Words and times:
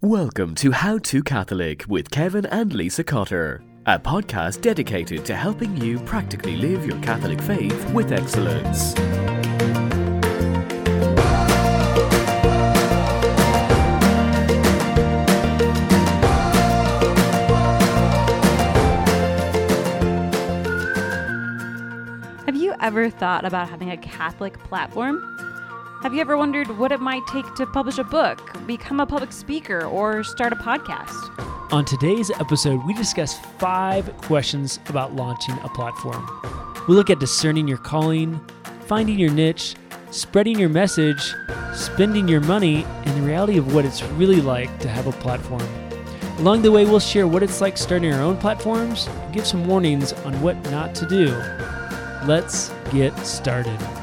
Welcome 0.00 0.54
to 0.54 0.70
How 0.70 0.98
to 0.98 1.24
Catholic 1.24 1.84
with 1.88 2.08
Kevin 2.12 2.46
and 2.46 2.72
Lisa 2.72 3.02
Cotter, 3.02 3.64
a 3.84 3.98
podcast 3.98 4.60
dedicated 4.60 5.24
to 5.24 5.34
helping 5.34 5.76
you 5.76 5.98
practically 5.98 6.54
live 6.54 6.86
your 6.86 6.96
Catholic 7.00 7.42
faith 7.42 7.90
with 7.90 8.12
excellence. 8.12 8.94
Have 22.44 22.54
you 22.54 22.72
ever 22.80 23.10
thought 23.10 23.44
about 23.44 23.68
having 23.68 23.90
a 23.90 23.96
Catholic 23.96 24.60
platform? 24.60 25.47
Have 26.02 26.14
you 26.14 26.20
ever 26.20 26.36
wondered 26.36 26.78
what 26.78 26.92
it 26.92 27.00
might 27.00 27.26
take 27.26 27.56
to 27.56 27.66
publish 27.66 27.98
a 27.98 28.04
book, 28.04 28.38
become 28.68 29.00
a 29.00 29.06
public 29.06 29.32
speaker, 29.32 29.84
or 29.84 30.22
start 30.22 30.52
a 30.52 30.56
podcast? 30.56 31.72
On 31.72 31.84
today's 31.84 32.30
episode, 32.30 32.86
we 32.86 32.94
discuss 32.94 33.36
five 33.58 34.16
questions 34.18 34.78
about 34.86 35.16
launching 35.16 35.58
a 35.64 35.68
platform. 35.68 36.24
We 36.86 36.94
look 36.94 37.10
at 37.10 37.18
discerning 37.18 37.66
your 37.66 37.78
calling, 37.78 38.38
finding 38.86 39.18
your 39.18 39.32
niche, 39.32 39.74
spreading 40.12 40.56
your 40.56 40.68
message, 40.68 41.34
spending 41.74 42.28
your 42.28 42.42
money, 42.42 42.84
and 43.04 43.16
the 43.16 43.26
reality 43.26 43.58
of 43.58 43.74
what 43.74 43.84
it's 43.84 44.00
really 44.04 44.40
like 44.40 44.78
to 44.78 44.88
have 44.88 45.08
a 45.08 45.12
platform. 45.12 45.66
Along 46.38 46.62
the 46.62 46.70
way, 46.70 46.84
we'll 46.84 47.00
share 47.00 47.26
what 47.26 47.42
it's 47.42 47.60
like 47.60 47.76
starting 47.76 48.12
our 48.12 48.22
own 48.22 48.36
platforms 48.36 49.08
give 49.32 49.44
some 49.44 49.66
warnings 49.66 50.12
on 50.12 50.40
what 50.42 50.54
not 50.70 50.94
to 50.94 51.08
do. 51.08 51.26
Let's 52.24 52.68
get 52.92 53.18
started. 53.26 53.97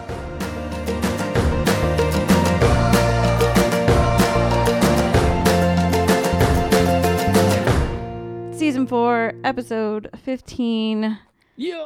Season 8.85 8.97
4, 8.97 9.33
episode 9.43 10.09
15, 10.15 11.17
Yeah. 11.55 11.85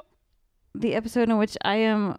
the 0.76 0.96
episode 0.96 1.30
in 1.30 1.38
which 1.38 1.56
I 1.64 1.76
am 1.78 2.18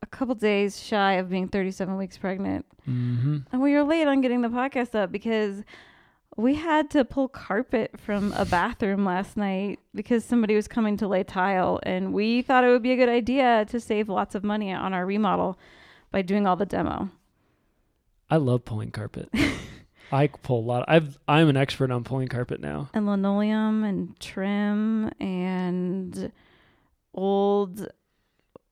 a 0.00 0.06
couple 0.06 0.36
days 0.36 0.80
shy 0.80 1.14
of 1.14 1.28
being 1.28 1.48
37 1.48 1.96
weeks 1.96 2.18
pregnant. 2.18 2.64
Mm-hmm. 2.88 3.38
And 3.50 3.60
we 3.60 3.72
were 3.74 3.82
late 3.82 4.06
on 4.06 4.20
getting 4.20 4.42
the 4.42 4.48
podcast 4.48 4.94
up 4.94 5.10
because 5.10 5.64
we 6.36 6.54
had 6.54 6.88
to 6.90 7.04
pull 7.04 7.26
carpet 7.26 7.98
from 7.98 8.32
a 8.34 8.44
bathroom 8.44 9.04
last 9.04 9.36
night 9.36 9.80
because 9.92 10.24
somebody 10.24 10.54
was 10.54 10.68
coming 10.68 10.96
to 10.98 11.08
lay 11.08 11.24
tile. 11.24 11.80
And 11.82 12.12
we 12.12 12.42
thought 12.42 12.62
it 12.62 12.68
would 12.68 12.82
be 12.82 12.92
a 12.92 12.96
good 12.96 13.08
idea 13.08 13.64
to 13.70 13.80
save 13.80 14.08
lots 14.08 14.36
of 14.36 14.44
money 14.44 14.72
on 14.72 14.94
our 14.94 15.04
remodel 15.04 15.58
by 16.12 16.22
doing 16.22 16.46
all 16.46 16.54
the 16.54 16.64
demo. 16.66 17.10
I 18.30 18.36
love 18.36 18.64
pulling 18.64 18.92
carpet. 18.92 19.28
I 20.12 20.26
pull 20.28 20.60
a 20.60 20.66
lot. 20.66 20.84
I've 20.88 21.18
I'm 21.26 21.48
an 21.48 21.56
expert 21.56 21.90
on 21.90 22.04
pulling 22.04 22.28
carpet 22.28 22.60
now. 22.60 22.90
and 22.94 23.06
linoleum 23.06 23.82
and 23.84 24.18
trim 24.20 25.10
and 25.20 26.30
old 27.14 27.88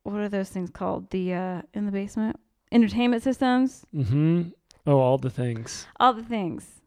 what 0.03 0.17
are 0.21 0.29
those 0.29 0.49
things 0.49 0.71
called 0.71 1.11
the 1.11 1.35
uh 1.35 1.63
in 1.75 1.87
the 1.87 1.93
basement 1.93 2.39
entertainment 2.73 3.23
systems 3.23 3.85
Mm-hmm. 3.95 4.43
Oh, 4.87 4.99
all 4.99 5.19
the 5.19 5.31
things. 5.31 5.87
all 5.99 6.15
the 6.15 6.23
things 6.23 6.81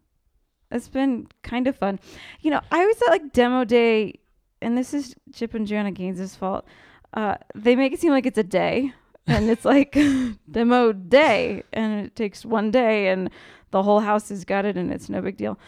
it's 0.71 0.87
been 0.87 1.27
kind 1.43 1.67
of 1.67 1.75
fun 1.75 1.99
you 2.41 2.49
know 2.49 2.59
i 2.71 2.79
always 2.79 2.97
thought 2.97 3.11
like 3.11 3.31
demo 3.33 3.63
day 3.63 4.19
and 4.61 4.75
this 4.77 4.93
is 4.93 5.13
chip 5.33 5.53
and 5.53 5.67
joanna 5.67 5.91
gaines's 5.91 6.35
fault 6.35 6.65
uh 7.13 7.35
they 7.53 7.75
make 7.75 7.93
it 7.93 7.99
seem 8.01 8.09
like 8.11 8.25
it's 8.25 8.39
a 8.39 8.43
day 8.43 8.91
and 9.27 9.49
it's 9.49 9.63
like 9.65 9.95
demo 10.51 10.91
day 10.91 11.61
and 11.71 12.05
it 12.07 12.15
takes 12.15 12.43
one 12.43 12.71
day 12.71 13.09
and 13.09 13.29
the 13.73 13.83
whole 13.83 13.99
house 13.99 14.31
is 14.31 14.45
gutted 14.45 14.77
and 14.77 14.93
it's 14.93 15.09
no 15.09 15.21
big 15.21 15.35
deal 15.35 15.59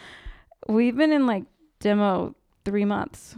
we've 0.69 0.95
been 0.95 1.11
in 1.11 1.27
like 1.27 1.43
demo 1.79 2.33
three 2.63 2.85
months 2.85 3.35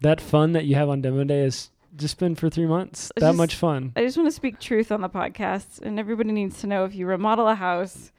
That 0.00 0.20
fun 0.20 0.52
that 0.52 0.64
you 0.64 0.76
have 0.76 0.88
on 0.88 1.02
demo 1.02 1.24
day 1.24 1.42
has 1.42 1.70
just 1.96 2.18
been 2.18 2.34
for 2.34 2.48
three 2.48 2.66
months. 2.66 3.10
That 3.16 3.22
just- 3.22 3.36
much 3.36 3.54
fun. 3.56 3.92
I 3.96 4.02
just 4.02 4.16
want 4.16 4.28
to 4.28 4.32
speak 4.32 4.60
truth 4.60 4.92
on 4.92 5.00
the 5.00 5.08
podcast, 5.08 5.80
and 5.82 5.98
everybody 5.98 6.32
needs 6.32 6.60
to 6.60 6.66
know 6.66 6.84
if 6.84 6.94
you 6.94 7.06
remodel 7.06 7.48
a 7.48 7.54
house, 7.54 8.12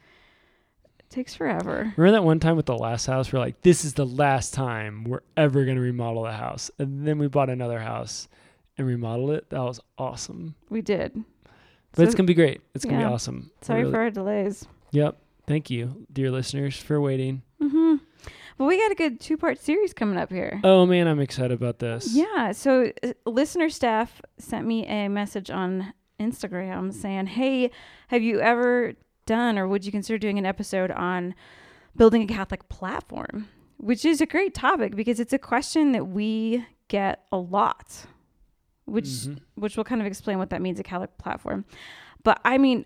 it 0.99 1.09
takes 1.09 1.33
forever. 1.35 1.93
Remember 1.95 2.11
that 2.11 2.23
one 2.23 2.39
time 2.39 2.57
with 2.57 2.65
the 2.65 2.77
last 2.77 3.05
house? 3.05 3.31
We're 3.31 3.39
like, 3.39 3.61
this 3.61 3.85
is 3.85 3.93
the 3.93 4.05
last 4.05 4.53
time 4.53 5.05
we're 5.05 5.23
ever 5.37 5.65
gonna 5.65 5.81
remodel 5.81 6.25
a 6.25 6.31
house, 6.33 6.69
and 6.77 7.07
then 7.07 7.17
we 7.17 7.27
bought 7.27 7.49
another 7.49 7.79
house 7.79 8.27
and 8.77 8.85
remodeled 8.87 9.31
it. 9.31 9.49
That 9.49 9.61
was 9.61 9.79
awesome. 9.97 10.55
We 10.69 10.81
did. 10.81 11.23
But 11.93 12.05
it's 12.05 12.15
gonna 12.15 12.27
be 12.27 12.33
great. 12.33 12.61
It's 12.73 12.85
gonna 12.85 12.99
yeah. 12.99 13.07
be 13.07 13.13
awesome. 13.13 13.51
Sorry 13.61 13.89
for 13.89 13.99
our 13.99 14.09
delays. 14.11 14.65
Yep. 14.91 15.17
Thank 15.47 15.69
you, 15.69 16.05
dear 16.11 16.31
listeners, 16.31 16.77
for 16.77 17.01
waiting. 17.01 17.41
hmm 17.59 17.95
Well, 18.57 18.67
we 18.67 18.77
got 18.77 18.91
a 18.91 18.95
good 18.95 19.19
two-part 19.19 19.59
series 19.59 19.93
coming 19.93 20.17
up 20.17 20.29
here. 20.31 20.59
Oh 20.63 20.85
man, 20.85 21.07
I'm 21.07 21.19
excited 21.19 21.51
about 21.51 21.79
this. 21.79 22.13
Yeah. 22.13 22.51
So, 22.51 22.91
uh, 23.03 23.13
listener 23.25 23.69
staff 23.69 24.21
sent 24.37 24.65
me 24.67 24.85
a 24.85 25.07
message 25.09 25.49
on 25.49 25.93
Instagram 26.19 26.93
saying, 26.93 27.27
"Hey, 27.27 27.71
have 28.09 28.21
you 28.21 28.39
ever 28.39 28.93
done, 29.25 29.57
or 29.57 29.67
would 29.67 29.85
you 29.85 29.91
consider 29.91 30.17
doing 30.19 30.37
an 30.37 30.45
episode 30.45 30.91
on 30.91 31.33
building 31.95 32.21
a 32.21 32.27
Catholic 32.27 32.69
platform?" 32.69 33.47
Which 33.77 34.05
is 34.05 34.21
a 34.21 34.27
great 34.27 34.53
topic 34.53 34.95
because 34.95 35.19
it's 35.19 35.33
a 35.33 35.39
question 35.39 35.91
that 35.93 36.05
we 36.07 36.65
get 36.87 37.23
a 37.31 37.37
lot, 37.37 38.05
which 38.85 39.05
Mhm. 39.05 39.39
which 39.55 39.75
will 39.75 39.83
kind 39.83 40.01
of 40.01 40.05
explain 40.07 40.37
what 40.37 40.51
that 40.51 40.61
means 40.61 40.79
a 40.79 40.83
Catholic 40.83 41.17
platform. 41.17 41.65
But 42.23 42.39
I 42.45 42.59
mean, 42.59 42.85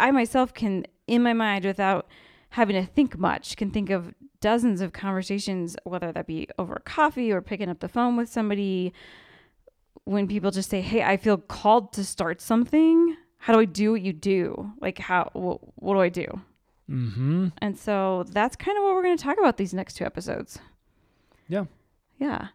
I 0.00 0.10
myself 0.10 0.52
can, 0.54 0.86
in 1.06 1.22
my 1.22 1.32
mind, 1.32 1.64
without 1.64 2.06
having 2.50 2.76
to 2.76 2.90
think 2.90 3.18
much, 3.18 3.56
can 3.56 3.70
think 3.70 3.90
of 3.90 4.14
dozens 4.40 4.80
of 4.80 4.92
conversations, 4.92 5.76
whether 5.84 6.10
that 6.12 6.26
be 6.26 6.48
over 6.58 6.80
coffee 6.84 7.30
or 7.30 7.40
picking 7.40 7.68
up 7.68 7.80
the 7.80 7.88
phone 7.88 8.16
with 8.16 8.28
somebody, 8.28 8.92
when 10.04 10.26
people 10.26 10.50
just 10.50 10.70
say, 10.70 10.80
"Hey, 10.80 11.02
I 11.02 11.16
feel 11.16 11.36
called 11.36 11.92
to 11.92 12.04
start 12.04 12.40
something. 12.40 13.16
How 13.38 13.52
do 13.52 13.60
I 13.60 13.64
do 13.64 13.92
what 13.92 14.02
you 14.02 14.12
do? 14.12 14.72
Like, 14.80 14.98
how? 14.98 15.24
Wh- 15.34 15.82
what 15.82 15.94
do 15.94 16.00
I 16.00 16.08
do?" 16.08 16.26
Mm-hmm. 16.90 17.48
And 17.58 17.78
so 17.78 18.24
that's 18.30 18.56
kind 18.56 18.76
of 18.76 18.82
what 18.82 18.94
we're 18.94 19.02
going 19.02 19.16
to 19.16 19.22
talk 19.22 19.38
about 19.38 19.56
these 19.56 19.72
next 19.72 19.94
two 19.94 20.04
episodes. 20.04 20.58
Yeah. 21.48 21.66
Yeah. 22.18 22.48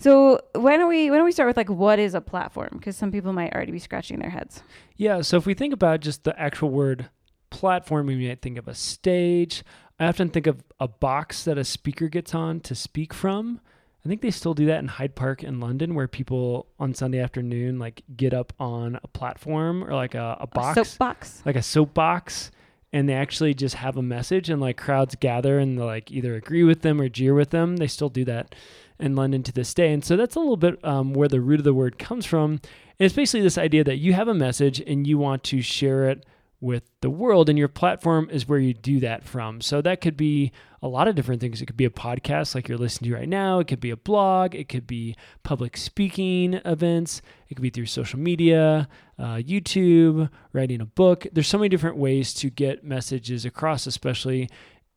So 0.00 0.40
why 0.54 0.76
don't 0.78 0.88
we 0.88 1.10
why 1.10 1.16
don't 1.16 1.26
we 1.26 1.32
start 1.32 1.46
with 1.46 1.56
like 1.56 1.68
what 1.68 1.98
is 1.98 2.14
a 2.14 2.20
platform? 2.20 2.70
Because 2.72 2.96
some 2.96 3.12
people 3.12 3.32
might 3.32 3.52
already 3.52 3.72
be 3.72 3.78
scratching 3.78 4.18
their 4.18 4.30
heads. 4.30 4.62
Yeah, 4.96 5.20
so 5.20 5.36
if 5.36 5.46
we 5.46 5.54
think 5.54 5.74
about 5.74 6.00
just 6.00 6.24
the 6.24 6.38
actual 6.40 6.70
word 6.70 7.10
platform, 7.50 8.06
we 8.06 8.26
might 8.28 8.40
think 8.40 8.58
of 8.58 8.66
a 8.66 8.74
stage. 8.74 9.62
I 9.98 10.06
often 10.06 10.30
think 10.30 10.46
of 10.46 10.62
a 10.80 10.88
box 10.88 11.44
that 11.44 11.58
a 11.58 11.64
speaker 11.64 12.08
gets 12.08 12.34
on 12.34 12.60
to 12.60 12.74
speak 12.74 13.12
from. 13.12 13.60
I 14.02 14.08
think 14.08 14.22
they 14.22 14.30
still 14.30 14.54
do 14.54 14.64
that 14.66 14.78
in 14.78 14.88
Hyde 14.88 15.14
Park 15.14 15.44
in 15.44 15.60
London, 15.60 15.94
where 15.94 16.08
people 16.08 16.66
on 16.78 16.94
Sunday 16.94 17.18
afternoon 17.18 17.78
like 17.78 18.02
get 18.16 18.32
up 18.32 18.54
on 18.58 18.98
a 19.02 19.08
platform 19.08 19.84
or 19.84 19.94
like 19.94 20.14
a, 20.14 20.38
a 20.40 20.46
box, 20.46 20.78
A 20.78 20.84
soapbox. 20.86 21.42
like 21.44 21.56
a 21.56 21.62
soapbox, 21.62 22.50
and 22.94 23.06
they 23.06 23.12
actually 23.12 23.52
just 23.52 23.74
have 23.74 23.98
a 23.98 24.02
message, 24.02 24.48
and 24.48 24.58
like 24.62 24.78
crowds 24.78 25.14
gather 25.16 25.58
and 25.58 25.78
like 25.78 26.10
either 26.10 26.34
agree 26.34 26.62
with 26.64 26.80
them 26.80 26.98
or 26.98 27.10
jeer 27.10 27.34
with 27.34 27.50
them. 27.50 27.76
They 27.76 27.86
still 27.88 28.08
do 28.08 28.24
that 28.24 28.54
in 29.00 29.16
London 29.16 29.42
to 29.44 29.52
this 29.52 29.74
day, 29.74 29.92
and 29.92 30.04
so 30.04 30.16
that's 30.16 30.36
a 30.36 30.40
little 30.40 30.56
bit 30.56 30.84
um, 30.84 31.12
where 31.12 31.28
the 31.28 31.40
root 31.40 31.60
of 31.60 31.64
the 31.64 31.74
word 31.74 31.98
comes 31.98 32.26
from. 32.26 32.52
And 32.52 33.06
it's 33.06 33.14
basically 33.14 33.42
this 33.42 33.58
idea 33.58 33.84
that 33.84 33.96
you 33.96 34.12
have 34.12 34.28
a 34.28 34.34
message 34.34 34.80
and 34.80 35.06
you 35.06 35.18
want 35.18 35.42
to 35.44 35.62
share 35.62 36.08
it 36.10 36.26
with 36.60 36.82
the 37.00 37.08
world, 37.08 37.48
and 37.48 37.58
your 37.58 37.68
platform 37.68 38.28
is 38.30 38.46
where 38.46 38.58
you 38.58 38.74
do 38.74 39.00
that 39.00 39.24
from. 39.24 39.62
So 39.62 39.80
that 39.80 40.02
could 40.02 40.16
be 40.16 40.52
a 40.82 40.88
lot 40.88 41.08
of 41.08 41.14
different 41.14 41.40
things. 41.40 41.62
It 41.62 41.66
could 41.66 41.76
be 41.76 41.86
a 41.86 41.90
podcast 41.90 42.54
like 42.54 42.68
you're 42.68 42.76
listening 42.76 43.10
to 43.10 43.16
right 43.16 43.28
now. 43.28 43.60
It 43.60 43.66
could 43.66 43.80
be 43.80 43.90
a 43.90 43.96
blog. 43.96 44.54
It 44.54 44.68
could 44.68 44.86
be 44.86 45.16
public 45.42 45.78
speaking 45.78 46.54
events. 46.66 47.22
It 47.48 47.54
could 47.54 47.62
be 47.62 47.70
through 47.70 47.86
social 47.86 48.18
media, 48.18 48.88
uh, 49.18 49.36
YouTube, 49.36 50.28
writing 50.52 50.82
a 50.82 50.86
book. 50.86 51.26
There's 51.32 51.48
so 51.48 51.56
many 51.56 51.70
different 51.70 51.96
ways 51.96 52.34
to 52.34 52.50
get 52.50 52.84
messages 52.84 53.46
across, 53.46 53.86
especially 53.86 54.50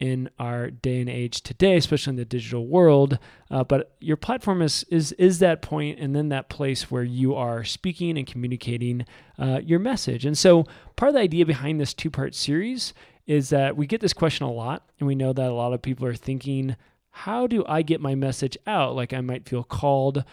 in 0.04 0.30
our 0.38 0.70
day 0.70 1.00
and 1.00 1.10
age 1.10 1.42
today, 1.44 1.78
especially 1.78 2.12
in 2.12 2.18
the 2.18 2.26
digital 2.26 2.68
world. 2.68 3.18
Uh, 3.50 3.64
but 3.64 3.96
your 4.02 4.18
platform 4.18 4.62
is 4.62 4.84
is 4.90 5.14
is 5.14 5.40
that 5.40 5.62
point, 5.62 5.98
and 5.98 6.14
then 6.14 6.28
that 6.28 6.50
place 6.50 6.92
where 6.92 7.04
you 7.04 7.34
are 7.34 7.64
speaking 7.64 8.18
and 8.18 8.28
communicating 8.28 9.06
uh, 9.40 9.62
your 9.64 9.80
message. 9.80 10.26
And 10.26 10.38
so, 10.38 10.66
part 10.98 11.08
of 11.08 11.16
the 11.16 11.22
idea 11.22 11.46
behind 11.46 11.80
this 11.80 11.94
two 11.94 12.12
part 12.12 12.36
series 12.36 12.94
is 13.28 13.48
that 13.52 13.78
we 13.78 13.88
get 13.88 14.02
this 14.02 14.12
question 14.12 14.46
a 14.46 14.52
lot, 14.52 14.86
and 15.00 15.08
we 15.08 15.16
know 15.16 15.32
that 15.32 15.50
a 15.50 15.54
lot 15.54 15.72
of 15.72 15.82
people 15.82 16.06
are 16.06 16.16
thinking, 16.16 16.76
"How 17.10 17.48
do 17.48 17.64
I 17.66 17.82
get 17.82 18.02
my 18.02 18.14
message 18.14 18.58
out?" 18.68 18.98
Like 18.98 19.14
I 19.14 19.22
might 19.22 19.48
feel 19.48 19.64
called 19.64 20.26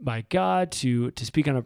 by 0.00 0.24
God 0.30 0.72
to 0.72 1.12
to 1.12 1.24
speak 1.24 1.46
on 1.46 1.58
a 1.58 1.64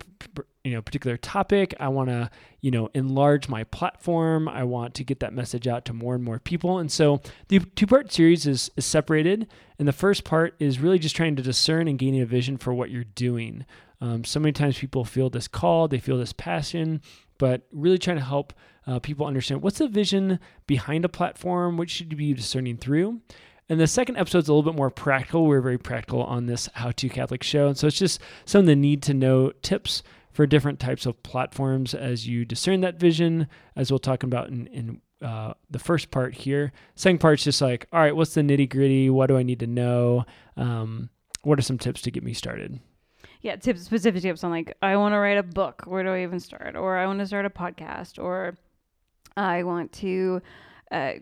you 0.67 0.73
know 0.73 0.83
particular 0.83 1.17
topic. 1.17 1.75
I 1.79 1.89
want 1.89 2.09
to 2.09 2.29
you 2.61 2.71
know 2.71 2.91
enlarge 2.93 3.49
my 3.49 3.65
platform. 3.65 4.49
I 4.49 4.65
want 4.65 4.95
to 4.95 5.05
get 5.05 5.21
that 5.21 5.33
message 5.33 5.69
out 5.69 5.85
to 5.87 5.93
more 5.93 6.15
and 6.15 6.25
more 6.25 6.41
people. 6.41 6.79
And 6.79 6.91
so 6.91 7.21
the 7.49 7.61
two 7.61 7.87
part 7.87 8.13
series 8.13 8.47
is, 8.47 8.71
is 8.77 8.85
separated, 8.85 9.47
and 9.79 9.87
the 9.87 9.93
first 9.93 10.25
part 10.25 10.55
is 10.59 10.81
really 10.81 10.99
just 10.99 11.15
trying 11.15 11.37
to 11.37 11.43
discern 11.43 11.87
and 11.87 11.99
gaining 11.99 12.21
a 12.21 12.27
vision 12.27 12.57
for 12.57 12.75
what 12.75 12.91
you're 12.91 13.05
doing. 13.05 13.65
Um, 14.01 14.25
so 14.25 14.41
many 14.41 14.53
times 14.53 14.79
people 14.79 15.05
feel 15.05 15.31
this 15.31 15.49
call, 15.49 15.89
they 15.89 16.01
feel 16.01 16.19
this 16.19 16.33
passion, 16.33 17.01
but 17.39 17.63
really 17.73 17.99
trying 17.99 18.19
to 18.19 18.25
help 18.25 18.53
uh, 18.87 18.99
people 18.99 19.27
understand 19.27 19.63
what's 19.63 19.79
the 19.79 19.89
vision 19.89 20.39
behind 20.67 21.05
a 21.05 21.09
platform, 21.09 21.77
what 21.77 21.89
should 21.89 22.13
you 22.13 22.17
be 22.17 22.35
discerning 22.35 22.77
through. 22.77 23.21
And 23.69 23.81
the 23.81 23.87
second 23.87 24.17
episode 24.17 24.39
is 24.39 24.49
a 24.49 24.53
little 24.53 24.71
bit 24.71 24.77
more 24.77 24.91
practical. 24.91 25.47
We're 25.47 25.61
very 25.61 25.79
practical 25.79 26.23
on 26.23 26.47
this 26.47 26.69
How 26.75 26.93
to 26.93 27.09
Catholic 27.09 27.43
show. 27.43 27.67
And 27.69 27.77
so 27.77 27.89
it's 27.89 27.99
just 27.99 28.21
some 28.45 28.61
of 28.61 28.67
the 28.67 28.77
need 28.77 29.03
to 29.05 29.15
know 29.15 29.51
tips 29.63 30.05
for 30.37 30.47
different 30.47 30.79
types 30.79 31.07
of 31.07 31.23
platforms 31.23 31.95
as 31.95 32.29
you 32.29 32.45
discern 32.45 32.83
that 32.83 33.01
vision, 33.01 33.49
as 33.75 33.91
we'll 33.91 33.99
talk 33.99 34.23
about 34.23 34.49
in, 34.49 34.67
in 34.67 35.01
uh, 35.23 35.55
the 35.71 35.79
first 35.79 36.11
part 36.11 36.35
here. 36.35 36.73
Second 36.95 37.21
part's 37.21 37.43
just 37.43 37.63
like, 37.63 37.87
all 37.91 38.01
right, 38.01 38.15
what's 38.15 38.35
the 38.35 38.43
nitty 38.43 38.69
gritty? 38.69 39.09
What 39.09 39.29
do 39.29 39.39
I 39.39 39.43
need 39.43 39.61
to 39.61 39.67
know? 39.67 40.27
Um, 40.59 41.09
what 41.43 41.59
are 41.59 41.63
some 41.63 41.79
tips 41.79 42.03
to 42.03 42.11
get 42.11 42.23
me 42.23 42.35
started? 42.35 42.79
Yeah, 43.41 43.57
tips, 43.57 43.85
specific 43.85 44.21
tips 44.21 44.45
on 44.45 44.51
like, 44.51 44.77
I 44.83 44.97
want 44.97 45.15
to 45.15 45.19
write 45.19 45.39
a 45.39 45.43
book. 45.43 45.85
Where 45.87 46.03
do 46.03 46.11
I 46.11 46.23
even 46.23 46.39
start? 46.39 46.77
Or 46.77 46.99
I 46.99 47.07
want 47.07 47.21
to 47.21 47.27
start 47.27 47.47
a 47.47 47.51
podcast. 47.51 48.23
Or 48.23 48.59
I 49.39 49.63
want 49.63 49.91
to, 49.93 50.43
uh, 50.91 51.13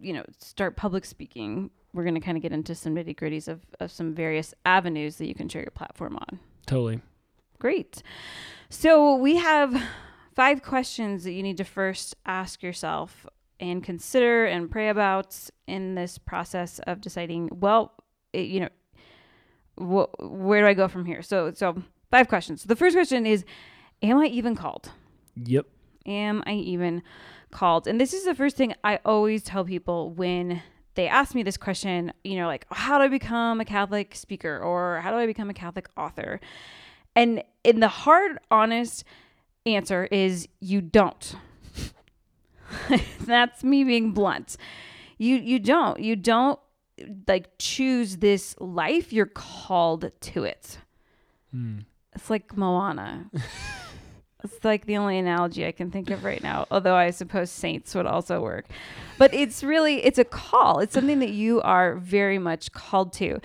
you 0.00 0.14
know, 0.14 0.24
start 0.40 0.76
public 0.76 1.04
speaking. 1.04 1.70
We're 1.92 2.02
going 2.02 2.16
to 2.16 2.20
kind 2.20 2.36
of 2.36 2.42
get 2.42 2.50
into 2.50 2.74
some 2.74 2.96
nitty 2.96 3.14
gritties 3.14 3.46
of, 3.46 3.60
of 3.78 3.92
some 3.92 4.14
various 4.14 4.52
avenues 4.66 5.14
that 5.18 5.28
you 5.28 5.34
can 5.36 5.48
share 5.48 5.62
your 5.62 5.70
platform 5.70 6.16
on. 6.16 6.40
Totally. 6.66 7.00
Great. 7.60 8.02
So 8.76 9.14
we 9.14 9.36
have 9.36 9.80
five 10.34 10.60
questions 10.62 11.22
that 11.24 11.32
you 11.32 11.44
need 11.44 11.58
to 11.58 11.64
first 11.64 12.16
ask 12.26 12.60
yourself 12.60 13.24
and 13.60 13.84
consider 13.84 14.46
and 14.46 14.68
pray 14.68 14.88
about 14.88 15.38
in 15.68 15.94
this 15.94 16.18
process 16.18 16.80
of 16.80 17.00
deciding, 17.00 17.48
well, 17.52 17.92
it, 18.32 18.46
you 18.46 18.60
know, 18.60 18.68
wh- 19.76 20.20
where 20.20 20.62
do 20.62 20.66
I 20.66 20.74
go 20.74 20.88
from 20.88 21.06
here? 21.06 21.22
So, 21.22 21.52
so 21.52 21.82
five 22.10 22.26
questions. 22.26 22.64
The 22.64 22.74
first 22.74 22.96
question 22.96 23.24
is, 23.26 23.44
am 24.02 24.18
I 24.18 24.26
even 24.26 24.56
called? 24.56 24.90
Yep. 25.36 25.66
Am 26.04 26.42
I 26.44 26.54
even 26.54 27.04
called? 27.52 27.86
And 27.86 28.00
this 28.00 28.12
is 28.12 28.24
the 28.24 28.34
first 28.34 28.56
thing 28.56 28.74
I 28.82 28.98
always 29.04 29.44
tell 29.44 29.64
people 29.64 30.10
when 30.10 30.60
they 30.96 31.06
ask 31.06 31.32
me 31.32 31.44
this 31.44 31.56
question, 31.56 32.12
you 32.24 32.36
know, 32.36 32.48
like, 32.48 32.66
how 32.72 32.98
do 32.98 33.04
I 33.04 33.08
become 33.08 33.60
a 33.60 33.64
Catholic 33.64 34.16
speaker 34.16 34.58
or 34.58 35.00
how 35.00 35.12
do 35.12 35.16
I 35.16 35.26
become 35.26 35.48
a 35.48 35.54
Catholic 35.54 35.88
author? 35.96 36.40
And 37.16 37.42
in 37.62 37.80
the 37.80 37.88
hard, 37.88 38.38
honest 38.50 39.04
answer 39.66 40.06
is 40.10 40.48
you 40.60 40.80
don't. 40.80 41.36
That's 43.20 43.64
me 43.64 43.84
being 43.84 44.12
blunt. 44.12 44.56
You 45.18 45.36
you 45.36 45.58
don't. 45.58 46.00
You 46.00 46.16
don't 46.16 46.58
like 47.26 47.50
choose 47.58 48.18
this 48.18 48.54
life. 48.58 49.12
You're 49.12 49.26
called 49.26 50.10
to 50.20 50.44
it. 50.44 50.78
Mm. 51.54 51.84
It's 52.14 52.30
like 52.30 52.56
Moana. 52.56 53.30
it's 54.44 54.64
like 54.64 54.86
the 54.86 54.96
only 54.96 55.18
analogy 55.18 55.66
I 55.66 55.72
can 55.72 55.90
think 55.90 56.10
of 56.10 56.24
right 56.24 56.42
now. 56.42 56.66
Although 56.70 56.94
I 56.96 57.10
suppose 57.10 57.50
saints 57.50 57.94
would 57.94 58.06
also 58.06 58.40
work. 58.40 58.66
But 59.18 59.32
it's 59.32 59.62
really 59.62 60.04
it's 60.04 60.18
a 60.18 60.24
call. 60.24 60.80
It's 60.80 60.94
something 60.94 61.20
that 61.20 61.30
you 61.30 61.60
are 61.62 61.96
very 61.96 62.38
much 62.38 62.72
called 62.72 63.12
to. 63.14 63.40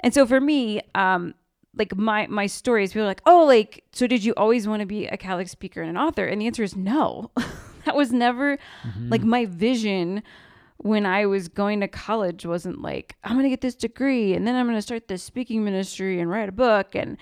And 0.00 0.12
so 0.12 0.26
for 0.26 0.40
me, 0.40 0.82
um, 0.94 1.34
like 1.76 1.96
my 1.96 2.26
my 2.28 2.46
stories, 2.46 2.92
people 2.92 3.02
are 3.04 3.06
like, 3.08 3.22
oh, 3.26 3.44
like 3.44 3.84
so 3.92 4.06
did 4.06 4.24
you 4.24 4.32
always 4.36 4.66
want 4.68 4.80
to 4.80 4.86
be 4.86 5.06
a 5.06 5.16
Catholic 5.16 5.48
speaker 5.48 5.80
and 5.80 5.90
an 5.90 5.96
author? 5.96 6.24
And 6.26 6.40
the 6.40 6.46
answer 6.46 6.62
is 6.62 6.76
no. 6.76 7.30
that 7.84 7.94
was 7.96 8.12
never 8.12 8.56
Mm-hmm. 8.84 9.08
like 9.10 9.22
my 9.22 9.44
vision 9.46 10.22
when 10.78 11.06
I 11.06 11.26
was 11.26 11.48
going 11.48 11.80
to 11.80 11.88
college 11.88 12.44
wasn't 12.44 12.82
like 12.82 13.16
I'm 13.24 13.32
going 13.32 13.44
to 13.44 13.48
get 13.50 13.60
this 13.60 13.74
degree 13.74 14.34
and 14.34 14.46
then 14.46 14.54
I'm 14.54 14.66
going 14.66 14.76
to 14.76 14.82
start 14.82 15.08
this 15.08 15.22
speaking 15.22 15.64
ministry 15.64 16.20
and 16.20 16.28
write 16.30 16.48
a 16.48 16.52
book 16.52 16.94
and 16.94 17.16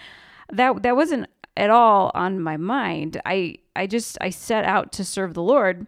that 0.52 0.82
that 0.82 0.96
wasn't 0.96 1.28
at 1.56 1.70
all 1.70 2.10
on 2.14 2.40
my 2.40 2.56
mind. 2.56 3.20
I 3.24 3.56
I 3.76 3.86
just 3.86 4.18
I 4.20 4.30
set 4.30 4.64
out 4.64 4.90
to 4.92 5.04
serve 5.04 5.34
the 5.34 5.42
Lord 5.42 5.86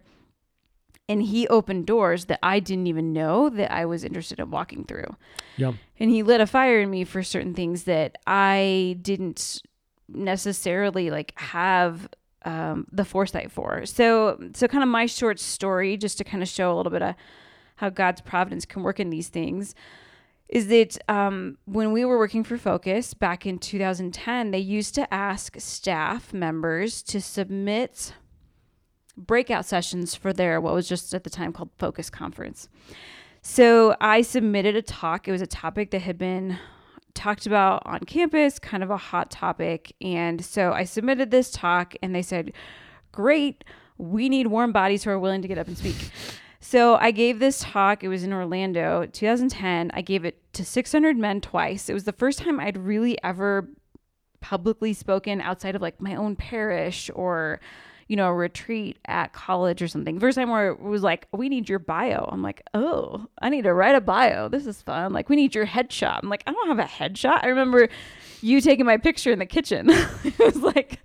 and 1.07 1.21
he 1.21 1.47
opened 1.47 1.85
doors 1.85 2.25
that 2.25 2.39
I 2.41 2.59
didn't 2.59 2.87
even 2.87 3.13
know 3.13 3.49
that 3.49 3.71
I 3.71 3.85
was 3.85 4.03
interested 4.03 4.39
in 4.39 4.49
walking 4.49 4.85
through. 4.85 5.15
Yeah. 5.57 5.73
And 5.99 6.09
he 6.09 6.23
lit 6.23 6.41
a 6.41 6.47
fire 6.47 6.81
in 6.81 6.89
me 6.89 7.03
for 7.03 7.21
certain 7.23 7.53
things 7.53 7.83
that 7.83 8.17
I 8.25 8.97
didn't 9.01 9.61
necessarily 10.07 11.09
like 11.09 11.33
have 11.37 12.09
um, 12.43 12.87
the 12.91 13.05
foresight 13.05 13.51
for. 13.51 13.85
So, 13.85 14.39
so 14.53 14.67
kind 14.67 14.83
of 14.83 14.89
my 14.89 15.05
short 15.05 15.39
story, 15.39 15.97
just 15.97 16.17
to 16.19 16.23
kind 16.23 16.41
of 16.41 16.49
show 16.49 16.73
a 16.73 16.75
little 16.75 16.91
bit 16.91 17.01
of 17.01 17.15
how 17.77 17.89
God's 17.89 18.21
providence 18.21 18.65
can 18.65 18.83
work 18.83 18.99
in 18.99 19.09
these 19.09 19.27
things, 19.27 19.75
is 20.47 20.67
that 20.67 20.97
um, 21.09 21.57
when 21.65 21.91
we 21.91 22.05
were 22.05 22.17
working 22.17 22.43
for 22.43 22.57
Focus 22.57 23.13
back 23.13 23.45
in 23.45 23.57
2010, 23.57 24.51
they 24.51 24.59
used 24.59 24.95
to 24.95 25.11
ask 25.13 25.59
staff 25.59 26.33
members 26.33 27.01
to 27.03 27.19
submit 27.19 28.13
breakout 29.17 29.65
sessions 29.65 30.15
for 30.15 30.33
their 30.33 30.59
what 30.59 30.73
was 30.73 30.87
just 30.87 31.13
at 31.13 31.23
the 31.23 31.29
time 31.29 31.53
called 31.53 31.69
Focus 31.77 32.09
Conference. 32.09 32.69
So 33.41 33.95
I 34.01 34.21
submitted 34.21 34.75
a 34.75 34.81
talk. 34.81 35.27
It 35.27 35.31
was 35.31 35.41
a 35.41 35.47
topic 35.47 35.91
that 35.91 36.01
had 36.01 36.17
been 36.17 36.57
talked 37.13 37.45
about 37.45 37.83
on 37.85 37.99
campus, 38.01 38.59
kind 38.59 38.83
of 38.83 38.89
a 38.89 38.97
hot 38.97 39.31
topic. 39.31 39.93
And 40.01 40.43
so 40.43 40.73
I 40.73 40.83
submitted 40.83 41.31
this 41.31 41.51
talk 41.51 41.95
and 42.01 42.13
they 42.13 42.21
said, 42.21 42.53
Great, 43.11 43.63
we 43.97 44.29
need 44.29 44.47
warm 44.47 44.71
bodies 44.71 45.03
who 45.03 45.11
are 45.11 45.19
willing 45.19 45.41
to 45.41 45.47
get 45.47 45.57
up 45.57 45.67
and 45.67 45.77
speak. 45.77 45.95
So 46.59 46.95
I 46.95 47.11
gave 47.11 47.37
this 47.37 47.59
talk. 47.59 48.03
It 48.03 48.07
was 48.07 48.23
in 48.23 48.33
Orlando, 48.33 49.05
2010. 49.05 49.91
I 49.93 50.01
gave 50.01 50.25
it 50.25 50.41
to 50.53 50.65
600 50.65 51.15
men 51.15 51.39
twice. 51.39 51.89
It 51.89 51.93
was 51.93 52.05
the 52.05 52.11
first 52.11 52.39
time 52.39 52.59
I'd 52.59 52.77
really 52.77 53.21
ever 53.23 53.69
publicly 54.41 54.93
spoken 54.93 55.41
outside 55.41 55.75
of 55.75 55.83
like 55.83 56.01
my 56.01 56.15
own 56.15 56.35
parish 56.35 57.11
or 57.13 57.59
you 58.07 58.15
know, 58.15 58.27
a 58.27 58.33
retreat 58.33 58.99
at 59.05 59.33
college 59.33 59.81
or 59.81 59.87
something. 59.87 60.19
First 60.19 60.37
time 60.37 60.49
where 60.49 60.69
it 60.69 60.79
was 60.79 61.01
like, 61.01 61.27
we 61.31 61.49
need 61.49 61.67
your 61.67 61.79
bio. 61.79 62.29
I'm 62.31 62.43
like, 62.43 62.61
oh, 62.73 63.25
I 63.41 63.49
need 63.49 63.63
to 63.63 63.73
write 63.73 63.95
a 63.95 64.01
bio. 64.01 64.47
This 64.47 64.67
is 64.67 64.81
fun. 64.81 65.11
Like, 65.11 65.27
we 65.27 65.35
need 65.35 65.55
your 65.55 65.65
headshot. 65.65 66.19
I'm 66.21 66.29
like, 66.29 66.43
I 66.45 66.51
don't 66.51 66.67
have 66.67 66.79
a 66.79 66.83
headshot. 66.83 67.43
I 67.43 67.47
remember 67.47 67.89
you 68.41 68.61
taking 68.61 68.85
my 68.85 68.97
picture 68.97 69.31
in 69.31 69.39
the 69.39 69.45
kitchen. 69.45 69.89
it 69.89 70.37
was 70.37 70.57
like, 70.57 70.99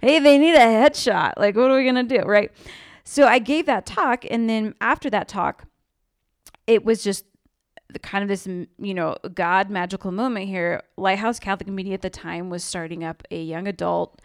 hey, 0.00 0.18
they 0.18 0.36
need 0.36 0.56
a 0.56 0.58
headshot. 0.58 1.34
Like, 1.36 1.54
what 1.54 1.70
are 1.70 1.76
we 1.76 1.84
going 1.84 2.08
to 2.08 2.18
do? 2.18 2.24
Right. 2.24 2.50
So 3.04 3.26
I 3.26 3.38
gave 3.38 3.66
that 3.66 3.86
talk. 3.86 4.24
And 4.28 4.50
then 4.50 4.74
after 4.80 5.08
that 5.10 5.28
talk, 5.28 5.66
it 6.66 6.84
was 6.84 7.04
just 7.04 7.24
the 7.88 8.00
kind 8.00 8.22
of 8.22 8.28
this, 8.28 8.48
you 8.48 8.94
know, 8.94 9.16
God 9.32 9.70
magical 9.70 10.10
moment 10.10 10.48
here. 10.48 10.82
Lighthouse 10.96 11.38
Catholic 11.38 11.68
Media 11.68 11.94
at 11.94 12.02
the 12.02 12.10
time 12.10 12.50
was 12.50 12.64
starting 12.64 13.04
up 13.04 13.22
a 13.30 13.40
young 13.40 13.68
adult 13.68 14.20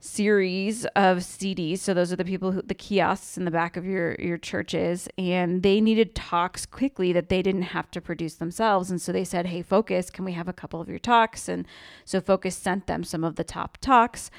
series 0.00 0.86
of 0.96 1.18
CDs. 1.18 1.78
So 1.78 1.92
those 1.92 2.10
are 2.10 2.16
the 2.16 2.24
people 2.24 2.52
who 2.52 2.62
the 2.62 2.74
kiosks 2.74 3.36
in 3.36 3.44
the 3.44 3.50
back 3.50 3.76
of 3.76 3.84
your 3.84 4.16
your 4.18 4.38
churches 4.38 5.08
and 5.18 5.62
they 5.62 5.80
needed 5.80 6.14
talks 6.14 6.64
quickly 6.64 7.12
that 7.12 7.28
they 7.28 7.42
didn't 7.42 7.62
have 7.62 7.90
to 7.92 8.00
produce 8.00 8.34
themselves. 8.34 8.90
And 8.90 9.00
so 9.00 9.12
they 9.12 9.24
said, 9.24 9.46
"Hey, 9.46 9.62
Focus, 9.62 10.10
can 10.10 10.24
we 10.24 10.32
have 10.32 10.48
a 10.48 10.54
couple 10.54 10.80
of 10.80 10.88
your 10.88 10.98
talks?" 10.98 11.48
And 11.48 11.66
so 12.06 12.20
Focus 12.20 12.56
sent 12.56 12.86
them 12.86 13.04
some 13.04 13.22
of 13.22 13.36
the 13.36 13.44
top 13.44 13.76
talks. 13.78 14.30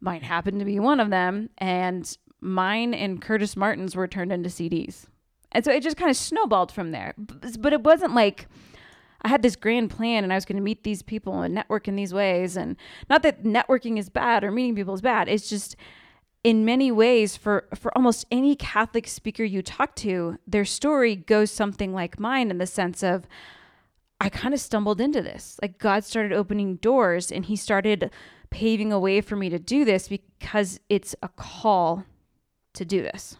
Mine 0.00 0.22
happened 0.22 0.58
to 0.58 0.66
be 0.66 0.80
one 0.80 1.00
of 1.00 1.10
them 1.10 1.48
and 1.58 2.18
mine 2.40 2.92
and 2.92 3.22
Curtis 3.22 3.56
Martin's 3.56 3.96
were 3.96 4.08
turned 4.08 4.32
into 4.32 4.50
CDs. 4.50 5.06
And 5.52 5.64
so 5.64 5.70
it 5.70 5.84
just 5.84 5.96
kind 5.96 6.10
of 6.10 6.16
snowballed 6.16 6.72
from 6.72 6.90
there. 6.90 7.14
But 7.16 7.72
it 7.72 7.84
wasn't 7.84 8.14
like 8.14 8.48
I 9.24 9.28
had 9.28 9.42
this 9.42 9.56
grand 9.56 9.90
plan 9.90 10.22
and 10.22 10.32
I 10.32 10.36
was 10.36 10.44
going 10.44 10.56
to 10.56 10.62
meet 10.62 10.84
these 10.84 11.02
people 11.02 11.40
and 11.40 11.54
network 11.54 11.88
in 11.88 11.96
these 11.96 12.12
ways. 12.12 12.56
And 12.56 12.76
not 13.08 13.22
that 13.22 13.42
networking 13.42 13.98
is 13.98 14.10
bad 14.10 14.44
or 14.44 14.50
meeting 14.50 14.74
people 14.74 14.94
is 14.94 15.00
bad. 15.00 15.28
It's 15.28 15.48
just 15.48 15.76
in 16.44 16.64
many 16.64 16.92
ways 16.92 17.36
for 17.36 17.66
for 17.74 17.96
almost 17.96 18.26
any 18.30 18.54
Catholic 18.54 19.08
speaker 19.08 19.42
you 19.42 19.62
talk 19.62 19.96
to, 19.96 20.38
their 20.46 20.66
story 20.66 21.16
goes 21.16 21.50
something 21.50 21.94
like 21.94 22.20
mine 22.20 22.50
in 22.50 22.58
the 22.58 22.66
sense 22.66 23.02
of 23.02 23.26
I 24.20 24.28
kind 24.28 24.54
of 24.54 24.60
stumbled 24.60 25.00
into 25.00 25.22
this. 25.22 25.58
Like 25.62 25.78
God 25.78 26.04
started 26.04 26.32
opening 26.32 26.76
doors 26.76 27.32
and 27.32 27.46
he 27.46 27.56
started 27.56 28.10
paving 28.50 28.92
a 28.92 29.00
way 29.00 29.20
for 29.20 29.36
me 29.36 29.48
to 29.48 29.58
do 29.58 29.84
this 29.84 30.06
because 30.06 30.78
it's 30.88 31.16
a 31.22 31.28
call 31.28 32.04
to 32.74 32.84
do 32.84 33.02
this. 33.02 33.36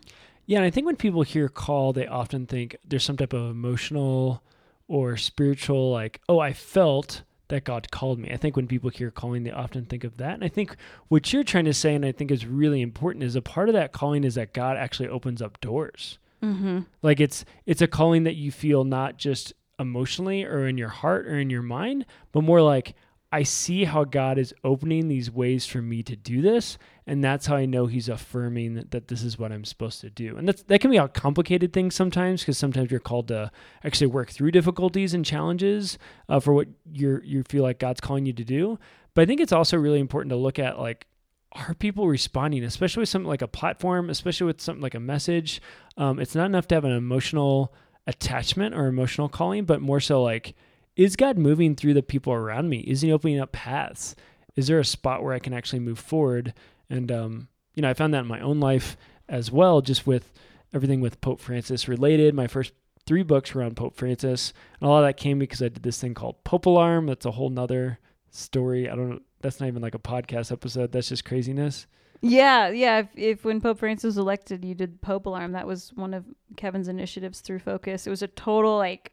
Yeah, 0.47 0.59
and 0.59 0.67
I 0.67 0.71
think 0.71 0.87
when 0.87 0.97
people 0.97 1.23
hear 1.23 1.49
call, 1.49 1.93
they 1.93 2.07
often 2.07 2.47
think 2.47 2.77
there's 2.85 3.05
some 3.05 3.17
type 3.17 3.33
of 3.33 3.51
emotional 3.51 4.43
or 4.89 5.17
spiritual, 5.17 5.91
like, 5.91 6.21
oh, 6.29 6.39
I 6.39 6.53
felt 6.53 7.23
that 7.49 7.65
God 7.65 7.91
called 7.91 8.19
me. 8.19 8.31
I 8.33 8.37
think 8.37 8.57
when 8.57 8.67
people 8.67 8.91
hear 8.91 9.11
calling, 9.11 9.45
they 9.45 9.51
often 9.51 9.85
think 9.85 10.05
of 10.05 10.17
that. 10.17 10.35
And 10.35 10.45
I 10.45 10.49
think 10.49 10.77
what 11.09 11.33
you're 11.33 11.45
trying 11.45 11.67
to 11.67 11.75
say, 11.75 11.95
and 11.95 12.05
I 12.05 12.13
think 12.13 12.31
is 12.31 12.47
really 12.47 12.81
important, 12.81 13.25
is 13.25 13.37
a 13.37 13.43
part 13.43 13.69
of 13.69 13.75
that 13.75 13.93
calling 13.93 14.25
is 14.25 14.35
that 14.35 14.55
God 14.55 14.77
actually 14.77 15.09
opens 15.09 15.43
up 15.43 15.61
doors. 15.61 16.19
Mm-hmm. 16.43 16.81
Like 17.03 17.21
it's 17.21 17.45
it's 17.65 17.81
a 17.81 17.87
calling 17.87 18.25
that 18.25 18.37
you 18.37 18.51
feel 18.53 18.85
not 18.85 19.17
just 19.17 19.53
emotionally 19.79 20.45
or 20.45 20.67
in 20.67 20.79
your 20.79 20.89
heart 20.89 21.27
or 21.27 21.39
in 21.39 21.51
your 21.51 21.63
mind, 21.63 22.07
but 22.33 22.43
more 22.43 22.63
like 22.63 22.95
I 23.35 23.43
see 23.43 23.83
how 23.83 24.05
God 24.05 24.39
is 24.39 24.55
opening 24.63 25.09
these 25.09 25.29
ways 25.29 25.67
for 25.67 25.83
me 25.83 26.05
to 26.05 26.15
do 26.15 26.41
this, 26.41 26.79
and 27.05 27.25
that's 27.25 27.47
how 27.47 27.57
I 27.57 27.67
know 27.67 27.87
He's 27.87 28.09
affirming 28.09 28.75
that, 28.75 28.93
that 28.93 29.09
this 29.09 29.25
is 29.25 29.37
what 29.37 29.51
I'm 29.51 29.65
supposed 29.65 30.01
to 30.03 30.09
do. 30.09 30.37
And 30.37 30.47
that's 30.47 30.63
that 30.63 30.81
can 30.81 30.93
be 30.93 30.99
a 30.99 31.09
complicated 31.09 31.73
thing 31.73 31.91
sometimes 31.91 32.43
because 32.43 32.59
sometimes 32.59 32.93
you're 32.93 33.01
called 33.01 33.27
to 33.29 33.51
actually 33.83 34.07
work 34.07 34.31
through 34.31 34.53
difficulties 34.53 35.15
and 35.15 35.25
challenges 35.25 35.99
uh, 36.29 36.39
for 36.39 36.55
what 36.55 36.69
you 36.93 37.21
you 37.25 37.43
feel 37.43 37.65
like 37.65 37.81
God's 37.81 38.01
calling 38.01 38.25
you 38.25 38.33
to 38.35 38.45
do. 38.45 38.79
But 39.15 39.23
I 39.23 39.27
think 39.27 39.41
it's 39.41 39.53
also 39.53 39.79
really 39.79 39.99
important 39.99 40.31
to 40.31 40.37
look 40.37 40.61
at 40.61 40.79
like 40.79 41.09
are 41.51 41.75
people 41.75 42.07
responding, 42.07 42.63
especially 42.63 43.01
with 43.01 43.09
something 43.09 43.29
like 43.29 43.43
a 43.43 43.49
platform, 43.49 44.11
especially 44.11 44.47
with 44.47 44.61
something 44.61 44.83
like 44.83 44.95
a 44.95 45.01
message? 45.01 45.61
Um, 45.97 46.21
it's 46.21 46.37
not 46.37 46.47
enough 46.47 46.69
to 46.69 46.77
have 46.77 46.85
an 46.85 46.93
emotional 46.93 47.75
attachment 48.07 48.77
or 48.77 48.87
emotional 48.87 49.29
calling, 49.29 49.65
but 49.65 49.81
more 49.81 49.99
so 49.99 50.23
like, 50.23 50.55
is 50.97 51.17
God 51.17 51.39
moving 51.39 51.75
through 51.75 51.95
the 51.95 52.03
people 52.03 52.33
around 52.33 52.69
me? 52.69 52.79
Is 52.81 53.01
He 53.01 53.13
opening 53.13 53.41
up 53.41 53.53
paths? 53.53 54.15
Is 54.57 54.69
there 54.69 54.79
a 54.79 54.85
spot 54.85 55.23
where 55.23 55.33
I 55.35 55.39
can 55.39 55.53
actually 55.53 55.81
move 55.81 55.99
forward? 55.99 56.55
And 56.89 57.11
um, 57.11 57.49
you 57.75 57.83
know, 57.83 57.91
I 57.91 57.95
found 57.95 58.15
that 58.15 58.21
in 58.21 58.27
my 58.27 58.41
own 58.41 58.61
life 58.61 58.97
as 59.29 59.51
well, 59.51 59.81
just 59.81 60.07
with 60.07 60.33
everything 60.73 61.01
with 61.01 61.21
Pope 61.21 61.41
Francis 61.41 61.89
related. 61.89 62.35
My 62.35 62.47
first 62.47 62.73
three 63.07 63.23
books 63.23 63.55
were 63.55 63.63
on 63.63 63.75
Pope 63.75 63.97
Francis, 63.97 64.53
and 64.81 64.87
a 64.87 64.91
lot 64.91 65.01
of 65.01 65.09
that 65.09 65.17
came 65.17 65.39
because 65.39 65.63
I 65.63 65.69
did 65.69 65.83
this 65.83 66.01
thing 66.01 66.15
called 66.15 66.43
Pope 66.45 66.67
Alarm. 66.67 67.07
That's 67.07 67.27
a 67.27 67.33
whole 67.33 67.51
nother 67.51 67.99
story. 68.31 68.89
I 68.89 68.95
don't 68.95 69.11
know. 69.11 69.21
That's 69.41 69.61
not 69.61 69.67
even 69.67 69.83
like 69.83 69.95
a 69.95 70.01
podcast 70.01 70.51
episode. 70.53 70.93
That's 70.93 71.09
just 71.09 71.25
craziness. 71.25 71.87
Yeah, 72.23 72.71
yeah. 72.71 73.01
If, 73.01 73.09
if 73.17 73.45
when 73.45 73.61
Pope 73.61 73.79
Francis 73.79 74.05
was 74.05 74.19
elected, 74.19 74.65
you 74.65 74.75
did 74.75 75.03
Pope 75.03 75.27
Alarm, 75.27 75.53
that 75.53 75.67
was 75.67 75.93
one 75.95 76.15
of 76.15 76.25
Kevin's 76.57 76.89
initiatives 76.89 77.41
through 77.41 77.59
Focus. 77.59 78.07
It 78.07 78.11
was 78.11 78.23
a 78.23 78.29
total 78.29 78.79
like 78.79 79.13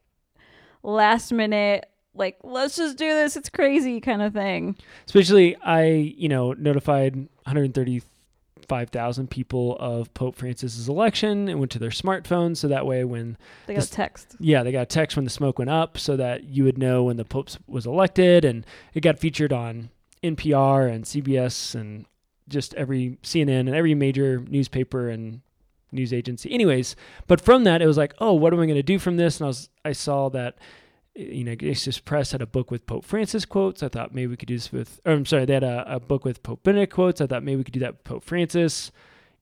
last 0.84 1.32
minute, 1.32 1.88
like 2.14 2.38
let's 2.44 2.76
just 2.76 2.98
do 2.98 3.08
this. 3.08 3.36
It's 3.38 3.50
crazy 3.50 4.02
kind 4.02 4.22
of 4.22 4.34
thing. 4.34 4.76
Especially, 5.06 5.56
I 5.58 5.84
you 5.86 6.28
know 6.30 6.54
notified 6.54 7.16
135,000 7.46 9.30
people 9.30 9.78
of 9.80 10.14
Pope 10.14 10.36
Francis's 10.36 10.88
election 10.90 11.48
and 11.48 11.60
went 11.60 11.72
to 11.72 11.80
their 11.80 11.90
smartphones, 11.90 12.58
so 12.58 12.68
that 12.68 12.86
way 12.86 13.04
when 13.04 13.38
They 13.66 13.76
got 13.76 13.86
a 13.86 13.90
text. 13.90 14.36
yeah 14.40 14.64
they 14.64 14.72
got 14.72 14.82
a 14.84 14.86
text 14.86 15.16
when 15.16 15.24
the 15.26 15.32
smoke 15.32 15.60
went 15.60 15.70
up, 15.72 15.98
so 15.98 16.16
that 16.18 16.44
you 16.46 16.64
would 16.64 16.78
know 16.78 17.04
when 17.04 17.18
the 17.18 17.26
Pope 17.26 17.50
was 17.68 17.86
elected, 17.86 18.46
and 18.46 18.66
it 18.94 19.02
got 19.02 19.20
featured 19.20 19.54
on 19.54 19.90
NPR 20.24 20.92
and 20.92 21.06
CBS 21.06 21.74
and 21.76 22.06
just 22.48 22.74
every 22.76 23.18
CNN 23.24 23.62
and 23.62 23.76
every 23.76 23.96
major 23.96 24.40
newspaper 24.48 25.10
and 25.10 25.42
news 25.92 26.14
agency. 26.14 26.52
Anyways, 26.52 26.96
but 27.28 27.42
from 27.42 27.64
that 27.66 27.82
it 27.82 27.88
was 27.88 27.98
like, 27.98 28.14
oh, 28.20 28.34
what 28.34 28.54
am 28.54 28.60
I 28.60 28.66
going 28.66 28.76
to 28.76 28.84
do 28.84 29.00
from 29.00 29.18
this? 29.18 29.40
And 29.40 29.46
I 29.46 29.48
was 29.48 29.70
I 29.84 29.92
saw 29.92 30.30
that 30.30 30.58
you 31.16 31.44
know, 31.44 31.52
Ignatius 31.52 32.00
Press 32.00 32.32
had 32.32 32.42
a 32.42 32.46
book 32.46 32.72
with 32.72 32.86
Pope 32.88 33.04
Francis 33.04 33.46
quotes. 33.46 33.84
I 33.84 33.90
thought 33.90 34.14
maybe 34.14 34.28
we 34.28 34.38
could 34.38 34.48
do 34.48 34.56
this 34.56 34.72
with, 34.72 35.02
or 35.06 35.14
I'm 35.14 35.26
sorry, 35.26 35.46
they 35.46 35.54
had 35.54 35.64
a, 35.64 35.96
a 35.96 36.00
book 36.00 36.24
with 36.24 36.42
Pope 36.42 36.64
Benedict 36.64 36.94
quotes. 36.94 37.20
I 37.20 37.28
thought 37.28 37.44
maybe 37.44 37.58
we 37.58 37.64
could 37.64 37.74
do 37.74 37.82
that 37.82 37.94
with 37.94 38.04
Pope 38.04 38.24
Francis. 38.24 38.92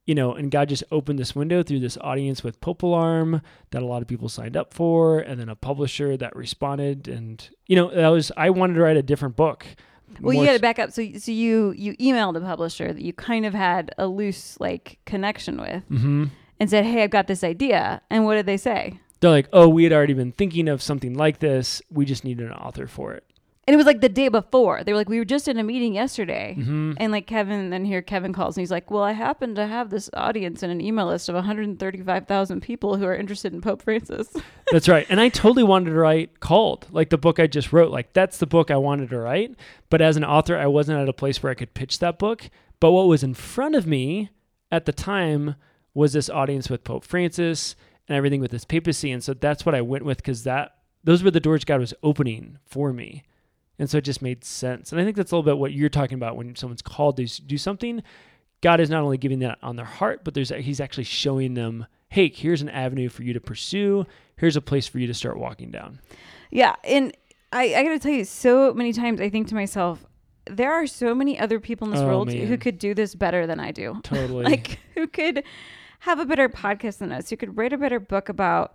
You 0.06 0.15
know, 0.15 0.34
and 0.34 0.50
God 0.50 0.70
just 0.70 0.84
opened 0.91 1.20
this 1.20 1.36
window 1.36 1.62
through 1.62 1.82
this 1.82 1.96
audience 2.01 2.44
with 2.44 2.60
Pope 2.62 2.82
Alarm 2.82 3.44
that 3.70 3.84
a 3.84 3.86
lot 3.86 4.01
of 4.01 4.08
people 4.08 4.27
signed 4.27 4.58
up 4.58 4.74
for, 4.74 5.20
and 5.20 5.39
then 5.39 5.50
a 5.50 5.56
publisher 5.56 6.18
that 6.18 6.36
responded. 6.36 7.08
And, 7.08 7.48
you 7.68 7.75
know, 7.75 7.94
that 7.94 8.08
was, 8.08 8.32
I 8.36 8.50
wanted 8.50 8.74
to 8.74 8.82
write 8.82 8.98
a 8.98 9.03
different 9.03 9.36
book. 9.36 9.68
Well, 10.21 10.33
you 10.33 10.43
had 10.45 10.53
to 10.53 10.59
back 10.61 10.79
up. 10.79 10.91
So, 10.91 11.05
so 11.17 11.31
you 11.31 11.73
you 11.77 11.95
emailed 11.97 12.33
the 12.33 12.41
publisher 12.41 12.91
that 12.93 13.01
you 13.01 13.13
kind 13.13 13.45
of 13.45 13.53
had 13.53 13.93
a 13.97 14.07
loose 14.07 14.59
like 14.59 14.99
connection 15.05 15.59
with, 15.61 15.83
Mhm. 15.89 16.29
and 16.59 16.69
said, 16.69 16.85
"Hey, 16.85 17.03
I've 17.03 17.09
got 17.09 17.27
this 17.27 17.43
idea." 17.43 18.01
And 18.09 18.25
what 18.25 18.35
did 18.35 18.45
they 18.45 18.57
say? 18.57 18.99
They're 19.21 19.31
like, 19.31 19.49
oh, 19.51 19.67
we 19.67 19.83
had 19.83 19.91
already 19.91 20.13
been 20.13 20.31
thinking 20.31 20.69
of 20.69 20.81
something 20.81 21.13
like 21.13 21.39
this. 21.39 21.81
We 21.91 22.05
just 22.05 22.23
needed 22.23 22.45
an 22.47 22.53
author 22.53 22.87
for 22.87 23.13
it. 23.13 23.25
And 23.69 23.75
it 23.75 23.77
was 23.77 23.85
like 23.85 24.01
the 24.01 24.09
day 24.09 24.29
before. 24.29 24.83
They 24.83 24.91
were 24.91 24.97
like, 24.97 25.09
"We 25.09 25.19
were 25.19 25.25
just 25.25 25.47
in 25.47 25.59
a 25.59 25.63
meeting 25.63 25.93
yesterday." 25.93 26.55
hmm 26.55 26.93
And 26.97 27.11
like 27.11 27.27
Kevin, 27.27 27.69
then 27.69 27.85
here 27.85 28.01
Kevin 28.01 28.33
calls 28.33 28.57
and 28.57 28.63
he's 28.63 28.71
like, 28.71 28.89
"Well, 28.89 29.03
I 29.03 29.11
happen 29.11 29.53
to 29.53 29.67
have 29.67 29.91
this 29.91 30.09
audience 30.15 30.63
and 30.63 30.71
an 30.71 30.81
email 30.81 31.05
list 31.05 31.29
of 31.29 31.35
135,000 31.35 32.61
people 32.61 32.97
who 32.97 33.05
are 33.05 33.15
interested 33.15 33.53
in 33.53 33.61
Pope 33.61 33.83
Francis." 33.83 34.35
That's 34.71 34.89
right. 34.89 35.05
And 35.07 35.21
I 35.21 35.29
totally 35.29 35.61
wanted 35.61 35.91
to 35.91 35.97
write 35.97 36.39
Called, 36.39 36.88
like 36.89 37.11
the 37.11 37.19
book 37.19 37.39
I 37.39 37.45
just 37.45 37.71
wrote. 37.71 37.91
Like 37.91 38.11
that's 38.11 38.39
the 38.39 38.47
book 38.47 38.71
I 38.71 38.77
wanted 38.77 39.11
to 39.11 39.19
write. 39.19 39.55
But 39.91 40.01
as 40.01 40.17
an 40.17 40.23
author, 40.23 40.57
I 40.57 40.65
wasn't 40.65 40.99
at 40.99 41.07
a 41.07 41.13
place 41.13 41.43
where 41.43 41.51
I 41.51 41.55
could 41.55 41.75
pitch 41.75 41.99
that 41.99 42.17
book. 42.17 42.49
But 42.79 42.89
what 42.89 43.07
was 43.07 43.21
in 43.21 43.35
front 43.35 43.75
of 43.75 43.85
me 43.85 44.31
at 44.71 44.85
the 44.85 44.93
time 44.93 45.53
was 45.93 46.13
this 46.13 46.27
audience 46.27 46.71
with 46.71 46.83
Pope 46.83 47.03
Francis 47.03 47.75
and 48.07 48.17
everything 48.17 48.41
with 48.41 48.49
this 48.49 48.65
papacy. 48.65 49.11
And 49.11 49.23
so 49.23 49.35
that's 49.35 49.63
what 49.63 49.75
I 49.75 49.81
went 49.81 50.05
with 50.05 50.17
because 50.17 50.43
that 50.43 50.71
those 51.03 51.21
were 51.21 51.29
the 51.29 51.39
doors 51.39 51.65
God 51.65 51.79
was 51.79 51.93
opening 52.01 52.57
for 52.65 52.91
me. 52.91 53.21
And 53.79 53.89
so 53.89 53.98
it 53.98 54.03
just 54.03 54.21
made 54.21 54.43
sense. 54.43 54.91
And 54.91 55.00
I 55.00 55.05
think 55.05 55.15
that's 55.15 55.31
a 55.31 55.36
little 55.36 55.50
bit 55.50 55.57
what 55.57 55.71
you're 55.74 55.89
talking 55.89 56.15
about 56.15 56.36
when 56.36 56.55
someone's 56.55 56.81
called 56.81 57.17
to 57.17 57.25
do 57.25 57.57
something. 57.57 58.03
God 58.62 58.79
is 58.81 58.89
not 58.89 59.01
only 59.03 59.17
giving 59.17 59.39
that 59.39 59.57
on 59.62 59.77
their 59.77 59.86
heart, 59.86 60.25
but 60.25 60.33
there's 60.33 60.50
He's 60.50 60.81
actually 60.81 61.05
showing 61.05 61.53
them, 61.53 61.86
hey, 62.09 62.29
here's 62.29 62.62
an 62.62 62.67
avenue 62.69 63.07
for 63.07 63.24
you 63.24 63.31
to 63.33 63.39
pursue. 63.39 64.05
Here's 64.36 64.57
a 64.57 64.62
place 64.62 64.86
for 64.88 65.00
you 65.00 65.07
to 65.07 65.13
start 65.13 65.38
walking 65.39 65.71
down. 65.71 66.00
Yeah, 66.51 66.75
and 66.83 67.15
I, 67.53 67.74
I 67.74 67.83
got 67.83 67.89
to 67.89 68.00
tell 68.00 68.12
you, 68.12 68.25
so 68.25 68.74
many 68.74 68.91
times 68.91 69.21
I 69.21 69.29
think 69.29 69.48
to 69.48 69.55
myself, 69.55 70.05
there 70.45 70.74
are 70.74 70.86
so 70.88 71.15
many 71.15 71.39
other 71.39 71.59
people 71.59 71.88
in 71.88 71.93
this 71.93 72.01
Oh, 72.01 72.07
world 72.07 72.31
who 72.31 72.57
could 72.57 72.79
do 72.79 72.93
this 72.93 73.15
better 73.15 73.48
than 73.48 73.59
I 73.59 73.71
do. 73.71 74.00
Totally. 74.03 74.43
like 74.43 74.79
who 74.95 75.07
could 75.07 75.43
have 76.00 76.19
a 76.19 76.25
better 76.25 76.50
podcast 76.50 76.98
than 76.98 77.12
us 77.12 77.29
who 77.29 77.38
could 77.38 77.55
write 77.57 77.71
a 77.74 77.77
better 77.77 78.00
book 78.00 78.29
about 78.29 78.74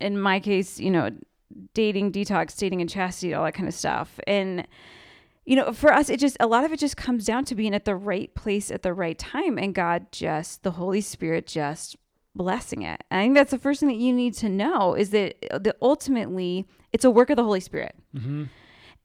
in 0.00 0.20
my 0.20 0.40
case 0.40 0.78
you 0.80 0.90
know 0.90 1.10
dating 1.74 2.12
detox 2.12 2.56
dating 2.56 2.80
and 2.80 2.90
chastity 2.90 3.34
all 3.34 3.44
that 3.44 3.54
kind 3.54 3.68
of 3.68 3.74
stuff. 3.74 4.18
And 4.26 4.66
you 5.44 5.56
know 5.56 5.72
for 5.72 5.92
us 5.92 6.10
it 6.10 6.20
just 6.20 6.36
a 6.40 6.46
lot 6.46 6.64
of 6.64 6.72
it 6.72 6.78
just 6.78 6.96
comes 6.96 7.24
down 7.24 7.44
to 7.46 7.54
being 7.54 7.74
at 7.74 7.86
the 7.86 7.96
right 7.96 8.34
place 8.34 8.70
at 8.70 8.82
the 8.82 8.92
right 8.92 9.18
time 9.18 9.56
and 9.56 9.74
god 9.74 10.12
just 10.12 10.62
the 10.62 10.72
holy 10.72 11.00
spirit 11.00 11.46
just 11.46 11.96
blessing 12.34 12.82
it. 12.82 13.02
And 13.10 13.20
i 13.20 13.24
think 13.24 13.34
that's 13.34 13.50
the 13.50 13.58
first 13.58 13.80
thing 13.80 13.88
that 13.88 13.96
you 13.96 14.12
need 14.12 14.34
to 14.34 14.48
know 14.48 14.94
is 14.94 15.10
that 15.10 15.40
the 15.62 15.74
ultimately 15.80 16.66
it's 16.92 17.04
a 17.04 17.10
work 17.10 17.30
of 17.30 17.36
the 17.36 17.44
holy 17.44 17.60
spirit. 17.60 17.94
Hmm 18.16 18.44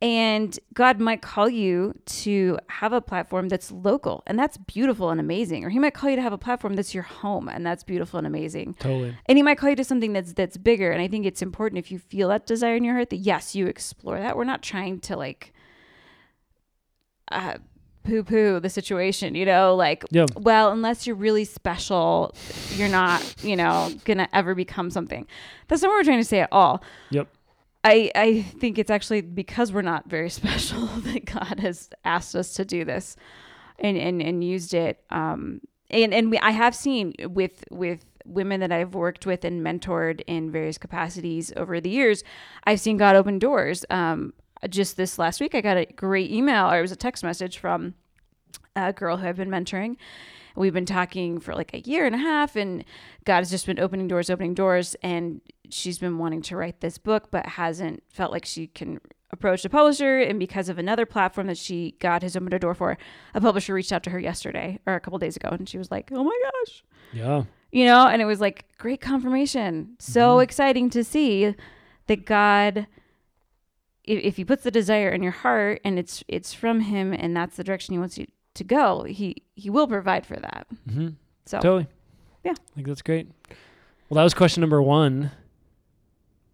and 0.04 0.60
God 0.74 1.00
might 1.00 1.22
call 1.22 1.48
you 1.50 1.98
to 2.08 2.60
have 2.68 2.92
a 2.92 3.00
platform 3.00 3.48
that's 3.48 3.72
local, 3.72 4.22
and 4.28 4.38
that's 4.38 4.58
beautiful 4.58 5.10
and 5.10 5.20
amazing. 5.20 5.64
Or 5.64 5.70
He 5.70 5.80
might 5.80 5.94
call 5.94 6.10
you 6.10 6.18
to 6.18 6.22
have 6.22 6.34
a 6.34 6.38
platform 6.38 6.76
that's 6.76 6.94
your 6.94 7.04
home, 7.04 7.48
and 7.48 7.66
that's 7.66 7.84
beautiful 7.86 8.18
and 8.18 8.28
amazing. 8.28 8.74
Totally. 8.76 9.16
And 9.28 9.38
He 9.38 9.44
might 9.44 9.58
call 9.58 9.70
you 9.70 9.78
to 9.78 9.84
something 9.86 10.12
that's 10.12 10.34
that's 10.34 10.58
bigger. 10.58 10.92
And 10.92 11.02
I 11.02 11.08
think 11.08 11.26
it's 11.26 11.42
important 11.42 11.80
if 11.80 11.90
you 11.90 12.00
feel 12.00 12.28
that 12.30 12.46
desire 12.46 12.76
in 12.76 12.84
your 12.84 12.96
heart 12.96 13.12
that 13.12 13.18
yes, 13.18 13.56
you 13.56 13.66
explore 13.68 14.20
that. 14.20 14.36
We're 14.36 14.44
not 14.44 14.62
trying 14.62 15.00
to 15.02 15.16
like 15.16 15.54
uh, 17.32 17.56
poo 18.04 18.24
poo 18.24 18.60
the 18.60 18.70
situation, 18.70 19.36
you 19.36 19.46
know, 19.46 19.74
like 19.76 20.04
Yeah. 20.12 20.26
well, 20.36 20.72
unless 20.72 21.08
you're 21.08 21.16
really 21.16 21.46
special, 21.46 22.36
you're 22.76 22.90
not, 22.90 23.24
you 23.42 23.56
know, 23.56 23.90
gonna 24.04 24.28
ever 24.34 24.54
become 24.54 24.90
something. 24.90 25.26
That's 25.70 25.82
not 25.82 25.88
what 25.90 25.96
we're 26.00 26.04
trying 26.04 26.20
to 26.20 26.26
say 26.26 26.42
at 26.42 26.50
all. 26.52 26.84
Yep. 27.12 27.30
I, 27.84 28.12
I 28.16 28.42
think 28.42 28.78
it's 28.78 28.90
actually 28.90 29.22
because 29.22 29.74
we're 29.74 29.82
not 29.82 30.10
very 30.10 30.30
special 30.42 30.86
that 30.86 31.26
God 31.26 31.60
has 31.60 31.90
asked 32.06 32.36
us 32.36 32.54
to 32.54 32.66
do 32.66 32.86
this 32.86 33.16
and, 33.80 33.98
and, 33.98 34.22
and 34.22 34.44
used 34.44 34.74
it. 34.74 35.04
Um, 35.10 35.62
and, 35.90 36.14
and 36.14 36.32
we, 36.32 36.40
I 36.40 36.52
have 36.52 36.74
seen 36.74 37.14
with, 37.24 37.64
with 37.70 38.06
women 38.26 38.62
that 38.62 38.72
I've 38.72 38.96
worked 38.96 39.26
with 39.26 39.44
and 39.44 39.64
mentored 39.64 40.22
in 40.28 40.50
various 40.50 40.78
capacities 40.78 41.52
over 41.58 41.80
the 41.82 41.90
years, 41.90 42.24
I've 42.64 42.80
seen 42.80 42.98
God 42.98 43.16
open 43.16 43.38
doors. 43.38 43.86
Um, 43.90 44.34
just 44.70 44.96
this 44.96 45.20
last 45.20 45.42
week, 45.42 45.54
I 45.54 45.62
got 45.62 45.78
a 45.78 45.86
great 45.86 46.32
email 46.32 46.72
or 46.72 46.80
it 46.80 46.82
was 46.82 46.94
a 46.94 46.98
text 46.98 47.24
message 47.24 47.58
from 47.58 47.96
a 48.76 48.94
girl 48.94 49.18
who 49.18 49.28
I've 49.28 49.36
been 49.36 49.50
mentoring. 49.50 49.98
We've 50.56 50.74
been 50.74 50.86
talking 50.86 51.40
for 51.40 51.54
like 51.56 51.74
a 51.74 51.80
year 51.80 52.06
and 52.06 52.14
a 52.16 52.20
half, 52.20 52.56
and 52.56 52.84
God 53.26 53.38
has 53.40 53.50
just 53.50 53.66
been 53.66 53.80
opening 53.80 54.08
doors, 54.08 54.30
opening 54.30 54.54
doors. 54.54 54.96
And 55.02 55.42
she's 55.70 55.98
been 56.00 56.18
wanting 56.18 56.42
to 56.44 56.56
write 56.56 56.82
this 56.82 56.98
book, 56.98 57.30
but 57.32 57.46
hasn't 57.46 58.04
felt 58.10 58.32
like 58.32 58.46
she 58.46 58.68
can 58.68 59.00
approach 59.32 59.66
a 59.66 59.70
publisher. 59.70 60.20
And 60.20 60.38
because 60.38 60.70
of 60.70 60.78
another 60.78 61.06
platform 61.08 61.48
that 61.48 61.58
she 61.58 61.96
God 62.00 62.22
has 62.22 62.36
opened 62.36 62.54
a 62.54 62.60
door 62.60 62.76
for, 62.76 62.98
a 63.34 63.42
publisher 63.42 63.74
reached 63.74 63.92
out 63.92 64.04
to 64.04 64.12
her 64.12 64.20
yesterday 64.20 64.80
or 64.86 64.94
a 64.94 65.00
couple 65.00 65.18
days 65.20 65.36
ago, 65.36 65.50
and 65.50 65.68
she 65.68 65.78
was 65.80 65.90
like, 65.90 66.12
"Oh 66.12 66.24
my 66.24 66.40
gosh." 66.44 66.84
Yeah. 67.14 67.44
You 67.72 67.86
know, 67.86 68.08
and 68.08 68.22
it 68.22 68.26
was 68.26 68.40
like 68.40 68.66
great 68.78 69.02
confirmation. 69.02 69.96
So 69.98 70.38
Mhm. 70.38 70.44
exciting 70.44 70.90
to 70.92 71.04
see 71.04 71.56
that 72.08 72.26
God 72.26 72.86
if, 74.04 74.22
if 74.24 74.36
he 74.36 74.44
puts 74.46 74.64
the 74.64 74.70
desire 74.72 75.10
in 75.10 75.24
your 75.24 75.32
heart 75.32 75.80
and 75.86 75.98
it's 75.98 76.24
it's 76.28 76.54
from 76.54 76.82
him 76.82 77.14
and 77.14 77.36
that's 77.36 77.56
the 77.56 77.64
direction 77.64 77.94
he 77.94 78.00
wants 78.00 78.18
you 78.18 78.28
to 78.56 78.64
go, 78.64 79.04
he 79.04 79.44
he 79.56 79.70
will 79.70 79.88
provide 79.88 80.26
for 80.26 80.36
that. 80.36 80.68
hmm 80.90 81.10
So 81.46 81.60
Totally. 81.60 81.88
Yeah. 82.44 82.52
I 82.52 82.76
think 82.76 82.88
that's 82.88 83.02
great. 83.02 83.28
Well, 84.10 84.18
that 84.18 84.24
was 84.24 84.34
question 84.34 84.62
number 84.62 84.82
one. 84.82 85.32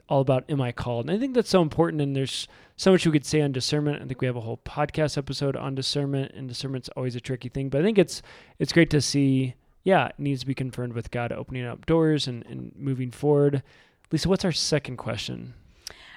All 0.08 0.22
about 0.22 0.44
am 0.50 0.60
I 0.62 0.72
called? 0.72 1.08
And 1.08 1.16
I 1.16 1.20
think 1.20 1.36
that's 1.36 1.50
so 1.50 1.62
important. 1.62 2.02
And 2.02 2.16
there's 2.16 2.48
so 2.76 2.92
much 2.92 3.06
we 3.06 3.12
could 3.12 3.26
say 3.26 3.42
on 3.42 3.52
discernment. 3.52 4.02
I 4.02 4.06
think 4.06 4.22
we 4.22 4.28
have 4.28 4.36
a 4.36 4.42
whole 4.42 4.58
podcast 4.66 5.18
episode 5.18 5.56
on 5.56 5.76
discernment, 5.76 6.32
and 6.34 6.48
discernment's 6.48 6.90
always 6.96 7.16
a 7.16 7.20
tricky 7.20 7.50
thing. 7.50 7.70
But 7.70 7.82
I 7.82 7.84
think 7.84 7.98
it's 7.98 8.22
it's 8.58 8.74
great 8.74 8.90
to 8.92 9.02
see. 9.02 9.56
Yeah, 9.84 10.08
it 10.08 10.16
needs 10.18 10.42
to 10.42 10.46
be 10.48 10.54
confirmed 10.56 10.94
with 10.94 11.10
God 11.12 11.32
opening 11.32 11.66
up 11.66 11.86
doors 11.86 12.28
and, 12.28 12.46
and 12.48 12.72
moving 12.76 13.12
forward. 13.12 13.64
Lisa, 14.12 14.28
what's 14.28 14.44
our 14.44 14.52
second 14.52 14.98
question? 14.98 15.54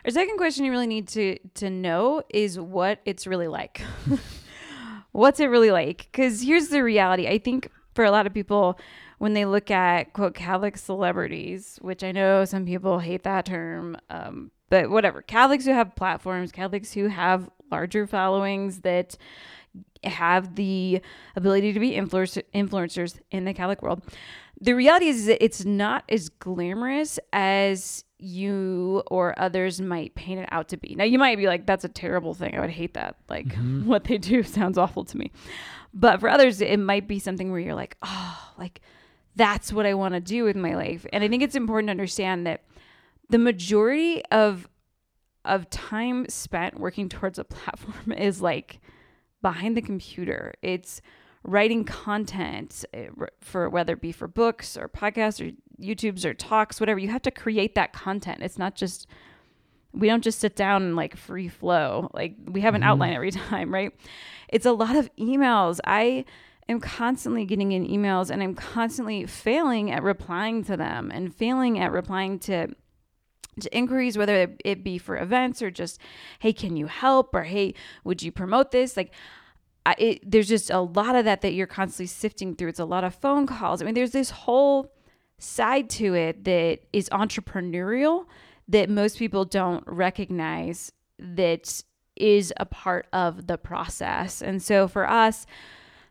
Our 0.04 0.10
second 0.10 0.36
question 0.36 0.64
you 0.64 0.70
really 0.72 0.86
need 0.86 1.08
to 1.08 1.38
to 1.54 1.68
know 1.70 2.22
is 2.30 2.58
what 2.58 3.00
it's 3.04 3.26
really 3.26 3.48
like. 3.48 3.82
What's 5.12 5.40
it 5.40 5.46
really 5.46 5.70
like? 5.70 6.08
Because 6.10 6.42
here's 6.42 6.68
the 6.68 6.82
reality. 6.82 7.28
I 7.28 7.38
think 7.38 7.70
for 7.94 8.04
a 8.04 8.10
lot 8.10 8.26
of 8.26 8.34
people, 8.34 8.78
when 9.18 9.34
they 9.34 9.44
look 9.44 9.70
at 9.70 10.12
quote 10.14 10.34
Catholic 10.34 10.76
celebrities, 10.76 11.78
which 11.80 12.02
I 12.02 12.12
know 12.12 12.44
some 12.44 12.64
people 12.64 12.98
hate 12.98 13.22
that 13.22 13.46
term, 13.46 13.96
um, 14.10 14.50
but 14.70 14.90
whatever, 14.90 15.22
Catholics 15.22 15.64
who 15.66 15.72
have 15.72 15.94
platforms, 15.94 16.50
Catholics 16.50 16.92
who 16.92 17.08
have 17.08 17.50
larger 17.70 18.06
followings 18.06 18.80
that 18.80 19.16
have 20.04 20.56
the 20.56 21.00
ability 21.36 21.72
to 21.72 21.80
be 21.80 21.92
influencers 21.92 23.20
in 23.30 23.44
the 23.44 23.54
Catholic 23.54 23.82
world. 23.82 24.02
The 24.62 24.74
reality 24.74 25.06
is 25.06 25.26
that 25.26 25.44
it's 25.44 25.64
not 25.64 26.04
as 26.08 26.28
glamorous 26.28 27.18
as 27.32 28.04
you 28.18 29.02
or 29.10 29.34
others 29.36 29.80
might 29.80 30.14
paint 30.14 30.38
it 30.38 30.48
out 30.52 30.68
to 30.68 30.76
be. 30.76 30.94
Now, 30.94 31.02
you 31.02 31.18
might 31.18 31.36
be 31.36 31.48
like, 31.48 31.66
that's 31.66 31.84
a 31.84 31.88
terrible 31.88 32.32
thing. 32.32 32.56
I 32.56 32.60
would 32.60 32.70
hate 32.70 32.94
that. 32.94 33.16
Like, 33.28 33.48
mm-hmm. 33.48 33.84
what 33.86 34.04
they 34.04 34.18
do 34.18 34.44
sounds 34.44 34.78
awful 34.78 35.04
to 35.06 35.18
me. 35.18 35.32
But 35.92 36.20
for 36.20 36.28
others, 36.28 36.60
it 36.60 36.78
might 36.78 37.08
be 37.08 37.18
something 37.18 37.50
where 37.50 37.58
you're 37.58 37.74
like, 37.74 37.96
oh, 38.02 38.52
like, 38.56 38.80
that's 39.34 39.72
what 39.72 39.84
I 39.84 39.94
want 39.94 40.14
to 40.14 40.20
do 40.20 40.44
with 40.44 40.54
my 40.54 40.76
life. 40.76 41.04
And 41.12 41.24
I 41.24 41.28
think 41.28 41.42
it's 41.42 41.56
important 41.56 41.88
to 41.88 41.92
understand 41.92 42.46
that 42.46 42.62
the 43.28 43.38
majority 43.38 44.24
of 44.26 44.68
of 45.44 45.68
time 45.70 46.28
spent 46.28 46.78
working 46.78 47.08
towards 47.08 47.36
a 47.36 47.42
platform 47.42 48.12
is 48.16 48.40
like 48.40 48.78
behind 49.40 49.76
the 49.76 49.82
computer. 49.82 50.54
It's 50.62 51.02
writing 51.44 51.84
content 51.84 52.84
eh, 52.94 53.08
for 53.40 53.68
whether 53.68 53.94
it 53.94 54.00
be 54.00 54.12
for 54.12 54.28
books 54.28 54.76
or 54.76 54.88
podcasts 54.88 55.40
or 55.40 55.52
YouTubes 55.82 56.24
or 56.24 56.34
talks, 56.34 56.80
whatever. 56.80 57.00
You 57.00 57.08
have 57.08 57.22
to 57.22 57.30
create 57.30 57.74
that 57.74 57.92
content. 57.92 58.42
It's 58.42 58.58
not 58.58 58.74
just 58.74 59.06
we 59.92 60.08
don't 60.08 60.24
just 60.24 60.38
sit 60.38 60.56
down 60.56 60.82
and 60.82 60.96
like 60.96 61.16
free 61.16 61.48
flow. 61.48 62.10
Like 62.14 62.36
we 62.46 62.62
have 62.62 62.74
an 62.74 62.80
mm-hmm. 62.80 62.90
outline 62.90 63.12
every 63.12 63.30
time, 63.50 63.72
right? 63.72 63.92
It's 64.48 64.66
a 64.66 64.72
lot 64.72 64.96
of 64.96 65.14
emails. 65.16 65.80
I 65.84 66.24
am 66.68 66.80
constantly 66.80 67.44
getting 67.44 67.72
in 67.72 67.86
emails 67.86 68.30
and 68.30 68.42
I'm 68.42 68.54
constantly 68.54 69.26
failing 69.26 69.90
at 69.90 70.02
replying 70.02 70.64
to 70.64 70.76
them 70.76 71.10
and 71.12 71.34
failing 71.34 71.78
at 71.78 71.92
replying 71.92 72.38
to 72.40 72.68
to 73.60 73.76
inquiries, 73.76 74.16
whether 74.16 74.56
it 74.64 74.82
be 74.82 74.96
for 74.96 75.18
events 75.18 75.60
or 75.60 75.70
just, 75.70 76.00
hey, 76.38 76.54
can 76.54 76.74
you 76.74 76.86
help? 76.86 77.34
Or 77.34 77.42
hey, 77.42 77.74
would 78.02 78.22
you 78.22 78.32
promote 78.32 78.70
this? 78.70 78.96
Like, 78.96 79.12
It, 79.98 80.30
there's 80.30 80.48
just 80.48 80.70
a 80.70 80.80
lot 80.80 81.16
of 81.16 81.24
that 81.24 81.40
that 81.40 81.54
you're 81.54 81.66
constantly 81.66 82.06
sifting 82.06 82.54
through. 82.54 82.68
It's 82.68 82.78
a 82.78 82.84
lot 82.84 83.04
of 83.04 83.14
phone 83.14 83.46
calls. 83.46 83.82
I 83.82 83.84
mean, 83.84 83.94
there's 83.94 84.12
this 84.12 84.30
whole 84.30 84.92
side 85.38 85.90
to 85.90 86.14
it 86.14 86.44
that 86.44 86.80
is 86.92 87.08
entrepreneurial 87.08 88.26
that 88.68 88.88
most 88.88 89.18
people 89.18 89.44
don't 89.44 89.82
recognize 89.86 90.92
that 91.18 91.82
is 92.16 92.52
a 92.58 92.66
part 92.66 93.06
of 93.12 93.46
the 93.46 93.58
process. 93.58 94.40
And 94.40 94.62
so 94.62 94.86
for 94.86 95.08
us, 95.08 95.46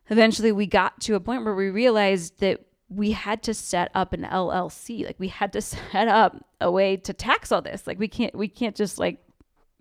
eventually 0.10 0.52
we 0.52 0.68
got 0.68 1.00
to 1.02 1.16
a 1.16 1.20
point 1.20 1.46
where 1.46 1.56
we 1.56 1.70
realized 1.70 2.40
that 2.40 2.66
we 2.90 3.12
had 3.12 3.42
to 3.44 3.54
set 3.54 3.90
up 3.96 4.12
an 4.12 4.24
LLC. 4.24 5.06
Like 5.06 5.20
we 5.20 5.30
had 5.30 5.54
to 5.54 5.62
set 5.62 6.08
up 6.08 6.46
a 6.60 6.70
way 6.70 6.98
to 6.98 7.14
tax 7.14 7.52
all 7.52 7.62
this. 7.62 7.88
Like 7.88 8.00
we 8.00 8.08
can't 8.08 8.36
we 8.36 8.48
can't 8.48 8.76
just 8.76 9.00
like 9.00 9.20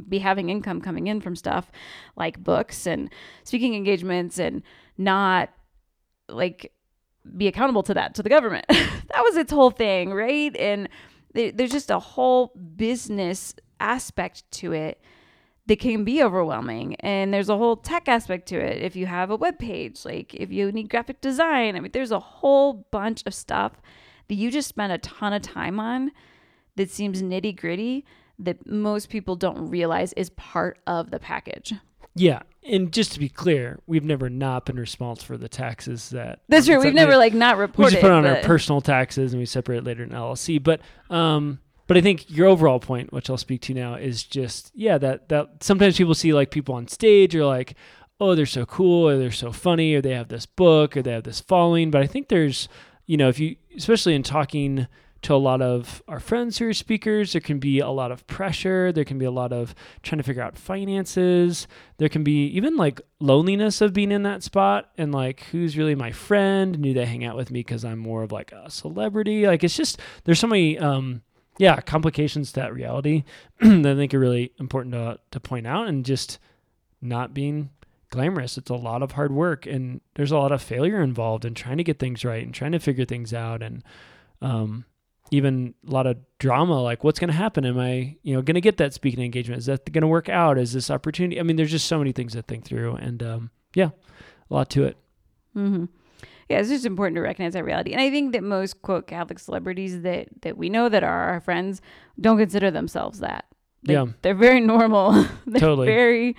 be 0.09 0.19
having 0.19 0.51
income 0.51 0.81
coming 0.81 1.07
in 1.07 1.21
from 1.21 1.37
stuff 1.37 1.71
like 2.17 2.43
books 2.43 2.87
and 2.87 3.11
speaking 3.45 3.75
engagements 3.75 4.39
and 4.39 4.63
not 4.99 5.51
like 6.29 6.73
be 7.37 7.47
accountable 7.49 7.83
to 7.83 7.95
that 7.95 8.15
to 8.15 8.23
the 8.23 8.29
government. 8.29 8.65
that 8.69 9.23
was 9.23 9.37
its 9.37 9.53
whole 9.53 9.71
thing, 9.71 10.13
right? 10.13 10.57
And 10.57 10.89
there's 11.33 11.71
just 11.71 11.91
a 11.91 11.99
whole 11.99 12.49
business 12.77 13.55
aspect 13.79 14.51
to 14.51 14.73
it 14.73 15.01
that 15.67 15.79
can 15.79 16.05
be 16.05 16.23
overwhelming. 16.23 16.97
And 16.97 17.33
there's 17.33 17.49
a 17.49 17.57
whole 17.57 17.77
tech 17.77 18.09
aspect 18.09 18.49
to 18.49 18.59
it. 18.59 18.83
If 18.83 18.97
you 18.97 19.07
have 19.07 19.31
a 19.31 19.37
web 19.37 19.59
page, 19.59 20.05
like 20.05 20.35
if 20.35 20.51
you 20.51 20.73
need 20.73 20.91
graphic 20.91 21.21
design, 21.21 21.77
I 21.77 21.81
mean, 21.81 21.93
there's 21.93 22.11
a 22.11 22.19
whole 22.19 22.89
bunch 22.91 23.23
of 23.27 23.35
stuff 23.35 23.75
that 24.29 24.35
you 24.35 24.51
just 24.51 24.69
spend 24.69 24.93
a 24.93 24.99
ton 24.99 25.33
of 25.33 25.43
time 25.43 25.79
on 25.79 26.11
that 26.77 26.91
seems 26.91 27.23
nitty 27.23 27.57
gritty 27.57 28.05
that 28.45 28.67
most 28.67 29.09
people 29.09 29.37
don't 29.37 29.69
realize 29.71 30.13
is 30.15 30.31
part 30.31 30.79
of 30.87 31.11
the 31.11 31.19
package. 31.19 31.75
Yeah, 32.15 32.43
and 32.69 32.93
just 32.93 33.13
to 33.13 33.21
be 33.21 33.29
clear, 33.29 33.81
we've 33.87 34.05
never 34.05 34.29
not 34.29 34.67
been 34.67 34.79
responsible 34.79 35.27
for 35.27 35.39
the 35.39 35.49
taxes 35.49 36.11
that. 36.11 36.41
That's 36.49 36.67
true. 36.67 36.81
We've 36.81 36.93
never 36.93 37.17
like 37.17 37.35
not 37.35 37.57
reported. 37.57 37.87
We 37.87 37.91
just 37.93 38.03
put 38.03 38.11
on 38.11 38.25
but... 38.25 38.39
our 38.39 38.43
personal 38.43 38.81
taxes 38.81 39.33
and 39.33 39.41
we 39.41 39.47
separate 39.47 39.85
later 39.85 40.03
in 40.03 40.11
LLC. 40.11 40.63
But 40.63 40.81
um, 41.09 41.61
but 41.87 41.97
I 41.97 42.01
think 42.01 42.29
your 42.29 42.49
overall 42.49 42.81
point, 42.81 43.13
which 43.13 43.31
I'll 43.31 43.37
speak 43.37 43.63
to 43.63 43.75
now, 43.75 43.95
is 43.95 44.25
just 44.25 44.73
yeah 44.75 44.99
that 44.99 45.29
that 45.29 45.63
sometimes 45.63 45.97
people 45.97 46.15
see 46.15 46.33
like 46.33 46.51
people 46.51 46.75
on 46.75 46.89
stage 46.89 47.35
are 47.35 47.47
like, 47.47 47.77
oh, 48.21 48.35
they're 48.35 48.47
so 48.47 48.67
cool, 48.67 49.09
or 49.09 49.17
they're 49.17 49.31
so 49.31 49.51
funny, 49.51 49.95
or 49.95 50.03
they 50.03 50.13
have 50.13 50.29
this 50.29 50.47
book, 50.47 50.97
or 50.97 51.03
they 51.03 51.13
have 51.13 51.25
this 51.25 51.41
following. 51.41 51.91
But 51.91 52.03
I 52.03 52.07
think 52.07 52.29
there's, 52.29 52.69
you 53.07 53.17
know, 53.17 53.29
if 53.29 53.39
you, 53.39 53.57
especially 53.77 54.15
in 54.15 54.23
talking 54.23 54.87
to 55.23 55.35
a 55.35 55.37
lot 55.37 55.61
of 55.61 56.03
our 56.09 56.21
friends 56.21 56.59
who 56.59 56.69
are 56.69 56.73
speakers, 56.73 57.33
there 57.33 57.41
can 57.41 57.59
be 57.59 57.79
a 57.79 57.91
lot 57.91 58.11
of 58.11 58.27
pressure. 58.27 58.91
There 58.91 59.05
can 59.05 59.19
be 59.19 59.27
a 59.27 59.31
lot 59.31 59.53
of 59.53 59.75
trying 60.03 60.19
to 60.19 60.23
figure 60.23 60.43
out 60.43 60.57
finances. 60.57 61.67
There 61.99 62.09
can 62.09 62.25
be 62.25 62.47
even 62.47 62.77
like 62.77 63.01
loneliness 63.19 63.83
of 63.83 63.93
being 63.93 64.13
in 64.13 64.23
that 64.23 64.43
spot 64.43 64.91
and 64.97 65.13
like 65.13 65.45
who's 65.53 65.77
really 65.77 65.95
my 65.95 66.11
friend? 66.11 66.81
Do 66.83 66.95
they 66.95 67.05
hang 67.05 67.25
out 67.25 67.37
with 67.37 67.51
me 67.51 67.61
because 67.61 67.85
I'm 67.85 67.99
more 67.99 68.23
of 68.23 68.33
like 68.33 68.53
a 68.53 68.71
celebrity? 68.71 69.47
Like 69.47 69.63
it's 69.63 69.77
just 69.77 70.01
there's 70.25 70.39
so 70.39 70.47
many 70.47 70.79
um, 70.79 71.21
yeah, 71.59 71.81
complications 71.81 72.53
to 72.53 72.61
that 72.61 72.73
reality 72.73 73.25
that 73.61 73.87
I 73.87 73.95
think 73.95 74.15
are 74.15 74.19
really 74.19 74.53
important 74.59 74.95
to 74.95 75.19
to 75.33 75.41
point 75.41 75.67
out 75.67 75.87
and 75.87 76.05
just 76.05 76.39
not 77.03 77.35
being 77.35 77.71
glamorous. 78.09 78.57
It's 78.57 78.71
a 78.71 78.75
lot 78.75 79.03
of 79.03 79.13
hard 79.13 79.33
work 79.33 79.67
and 79.67 80.01
there's 80.15 80.33
a 80.33 80.39
lot 80.39 80.53
of 80.53 80.63
failure 80.63 81.03
involved 81.03 81.45
in 81.45 81.55
trying 81.55 81.77
to 81.77 81.85
get 81.85 81.99
things 81.99 82.25
right 82.25 82.43
and 82.43 82.55
trying 82.55 82.73
to 82.73 82.79
figure 82.79 83.05
things 83.05 83.35
out 83.35 83.63
and 83.63 83.85
um, 84.43 84.87
even 85.31 85.75
a 85.87 85.91
lot 85.91 86.07
of 86.07 86.17
drama 86.39 86.81
like 86.83 87.05
what's 87.05 87.19
going 87.19 87.31
to 87.31 87.37
happen 87.37 87.65
am 87.65 87.79
i 87.79 88.17
you 88.23 88.35
know 88.35 88.43
going 88.43 88.55
to 88.55 88.61
get 88.61 88.77
that 88.77 88.93
speaking 88.95 89.23
engagement 89.25 89.59
is 89.59 89.67
that 89.67 89.91
going 89.93 90.03
to 90.03 90.09
work 90.09 90.29
out 90.29 90.59
is 90.59 90.73
this 90.73 90.91
opportunity 90.91 91.39
i 91.39 91.43
mean 91.43 91.57
there's 91.57 91.71
just 91.71 91.87
so 91.87 91.99
many 91.99 92.13
things 92.13 92.33
to 92.33 92.43
think 92.43 92.65
through 92.65 92.95
and 92.97 93.23
um, 93.23 93.51
yeah 93.75 93.91
a 94.51 94.55
lot 94.55 94.69
to 94.71 94.85
it 94.85 94.97
mm-hmm 95.57 95.85
yeah, 96.51 96.59
it's 96.59 96.69
just 96.69 96.85
important 96.85 97.15
to 97.15 97.21
recognize 97.21 97.53
that 97.53 97.65
reality. 97.65 97.93
And 97.93 98.01
I 98.01 98.11
think 98.11 98.33
that 98.33 98.43
most 98.43 98.83
quote 98.83 99.07
Catholic 99.07 99.39
celebrities 99.39 100.03
that 100.03 100.29
that 100.43 100.59
we 100.59 100.69
know 100.69 100.89
that 100.89 101.05
are 101.05 101.29
our 101.29 101.41
friends 101.41 101.81
don't 102.21 102.39
consider 102.39 102.73
themselves 102.73 103.21
that. 103.21 103.45
They, 103.85 103.93
yeah, 103.93 104.07
they're 104.23 104.35
very 104.35 104.61
normal. 104.61 105.13
they're 105.47 105.61
totally 105.61 105.87
very. 105.87 106.37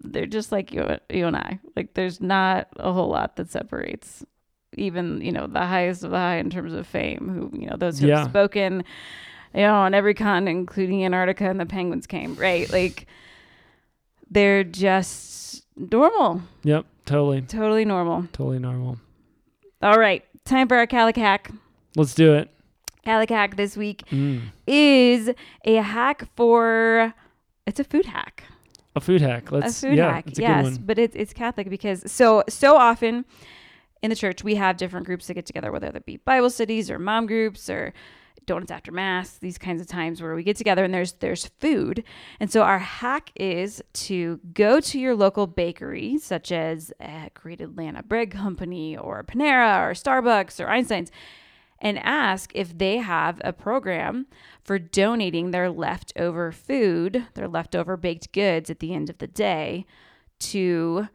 They're 0.00 0.26
just 0.26 0.50
like 0.50 0.72
you, 0.72 0.98
you 1.08 1.28
and 1.28 1.36
I. 1.36 1.60
Like, 1.76 1.94
there's 1.94 2.20
not 2.20 2.66
a 2.76 2.92
whole 2.92 3.08
lot 3.08 3.36
that 3.36 3.50
separates 3.50 4.24
even 4.76 5.20
you 5.20 5.32
know 5.32 5.46
the 5.46 5.66
highest 5.66 6.04
of 6.04 6.10
the 6.10 6.18
high 6.18 6.36
in 6.36 6.50
terms 6.50 6.72
of 6.72 6.86
fame. 6.86 7.28
Who 7.28 7.58
you 7.58 7.66
know 7.66 7.76
those 7.76 7.98
who 7.98 8.08
yeah. 8.08 8.20
have 8.20 8.30
spoken, 8.30 8.84
you 9.54 9.62
know, 9.62 9.74
on 9.74 9.94
every 9.94 10.14
continent, 10.14 10.58
including 10.58 11.04
Antarctica, 11.04 11.48
and 11.48 11.60
the 11.60 11.66
penguins 11.66 12.06
came. 12.06 12.34
Right, 12.34 12.70
like 12.70 13.06
they're 14.30 14.64
just 14.64 15.64
normal. 15.76 16.42
Yep, 16.62 16.86
totally, 17.06 17.42
totally 17.42 17.84
normal, 17.84 18.28
totally 18.32 18.58
normal. 18.58 18.98
All 19.82 19.98
right, 19.98 20.24
time 20.44 20.68
for 20.68 20.76
our 20.76 20.86
Catholic 20.86 21.16
hack. 21.16 21.50
Let's 21.96 22.14
do 22.14 22.34
it. 22.34 22.50
Catholic 23.04 23.30
hack 23.30 23.56
this 23.56 23.76
week 23.76 24.02
mm. 24.10 24.40
is 24.66 25.30
a 25.64 25.74
hack 25.76 26.26
for 26.36 27.14
it's 27.66 27.80
a 27.80 27.84
food 27.84 28.06
hack. 28.06 28.44
A 28.96 29.00
food 29.00 29.20
hack. 29.20 29.50
Let's 29.50 29.82
a 29.82 29.88
food 29.88 29.96
yeah, 29.96 30.12
hack. 30.12 30.24
yes, 30.36 30.78
but 30.78 30.98
it's 30.98 31.14
it's 31.16 31.32
Catholic 31.32 31.68
because 31.68 32.10
so 32.10 32.44
so 32.48 32.76
often 32.76 33.24
in 34.04 34.10
the 34.10 34.16
church 34.16 34.44
we 34.44 34.56
have 34.56 34.76
different 34.76 35.06
groups 35.06 35.26
that 35.26 35.34
get 35.34 35.46
together, 35.46 35.72
whether 35.72 35.86
it 35.86 36.04
be 36.04 36.18
Bible 36.18 36.50
studies 36.50 36.90
or 36.90 36.98
mom 36.98 37.24
groups 37.26 37.70
or 37.70 37.94
donuts 38.44 38.70
after 38.70 38.92
mass 38.92 39.38
these 39.38 39.56
kinds 39.56 39.80
of 39.80 39.86
times 39.86 40.20
where 40.20 40.34
we 40.34 40.42
get 40.42 40.58
together 40.58 40.84
and 40.84 40.92
there's 40.92 41.12
there's 41.14 41.46
food. 41.46 42.04
And 42.38 42.52
so 42.52 42.60
our 42.60 42.78
hack 42.78 43.32
is 43.34 43.82
to 43.94 44.40
go 44.52 44.78
to 44.78 45.00
your 45.00 45.16
local 45.16 45.46
bakery 45.46 46.18
such 46.18 46.52
as 46.52 46.92
great 47.32 47.62
atlanta 47.62 48.02
bread 48.02 48.30
company 48.30 48.94
or 48.94 49.24
panera 49.24 49.88
or 49.88 49.92
starbucks 49.92 50.62
or 50.62 50.68
einstein's 50.68 51.10
and 51.78 51.98
ask 52.00 52.52
if 52.54 52.76
they 52.76 52.98
have 52.98 53.40
a 53.42 53.54
program 53.54 54.26
for 54.62 54.78
donating 54.78 55.50
their 55.50 55.70
leftover 55.70 56.52
food 56.52 57.26
their 57.32 57.48
leftover 57.48 57.96
baked 57.96 58.32
goods 58.32 58.68
at 58.68 58.80
the 58.80 58.92
end 58.92 59.08
of 59.08 59.16
the 59.16 59.26
day 59.26 59.86
to 60.38 61.08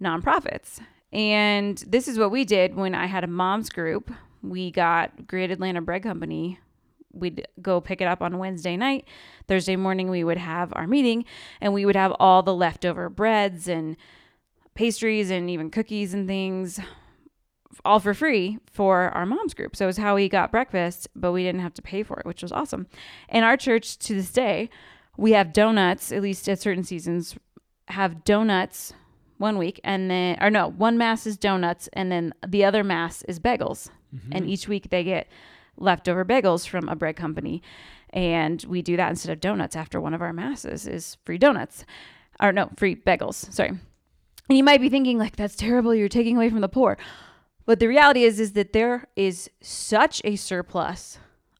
nonprofits 0.00 0.78
and 1.12 1.78
this 1.86 2.08
is 2.08 2.18
what 2.18 2.30
we 2.30 2.44
did 2.44 2.74
when 2.74 2.94
i 2.94 3.06
had 3.06 3.24
a 3.24 3.28
mom's 3.28 3.68
group 3.68 4.10
we 4.40 4.70
got 4.70 5.26
Great 5.26 5.50
Atlanta 5.50 5.82
Bread 5.82 6.04
Company 6.04 6.60
we'd 7.12 7.46
go 7.60 7.80
pick 7.80 8.00
it 8.00 8.06
up 8.06 8.22
on 8.22 8.38
Wednesday 8.38 8.76
night. 8.76 9.06
Thursday 9.46 9.76
morning, 9.76 10.10
we 10.10 10.24
would 10.24 10.38
have 10.38 10.72
our 10.76 10.86
meeting 10.86 11.24
and 11.60 11.72
we 11.72 11.86
would 11.86 11.96
have 11.96 12.14
all 12.18 12.42
the 12.42 12.54
leftover 12.54 13.08
breads 13.08 13.68
and 13.68 13.96
pastries 14.74 15.30
and 15.30 15.50
even 15.50 15.70
cookies 15.70 16.14
and 16.14 16.28
things 16.28 16.78
all 17.84 18.00
for 18.00 18.14
free 18.14 18.58
for 18.66 19.10
our 19.10 19.26
mom's 19.26 19.54
group. 19.54 19.76
So 19.76 19.84
it 19.84 19.88
was 19.88 19.96
how 19.96 20.14
we 20.14 20.28
got 20.28 20.50
breakfast, 20.50 21.08
but 21.14 21.32
we 21.32 21.44
didn't 21.44 21.60
have 21.60 21.74
to 21.74 21.82
pay 21.82 22.02
for 22.02 22.18
it, 22.18 22.26
which 22.26 22.42
was 22.42 22.52
awesome. 22.52 22.86
In 23.28 23.44
our 23.44 23.56
church 23.56 23.98
to 23.98 24.14
this 24.14 24.32
day, 24.32 24.68
we 25.16 25.32
have 25.32 25.52
donuts, 25.52 26.12
at 26.12 26.22
least 26.22 26.48
at 26.48 26.60
certain 26.60 26.84
seasons, 26.84 27.36
have 27.88 28.24
donuts 28.24 28.92
one 29.38 29.56
week 29.58 29.80
and 29.84 30.10
then 30.10 30.36
or 30.40 30.50
no, 30.50 30.68
one 30.68 30.98
mass 30.98 31.26
is 31.26 31.36
donuts 31.36 31.88
and 31.92 32.12
then 32.12 32.34
the 32.46 32.64
other 32.64 32.84
mass 32.84 33.22
is 33.22 33.40
bagels. 33.40 33.90
Mm-hmm. 34.14 34.32
And 34.32 34.50
each 34.50 34.68
week 34.68 34.90
they 34.90 35.04
get 35.04 35.28
leftover 35.76 36.24
bagels 36.24 36.68
from 36.68 36.88
a 36.88 36.96
bread 36.96 37.16
company. 37.16 37.62
And 38.10 38.62
we 38.68 38.82
do 38.82 38.96
that 38.96 39.10
instead 39.10 39.32
of 39.32 39.40
donuts 39.40 39.76
after 39.76 40.00
one 40.00 40.14
of 40.14 40.22
our 40.22 40.32
masses 40.32 40.86
is 40.86 41.16
free 41.24 41.38
donuts. 41.38 41.84
Or 42.40 42.52
no, 42.52 42.70
free 42.76 42.96
bagels. 42.96 43.52
Sorry. 43.52 43.70
And 43.70 44.56
you 44.56 44.64
might 44.64 44.80
be 44.80 44.88
thinking 44.88 45.18
like 45.18 45.36
that's 45.36 45.56
terrible, 45.56 45.94
you're 45.94 46.08
taking 46.08 46.36
away 46.36 46.50
from 46.50 46.60
the 46.60 46.68
poor. 46.68 46.96
But 47.66 47.80
the 47.80 47.88
reality 47.88 48.24
is 48.24 48.40
is 48.40 48.52
that 48.52 48.72
there 48.72 49.08
is 49.14 49.50
such 49.60 50.22
a 50.24 50.36
surplus 50.36 51.18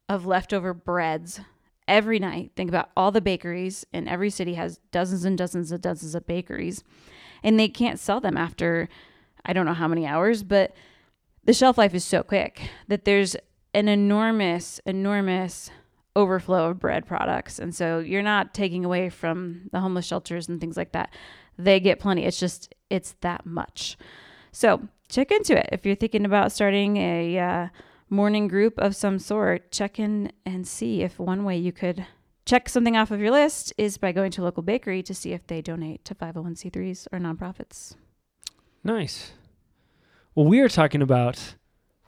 of 0.08 0.24
leftover 0.24 0.72
breads 0.72 1.40
every 1.86 2.18
night. 2.18 2.52
Think 2.56 2.70
about 2.70 2.90
all 2.96 3.10
the 3.10 3.20
bakeries 3.20 3.84
and 3.92 4.08
every 4.08 4.30
city 4.30 4.54
has 4.54 4.80
dozens 4.90 5.24
and 5.24 5.36
dozens 5.36 5.70
and 5.70 5.82
dozens 5.82 6.14
of 6.14 6.26
bakeries. 6.26 6.82
And 7.42 7.58
they 7.58 7.68
can't 7.68 7.98
sell 7.98 8.20
them 8.20 8.36
after 8.36 8.88
I 9.44 9.52
don't 9.52 9.66
know 9.66 9.74
how 9.74 9.88
many 9.88 10.06
hours, 10.06 10.42
but 10.42 10.74
the 11.44 11.54
shelf 11.54 11.78
life 11.78 11.94
is 11.94 12.04
so 12.04 12.22
quick 12.22 12.68
that 12.88 13.04
there's 13.04 13.36
an 13.72 13.88
enormous, 13.88 14.80
enormous 14.84 15.70
overflow 16.14 16.70
of 16.70 16.80
bread 16.80 17.06
products. 17.06 17.58
And 17.58 17.74
so 17.74 18.00
you're 18.00 18.22
not 18.22 18.52
taking 18.52 18.84
away 18.84 19.08
from 19.08 19.68
the 19.72 19.80
homeless 19.80 20.04
shelters 20.04 20.48
and 20.48 20.60
things 20.60 20.76
like 20.76 20.92
that. 20.92 21.10
They 21.56 21.80
get 21.80 22.00
plenty. 22.00 22.24
It's 22.24 22.40
just, 22.40 22.74
it's 22.90 23.14
that 23.20 23.46
much. 23.46 23.96
So 24.52 24.88
check 25.08 25.30
into 25.30 25.56
it. 25.56 25.68
If 25.72 25.86
you're 25.86 25.94
thinking 25.94 26.24
about 26.24 26.52
starting 26.52 26.96
a 26.96 27.38
uh, 27.38 27.68
morning 28.10 28.48
group 28.48 28.78
of 28.78 28.96
some 28.96 29.18
sort, 29.18 29.70
check 29.70 29.98
in 29.98 30.32
and 30.44 30.66
see 30.66 31.02
if 31.02 31.18
one 31.18 31.44
way 31.44 31.56
you 31.56 31.72
could 31.72 32.06
check 32.48 32.66
something 32.66 32.96
off 32.96 33.10
of 33.10 33.20
your 33.20 33.30
list 33.30 33.74
is 33.76 33.98
by 33.98 34.10
going 34.10 34.30
to 34.30 34.40
a 34.40 34.44
local 34.44 34.62
bakery 34.62 35.02
to 35.02 35.14
see 35.14 35.32
if 35.32 35.46
they 35.46 35.60
donate 35.60 36.02
to 36.06 36.14
501c3s 36.14 37.06
or 37.12 37.18
nonprofits. 37.18 37.94
Nice. 38.82 39.32
Well, 40.34 40.46
we 40.46 40.60
are 40.60 40.68
talking 40.68 41.02
about 41.02 41.56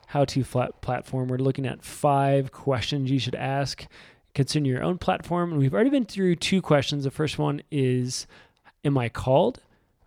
how 0.07 0.25
to 0.25 0.43
flat 0.43 0.81
platform. 0.81 1.27
We're 1.27 1.37
looking 1.37 1.67
at 1.67 1.83
five 1.83 2.51
questions 2.51 3.11
you 3.11 3.19
should 3.19 3.35
ask 3.35 3.85
concerning 4.33 4.71
your 4.71 4.83
own 4.83 4.97
platform. 4.97 5.51
And 5.51 5.61
we've 5.61 5.75
already 5.75 5.91
been 5.91 6.05
through 6.05 6.37
two 6.37 6.59
questions. 6.59 7.03
The 7.03 7.11
first 7.11 7.37
one 7.37 7.61
is 7.69 8.25
Am 8.83 8.97
I 8.97 9.09
called? 9.09 9.61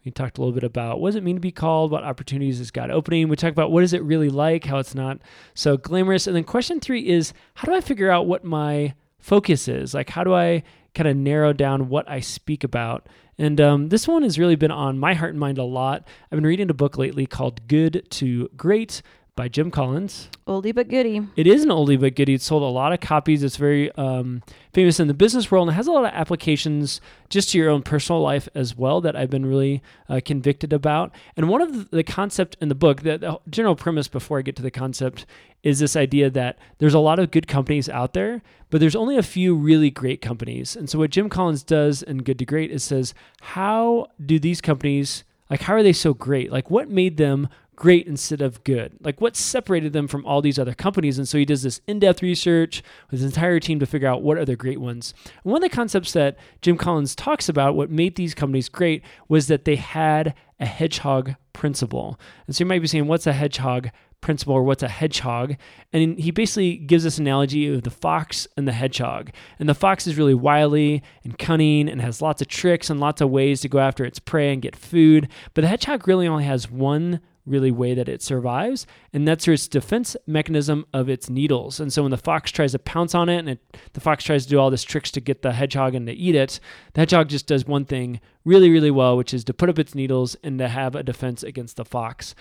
We 0.05 0.11
talked 0.11 0.37
a 0.37 0.41
little 0.41 0.53
bit 0.53 0.65
about 0.65 1.01
what 1.01 1.11
does 1.11 1.17
it 1.17 1.23
mean 1.23 1.37
to 1.37 1.41
be 1.41 1.53
called, 1.53 1.93
what 1.93 2.03
opportunities 2.03 2.59
is 2.59 2.73
God 2.73 2.91
opening. 2.91 3.29
We 3.29 3.37
talked 3.37 3.53
about 3.53 3.71
what 3.71 3.85
is 3.85 3.93
it 3.93 4.03
really 4.03 4.29
like, 4.29 4.65
how 4.65 4.79
it's 4.79 4.97
not 4.97 5.21
so 5.55 5.77
glamorous. 5.77 6.27
And 6.27 6.35
then 6.35 6.43
question 6.43 6.81
three 6.81 7.09
is 7.09 7.33
how 7.55 7.67
do 7.67 7.75
I 7.75 7.81
figure 7.81 8.11
out 8.11 8.27
what 8.27 8.45
my 8.45 8.95
focus 9.25 9.69
is? 9.69 9.95
Like, 9.95 10.11
how 10.11 10.23
do 10.23 10.35
I 10.35 10.63
kind 10.95 11.09
of 11.09 11.17
narrow 11.17 11.55
down 11.55 11.89
what 11.89 12.09
I 12.09 12.21
speak 12.21 12.63
about? 12.63 13.09
And 13.39 13.59
um, 13.59 13.89
this 13.89 14.07
one 14.07 14.23
has 14.23 14.39
really 14.39 14.55
been 14.55 14.71
on 14.71 14.99
my 14.99 15.15
heart 15.15 15.31
and 15.31 15.41
mind 15.41 15.57
a 15.57 15.65
lot. 15.65 16.07
I've 16.31 16.37
been 16.37 16.47
reading 16.47 16.69
a 16.69 16.75
book 16.75 16.99
lately 16.99 17.27
called 17.27 17.67
Good 17.67 18.07
to 18.11 18.51
Great 18.55 19.01
by 19.37 19.49
Jim 19.49 19.71
Collins. 19.71 20.29
Oldie 20.47 20.75
but 20.75 20.89
goodie. 20.89 21.27
It 21.37 21.47
is 21.47 21.65
an 21.65 21.71
oldie 21.71 22.01
but 22.01 22.15
goodie. 22.15 22.35
It's 22.35 22.45
sold 22.45 22.63
a 22.63 22.67
lot 22.67 22.93
of 22.93 23.01
copies. 23.01 23.43
It's 23.43 23.57
very 23.57 23.91
um, 23.93 24.43
famous 24.73 25.01
in 25.01 25.09
the 25.09 25.15
business 25.15 25.51
world 25.51 25.69
and 25.69 25.75
has 25.75 25.87
a 25.87 25.93
lot 25.93 26.05
of 26.05 26.13
applications 26.13 27.01
just 27.31 27.51
to 27.51 27.59
your 27.59 27.71
own 27.71 27.83
personal 27.83 28.21
life 28.21 28.49
as 28.55 28.77
well 28.77 29.01
that 29.01 29.17
I've 29.17 29.31
been 29.31 29.47
really 29.47 29.83
uh, 30.09 30.21
convicted 30.25 30.73
about. 30.73 31.13
And 31.37 31.49
one 31.49 31.61
of 31.61 31.73
the, 31.73 31.97
the 31.97 32.05
concept 32.05 32.57
in 32.61 32.69
the 32.69 32.75
book, 32.75 33.03
the, 33.03 33.19
the 33.19 33.41
general 33.51 33.75
premise 33.75 34.07
before 34.07 34.39
I 34.39 34.43
get 34.43 34.57
to 34.57 34.63
the 34.63 34.71
concept, 34.71 35.27
is 35.63 35.79
this 35.79 35.97
idea 35.97 36.31
that 36.31 36.59
there's 36.79 36.95
a 36.95 37.01
lot 37.01 37.19
of 37.19 37.31
good 37.31 37.49
companies 37.49 37.89
out 37.89 38.13
there, 38.13 38.43
but 38.71 38.81
there's 38.81 38.97
only 38.97 39.17
a 39.17 39.23
few 39.23 39.57
really 39.57 39.91
great 39.91 40.21
companies. 40.21 40.77
And 40.77 40.89
so 40.89 40.99
what 40.99 41.11
Jim 41.11 41.29
Collins 41.29 41.63
does 41.63 42.03
in 42.03 42.19
Good 42.19 42.39
to 42.39 42.45
Great 42.45 42.71
is 42.71 42.85
says, 42.85 43.15
how 43.41 44.09
do 44.25 44.39
these 44.39 44.61
companies 44.61 45.25
like 45.51 45.61
how 45.61 45.75
are 45.75 45.83
they 45.83 45.93
so 45.93 46.15
great? 46.15 46.51
Like 46.51 46.71
what 46.71 46.89
made 46.89 47.17
them 47.17 47.49
great 47.77 48.07
instead 48.07 48.41
of 48.41 48.63
good? 48.65 48.97
Like 49.01 49.21
what 49.21 49.37
separated 49.37 49.93
them 49.93 50.09
from 50.09 50.25
all 50.27 50.43
these 50.43 50.59
other 50.59 50.75
companies? 50.75 51.19
And 51.19 51.29
so 51.29 51.39
he 51.39 51.45
does 51.45 51.63
this 51.63 51.81
in-depth 51.87 52.23
research 52.23 52.83
with 53.11 53.21
his 53.21 53.35
entire 53.35 53.61
team 53.61 53.81
to 53.81 53.87
figure 53.87 54.09
out 54.09 54.23
what 54.23 54.39
are 54.39 54.45
the 54.45 54.57
great 54.57 54.81
ones. 54.81 55.15
And 55.43 55.53
one 55.53 55.63
of 55.63 55.71
the 55.71 55.75
concepts 55.75 56.13
that 56.13 56.37
Jim 56.63 56.77
Collins 56.77 57.15
talks 57.15 57.49
about, 57.49 57.77
what 57.77 57.91
made 57.91 58.17
these 58.17 58.35
companies 58.35 58.69
great, 58.69 59.03
was 59.29 59.49
that 59.49 59.65
they 59.65 59.77
had 59.77 60.35
a 60.61 60.67
hedgehog 60.67 61.35
principle. 61.53 62.19
And 62.47 62.55
so 62.55 62.63
you 62.63 62.67
might 62.67 62.81
be 62.81 62.87
saying, 62.87 63.07
what's 63.07 63.27
a 63.27 63.33
hedgehog 63.33 63.91
principle 64.25 64.55
or 64.55 64.63
what's 64.63 64.83
a 64.83 64.89
hedgehog? 64.89 65.55
And 65.93 66.19
he 66.19 66.31
basically 66.31 66.77
gives 66.79 67.05
this 67.05 67.19
analogy 67.19 67.73
of 67.73 67.83
the 67.83 67.91
fox 67.91 68.49
and 68.57 68.67
the 68.67 68.73
hedgehog. 68.73 69.31
And 69.59 69.69
the 69.69 69.75
fox 69.75 70.07
is 70.07 70.17
really 70.17 70.35
wily 70.35 71.03
and 71.23 71.39
cunning 71.39 71.91
and 71.91 72.01
has 72.01 72.23
lots 72.23 72.41
of 72.41 72.49
tricks 72.49 72.89
and 72.89 72.99
lots 72.99 73.21
of 73.21 73.31
ways 73.31 73.61
to 73.61 73.69
go 73.69 73.79
after 73.79 74.05
its 74.05 74.19
prey 74.19 74.53
and 74.53 74.63
get 74.63 74.75
food. 74.75 75.29
But 75.53 75.61
the 75.61 75.69
hedgehog 75.69 76.09
really 76.09 76.27
only 76.27 76.45
has 76.45 76.71
one 76.71 77.21
really 77.47 77.71
way 77.71 77.95
that 77.95 78.09
it 78.09 78.23
survives, 78.23 78.87
and 79.13 79.29
that's 79.29 79.47
its 79.47 79.69
defense 79.69 80.17
mechanism 80.27 80.87
of 80.95 81.09
its 81.09 81.29
needles. 81.29 81.79
And 81.79 81.93
so 81.93 82.03
when 82.03 82.11
the 82.11 82.17
fox 82.17 82.51
tries 82.51 82.73
to 82.73 82.79
pounce 82.79 83.15
on 83.15 83.29
it, 83.29 83.39
and 83.39 83.51
it, 83.51 83.77
the 83.93 84.01
fox 84.01 84.25
tries 84.25 84.45
to 84.45 84.51
do 84.51 84.59
all 84.59 84.71
these 84.71 84.83
tricks 84.83 85.11
to 85.13 85.21
get 85.21 85.43
the 85.43 85.53
hedgehog 85.53 85.95
and 85.95 86.07
to 86.07 86.13
eat 86.13 86.35
it, 86.35 86.59
the 86.95 87.03
hedgehog 87.03 87.29
just 87.29 87.47
does 87.47 87.67
one 87.67 87.85
thing 87.85 88.21
really, 88.45 88.71
really 88.71 88.91
well, 88.91 89.17
which 89.17 89.35
is 89.35 89.45
to 89.45 89.55
put 89.55 89.69
up 89.69 89.79
its 89.79 89.95
needles 89.95 90.37
and 90.43 90.59
to 90.59 90.69
have 90.69 90.95
a 90.95 91.03
defense 91.03 91.43
against 91.43 91.77
the 91.77 91.85
fox. 91.85 92.35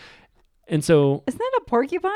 And 0.68 0.84
so, 0.84 1.24
Isn't 1.28 1.38
that 1.40 1.60
a 1.62 1.66
porcupine? 1.66 2.12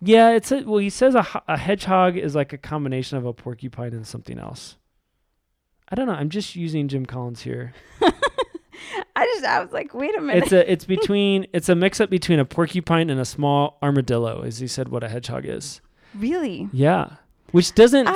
yeah, 0.00 0.30
it's 0.30 0.50
a, 0.52 0.62
well, 0.62 0.78
he 0.78 0.90
says 0.90 1.14
a, 1.14 1.24
a 1.48 1.56
hedgehog 1.56 2.16
is 2.16 2.34
like 2.34 2.52
a 2.52 2.58
combination 2.58 3.16
of 3.18 3.24
a 3.24 3.32
porcupine 3.32 3.92
and 3.92 4.06
something 4.06 4.38
else. 4.38 4.76
I 5.88 5.94
don't 5.94 6.06
know. 6.06 6.14
I'm 6.14 6.30
just 6.30 6.56
using 6.56 6.88
Jim 6.88 7.06
Collins 7.06 7.42
here. 7.42 7.72
I 9.14 9.26
just 9.26 9.44
I 9.44 9.62
was 9.62 9.72
like, 9.72 9.94
wait 9.94 10.16
a 10.16 10.20
minute. 10.20 10.42
It's 10.44 10.52
a 10.52 10.70
it's 10.72 10.84
between 10.96 11.46
it's 11.52 11.68
a 11.68 11.74
mix 11.74 12.00
up 12.00 12.10
between 12.10 12.38
a 12.38 12.44
porcupine 12.44 13.10
and 13.10 13.20
a 13.20 13.24
small 13.24 13.78
armadillo, 13.82 14.42
as 14.42 14.58
he 14.58 14.66
said 14.66 14.88
what 14.88 15.04
a 15.04 15.08
hedgehog 15.08 15.44
is. 15.46 15.80
really? 16.14 16.68
Yeah. 16.72 17.16
Which 17.52 17.74
doesn't 17.74 18.06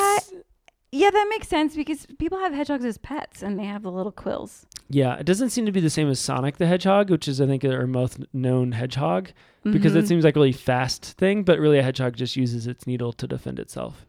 Yeah, 0.93 1.11
that 1.11 1.27
makes 1.29 1.49
sense 1.49 1.77
because 1.77 2.07
people 2.19 2.39
have 2.39 2.55
hedgehogs 2.55 2.85
as 2.85 2.97
pets 2.99 3.43
and 3.43 3.59
they 3.59 3.65
have 3.65 3.83
the 3.83 3.93
little 3.93 4.13
quills. 4.13 4.67
Yeah, 4.89 5.17
it 5.17 5.27
doesn't 5.27 5.51
seem 5.51 5.67
to 5.67 5.73
be 5.73 5.81
the 5.81 5.91
same 5.91 6.09
as 6.09 6.21
Sonic 6.21 6.57
the 6.57 6.67
Hedgehog, 6.67 7.11
which 7.11 7.29
is 7.29 7.41
I 7.41 7.47
think 7.47 7.65
our 7.65 7.87
most 7.87 8.19
known 8.33 8.73
hedgehog. 8.73 9.31
Because 9.65 9.97
it 9.97 10.07
seems 10.07 10.23
like 10.23 10.37
a 10.37 10.39
really 10.39 10.53
fast 10.53 11.05
thing, 11.05 11.43
but 11.43 11.59
really 11.59 11.79
a 11.79 11.83
hedgehog 11.83 12.15
just 12.15 12.37
uses 12.37 12.69
its 12.69 12.87
needle 12.87 13.13
to 13.15 13.27
defend 13.27 13.59
itself. 13.59 14.07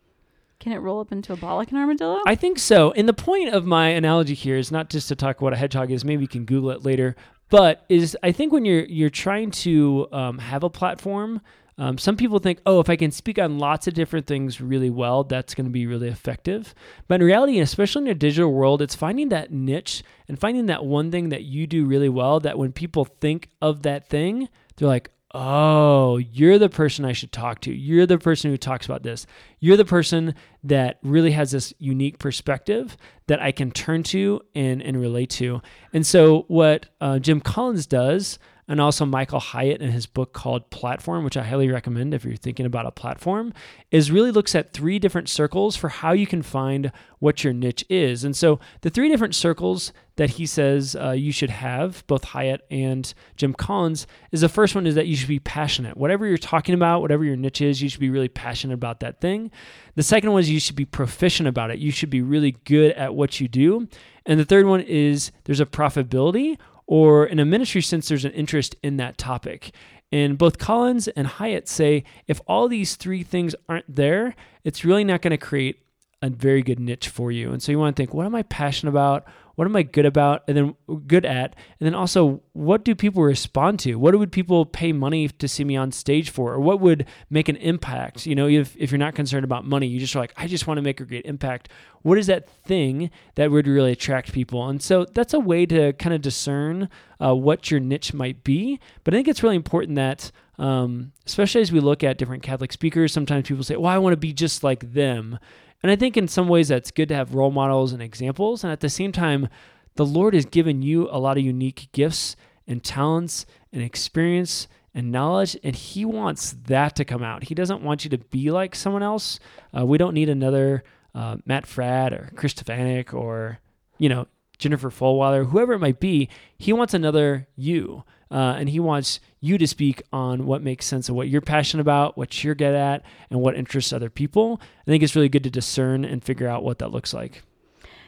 Can 0.59 0.71
it 0.71 0.77
roll 0.77 0.99
up 0.99 1.11
into 1.11 1.33
a 1.33 1.35
ball 1.35 1.55
like 1.55 1.71
an 1.71 1.77
armadillo? 1.77 2.19
I 2.27 2.35
think 2.35 2.59
so. 2.59 2.91
And 2.91 3.09
the 3.09 3.13
point 3.13 3.53
of 3.53 3.65
my 3.65 3.89
analogy 3.89 4.35
here 4.35 4.55
is 4.55 4.71
not 4.71 4.89
just 4.89 5.07
to 5.07 5.15
talk 5.15 5.41
what 5.41 5.53
a 5.53 5.55
hedgehog 5.55 5.89
is. 5.89 6.05
Maybe 6.05 6.23
you 6.23 6.27
can 6.27 6.45
Google 6.45 6.69
it 6.69 6.83
later. 6.83 7.15
But 7.49 7.85
is 7.89 8.15
I 8.21 8.31
think 8.31 8.51
when 8.51 8.65
you're 8.65 8.85
you're 8.85 9.09
trying 9.09 9.51
to 9.51 10.07
um, 10.11 10.37
have 10.39 10.63
a 10.63 10.69
platform, 10.69 11.41
um, 11.79 11.97
some 11.97 12.17
people 12.17 12.39
think, 12.39 12.59
oh, 12.65 12.79
if 12.79 12.89
I 12.89 12.95
can 12.95 13.11
speak 13.11 13.37
on 13.37 13.59
lots 13.59 13.87
of 13.87 13.93
different 13.93 14.25
things 14.25 14.59
really 14.59 14.89
well, 14.89 15.23
that's 15.23 15.53
going 15.53 15.65
to 15.67 15.71
be 15.71 15.85
really 15.85 16.07
effective. 16.07 16.73
But 17.07 17.21
in 17.21 17.27
reality, 17.27 17.59
especially 17.59 18.03
in 18.03 18.07
a 18.07 18.15
digital 18.15 18.51
world, 18.51 18.81
it's 18.81 18.95
finding 18.95 19.29
that 19.29 19.51
niche 19.51 20.03
and 20.27 20.39
finding 20.39 20.65
that 20.67 20.85
one 20.85 21.11
thing 21.11 21.29
that 21.29 21.43
you 21.43 21.67
do 21.67 21.85
really 21.85 22.09
well. 22.09 22.39
That 22.39 22.57
when 22.57 22.71
people 22.71 23.05
think 23.05 23.49
of 23.61 23.83
that 23.83 24.09
thing, 24.09 24.49
they're 24.75 24.87
like, 24.87 25.11
oh, 25.35 26.17
you're 26.17 26.57
the 26.57 26.69
person 26.69 27.05
I 27.05 27.11
should 27.11 27.31
talk 27.31 27.61
to. 27.61 27.71
You're 27.71 28.07
the 28.07 28.17
person 28.17 28.49
who 28.49 28.57
talks 28.57 28.87
about 28.87 29.03
this. 29.03 29.27
You're 29.59 29.77
the 29.77 29.85
person 29.85 30.33
that 30.63 30.97
really 31.03 31.31
has 31.31 31.51
this 31.51 31.73
unique 31.77 32.17
perspective 32.17 32.97
that 33.27 33.41
I 33.41 33.51
can 33.51 33.69
turn 33.69 34.01
to 34.03 34.41
and, 34.55 34.81
and 34.81 34.99
relate 34.99 35.29
to. 35.31 35.61
And 35.93 36.07
so, 36.07 36.45
what 36.47 36.87
uh, 37.01 37.19
Jim 37.19 37.39
Collins 37.39 37.85
does, 37.85 38.39
and 38.67 38.81
also 38.81 39.05
Michael 39.05 39.39
Hyatt 39.39 39.81
in 39.81 39.91
his 39.91 40.05
book 40.05 40.33
called 40.33 40.69
Platform, 40.69 41.23
which 41.23 41.37
I 41.37 41.43
highly 41.43 41.69
recommend 41.69 42.13
if 42.13 42.25
you're 42.25 42.35
thinking 42.35 42.65
about 42.65 42.85
a 42.85 42.91
platform, 42.91 43.53
is 43.91 44.11
really 44.11 44.31
looks 44.31 44.55
at 44.55 44.73
three 44.73 44.99
different 44.99 45.29
circles 45.29 45.75
for 45.77 45.87
how 45.87 46.11
you 46.11 46.27
can 46.27 46.41
find 46.41 46.91
what 47.19 47.43
your 47.43 47.53
niche 47.53 47.85
is. 47.89 48.23
And 48.23 48.35
so, 48.35 48.59
the 48.81 48.89
three 48.89 49.07
different 49.07 49.35
circles 49.35 49.93
that 50.17 50.31
he 50.31 50.45
says 50.45 50.95
uh, 50.95 51.11
you 51.11 51.31
should 51.31 51.49
have, 51.49 52.05
both 52.07 52.25
Hyatt 52.25 52.65
and 52.69 53.13
Jim 53.37 53.53
Collins, 53.53 54.05
is 54.31 54.41
the 54.41 54.49
first 54.49 54.75
one 54.75 54.85
is 54.85 54.95
that 54.95 55.07
you 55.07 55.15
should 55.15 55.29
be 55.29 55.39
passionate. 55.39 55.95
Whatever 55.95 56.25
you're 56.25 56.37
talking 56.37 56.75
about, 56.75 57.01
whatever 57.01 57.23
your 57.23 57.37
niche 57.37 57.61
is, 57.61 57.81
you 57.81 57.87
should 57.87 57.99
be 57.99 58.09
really 58.09 58.27
passionate 58.27 58.73
about 58.73 58.99
that 58.99 59.21
thing. 59.21 59.51
The 59.95 60.03
second 60.03 60.31
one 60.31 60.41
is 60.41 60.49
you 60.49 60.59
should 60.59 60.75
be 60.75 60.85
proficient 60.85 61.47
about 61.47 61.71
it. 61.71 61.79
You 61.79 61.91
should 61.91 62.09
be 62.09 62.21
really 62.21 62.51
good 62.65 62.91
at 62.93 63.15
what 63.15 63.39
you 63.39 63.47
do. 63.47 63.87
And 64.25 64.39
the 64.39 64.45
third 64.45 64.65
one 64.65 64.81
is 64.81 65.31
there's 65.45 65.61
a 65.61 65.65
profitability, 65.65 66.57
or 66.87 67.25
in 67.25 67.39
a 67.39 67.45
ministry 67.45 67.81
sense, 67.81 68.07
there's 68.07 68.25
an 68.25 68.31
interest 68.31 68.75
in 68.81 68.97
that 68.97 69.17
topic. 69.17 69.71
And 70.11 70.37
both 70.37 70.57
Collins 70.57 71.09
and 71.09 71.27
Hyatt 71.27 71.67
say 71.67 72.05
if 72.27 72.39
all 72.47 72.67
these 72.67 72.95
three 72.95 73.23
things 73.23 73.53
aren't 73.67 73.93
there, 73.93 74.35
it's 74.63 74.85
really 74.85 75.03
not 75.03 75.21
going 75.21 75.31
to 75.31 75.37
create 75.37 75.83
a 76.21 76.29
very 76.29 76.63
good 76.63 76.79
niche 76.79 77.09
for 77.09 77.31
you. 77.31 77.51
And 77.51 77.61
so 77.61 77.71
you 77.71 77.79
want 77.79 77.95
to 77.95 78.01
think, 78.01 78.13
what 78.13 78.25
am 78.25 78.35
I 78.35 78.43
passionate 78.43 78.91
about? 78.91 79.25
What 79.57 79.65
am 79.65 79.75
I 79.75 79.81
good 79.81 80.05
about? 80.05 80.43
And 80.47 80.55
then 80.55 80.75
good 81.07 81.25
at? 81.25 81.55
And 81.79 81.87
then 81.87 81.95
also, 81.95 82.43
what 82.53 82.85
do 82.85 82.93
people 82.93 83.23
respond 83.23 83.79
to? 83.79 83.95
What 83.95 84.13
would 84.13 84.31
people 84.31 84.67
pay 84.67 84.93
money 84.93 85.29
to 85.29 85.47
see 85.47 85.63
me 85.63 85.75
on 85.75 85.91
stage 85.91 86.29
for? 86.29 86.53
Or 86.53 86.59
what 86.59 86.79
would 86.79 87.07
make 87.31 87.49
an 87.49 87.55
impact? 87.55 88.27
You 88.27 88.35
know, 88.35 88.47
if, 88.47 88.77
if 88.77 88.91
you're 88.91 88.99
not 88.99 89.15
concerned 89.15 89.43
about 89.43 89.65
money, 89.65 89.87
you 89.87 89.99
just 89.99 90.15
are 90.15 90.19
like, 90.19 90.33
I 90.37 90.45
just 90.45 90.67
want 90.67 90.77
to 90.77 90.83
make 90.83 90.99
a 90.99 91.05
great 91.05 91.25
impact. 91.25 91.69
What 92.03 92.19
is 92.19 92.27
that 92.27 92.47
thing 92.47 93.09
that 93.33 93.49
would 93.49 93.65
really 93.65 93.93
attract 93.93 94.31
people? 94.31 94.69
And 94.69 94.79
so 94.79 95.07
that's 95.15 95.33
a 95.33 95.39
way 95.39 95.65
to 95.65 95.91
kind 95.93 96.13
of 96.13 96.21
discern 96.21 96.87
uh, 97.19 97.33
what 97.33 97.71
your 97.71 97.79
niche 97.79 98.13
might 98.13 98.43
be. 98.43 98.79
But 99.03 99.15
I 99.15 99.17
think 99.17 99.27
it's 99.27 99.41
really 99.41 99.55
important 99.55 99.95
that 99.95 100.31
um, 100.59 101.13
especially 101.25 101.61
as 101.61 101.71
we 101.71 101.79
look 101.79 102.03
at 102.03 102.17
different 102.17 102.43
Catholic 102.43 102.71
speakers, 102.71 103.11
sometimes 103.11 103.47
people 103.47 103.63
say, 103.63 103.75
well, 103.75 103.91
I 103.91 103.97
want 103.97 104.13
to 104.13 104.17
be 104.17 104.33
just 104.33 104.63
like 104.63 104.93
them. 104.93 105.39
And 105.83 105.91
I 105.91 105.95
think 105.95 106.17
in 106.17 106.27
some 106.27 106.47
ways 106.47 106.69
that's 106.69 106.91
good 106.91 107.09
to 107.09 107.15
have 107.15 107.35
role 107.35 107.51
models 107.51 107.93
and 107.93 108.01
examples. 108.01 108.63
And 108.63 108.73
at 108.73 108.79
the 108.79 108.89
same 108.89 109.11
time, 109.11 109.47
the 109.95 110.05
Lord 110.05 110.33
has 110.33 110.45
given 110.45 110.81
you 110.81 111.07
a 111.11 111.19
lot 111.19 111.37
of 111.37 111.43
unique 111.43 111.89
gifts 111.91 112.35
and 112.67 112.83
talents 112.83 113.45
and 113.71 113.81
experience 113.81 114.67
and 114.93 115.11
knowledge, 115.11 115.55
and 115.63 115.75
he 115.75 116.05
wants 116.05 116.55
that 116.65 116.95
to 116.95 117.05
come 117.05 117.21
out. 117.21 117.43
He 117.43 117.55
doesn't 117.55 117.83
want 117.83 118.03
you 118.03 118.09
to 118.09 118.17
be 118.17 118.49
like 118.49 118.73
someone 118.73 119.03
else. 119.03 119.39
Uh, 119.77 119.85
we 119.85 119.99
don't 119.99 120.15
need 120.15 120.27
another 120.27 120.83
uh, 121.13 121.37
Matt 121.45 121.65
Fradd 121.65 122.13
or 122.13 122.31
Chris 122.35 122.55
Stefanick 122.55 123.13
or 123.13 123.59
you 123.99 124.09
know 124.09 124.27
Jennifer 124.57 124.89
Fulwiler, 124.89 125.49
whoever 125.49 125.73
it 125.73 125.79
might 125.79 125.99
be. 125.99 126.29
He 126.57 126.73
wants 126.73 126.93
another 126.93 127.47
you, 127.55 128.03
uh, 128.31 128.55
and 128.57 128.69
he 128.69 128.79
wants 128.79 129.19
you 129.39 129.57
to 129.57 129.67
speak 129.67 130.01
on 130.11 130.45
what 130.45 130.61
makes 130.61 130.85
sense 130.85 131.09
of 131.09 131.15
what 131.15 131.29
you're 131.29 131.41
passionate 131.41 131.81
about, 131.81 132.17
what 132.17 132.43
you're 132.43 132.55
good 132.55 132.75
at, 132.75 133.03
and 133.29 133.39
what 133.41 133.55
interests 133.55 133.93
other 133.93 134.09
people. 134.09 134.59
I 134.81 134.91
think 134.91 135.03
it's 135.03 135.15
really 135.15 135.29
good 135.29 135.43
to 135.43 135.49
discern 135.49 136.03
and 136.03 136.23
figure 136.23 136.47
out 136.47 136.63
what 136.63 136.79
that 136.79 136.91
looks 136.91 137.13
like. 137.13 137.43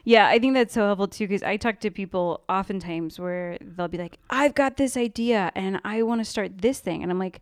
Yeah, 0.04 0.28
I 0.28 0.40
think 0.40 0.54
that's 0.54 0.74
so 0.74 0.86
helpful 0.86 1.08
too 1.08 1.28
because 1.28 1.44
I 1.44 1.58
talk 1.58 1.82
to 1.82 1.92
people 1.92 2.42
oftentimes 2.50 3.20
where 3.20 3.58
they'll 3.62 3.88
be 3.88 3.98
like, 3.98 4.18
I've 4.30 4.56
got 4.56 4.78
this 4.78 4.98
idea 4.98 5.52
and 5.56 5.80
I 5.84 6.02
want 6.04 6.22
to 6.22 6.26
start 6.26 6.60
this 6.60 6.80
thing. 6.80 7.04
And 7.04 7.12
I'm 7.12 7.20
like, 7.20 7.42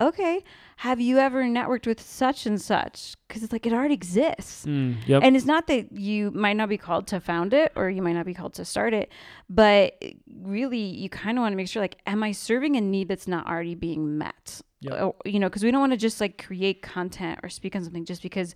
okay, 0.00 0.42
have 0.76 1.00
you 1.00 1.18
ever 1.18 1.44
networked 1.44 1.86
with 1.86 2.00
such 2.00 2.46
and 2.46 2.60
such? 2.60 3.14
Because 3.28 3.42
it's 3.42 3.52
like 3.52 3.66
it 3.66 3.72
already 3.72 3.94
exists. 3.94 4.66
Mm, 4.66 4.96
yep. 5.06 5.22
And 5.22 5.36
it's 5.36 5.46
not 5.46 5.66
that 5.68 5.92
you 5.92 6.30
might 6.32 6.54
not 6.54 6.68
be 6.68 6.76
called 6.76 7.06
to 7.08 7.20
found 7.20 7.54
it 7.54 7.72
or 7.76 7.88
you 7.88 8.02
might 8.02 8.14
not 8.14 8.26
be 8.26 8.34
called 8.34 8.54
to 8.54 8.64
start 8.64 8.94
it, 8.94 9.10
but 9.48 10.02
really 10.40 10.78
you 10.78 11.08
kind 11.08 11.38
of 11.38 11.42
want 11.42 11.52
to 11.52 11.56
make 11.56 11.68
sure 11.68 11.82
like, 11.82 11.98
am 12.06 12.22
I 12.22 12.32
serving 12.32 12.76
a 12.76 12.80
need 12.80 13.08
that's 13.08 13.28
not 13.28 13.46
already 13.46 13.74
being 13.74 14.18
met? 14.18 14.60
Yep. 14.80 15.00
Or, 15.00 15.14
you 15.24 15.38
know, 15.38 15.48
because 15.48 15.62
we 15.62 15.70
don't 15.70 15.80
want 15.80 15.92
to 15.92 15.98
just 15.98 16.20
like 16.20 16.44
create 16.44 16.82
content 16.82 17.40
or 17.42 17.48
speak 17.48 17.76
on 17.76 17.84
something 17.84 18.04
just 18.04 18.22
because 18.22 18.54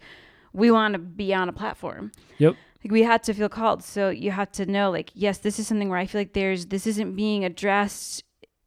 we 0.52 0.70
want 0.70 0.94
to 0.94 0.98
be 0.98 1.32
on 1.32 1.48
a 1.48 1.52
platform. 1.52 2.10
Yep. 2.38 2.56
Like 2.84 2.92
we 2.92 3.02
had 3.02 3.22
to 3.24 3.34
feel 3.34 3.48
called. 3.48 3.84
So 3.84 4.10
you 4.10 4.32
have 4.32 4.50
to 4.52 4.66
know 4.66 4.90
like, 4.90 5.10
yes, 5.14 5.38
this 5.38 5.58
is 5.58 5.68
something 5.68 5.88
where 5.88 5.98
I 5.98 6.06
feel 6.06 6.20
like 6.20 6.32
there's, 6.32 6.66
this 6.66 6.86
isn't 6.86 7.14
being 7.14 7.44
addressed 7.44 8.24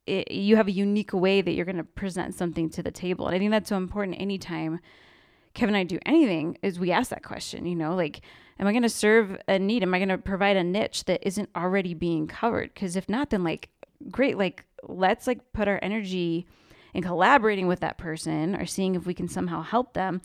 it, 0.10 0.32
you 0.32 0.56
have 0.56 0.68
a 0.68 0.72
unique 0.72 1.14
way 1.14 1.42
that 1.42 1.54
you're 1.54 1.66
going 1.66 1.78
to 1.78 1.84
present 1.84 2.36
something 2.36 2.70
to 2.72 2.84
the 2.84 2.92
table. 2.92 3.28
And 3.28 3.36
I 3.36 3.40
think 3.40 3.52
that's 3.52 3.70
so 3.70 3.78
important 3.78 4.20
anytime 4.20 4.80
Kevin 5.54 5.76
and 5.76 5.82
I 5.82 5.84
do 5.84 6.00
anything 6.06 6.58
is 6.62 6.80
we 6.80 6.92
ask 6.92 7.10
that 7.10 7.24
question, 7.24 7.66
you 7.66 7.76
know, 7.76 7.96
like, 7.96 8.22
am 8.60 8.68
I 8.68 8.72
going 8.72 8.84
to 8.84 8.90
serve 8.90 9.38
a 9.48 9.60
need? 9.60 9.84
Am 9.84 9.94
I 9.94 10.00
going 10.00 10.10
to 10.10 10.18
provide 10.18 10.58
a 10.58 10.64
niche 10.64 11.06
that 11.06 11.26
isn't 11.26 11.50
already 11.56 11.94
being 11.94 12.28
covered? 12.28 12.74
Because 12.74 12.96
if 12.96 13.10
not, 13.10 13.30
then 13.30 13.44
like, 13.44 13.70
great, 14.12 14.38
like, 14.38 14.66
let's 14.84 15.28
like 15.28 15.54
put 15.54 15.68
our 15.68 15.80
energy 15.82 16.46
in 16.94 17.04
collaborating 17.04 17.68
with 17.68 17.80
that 17.82 17.98
person 17.98 18.56
or 18.56 18.66
seeing 18.66 18.96
if 18.96 19.06
we 19.06 19.14
can 19.14 19.28
somehow 19.28 19.62
help 19.62 19.94
them 19.94 20.22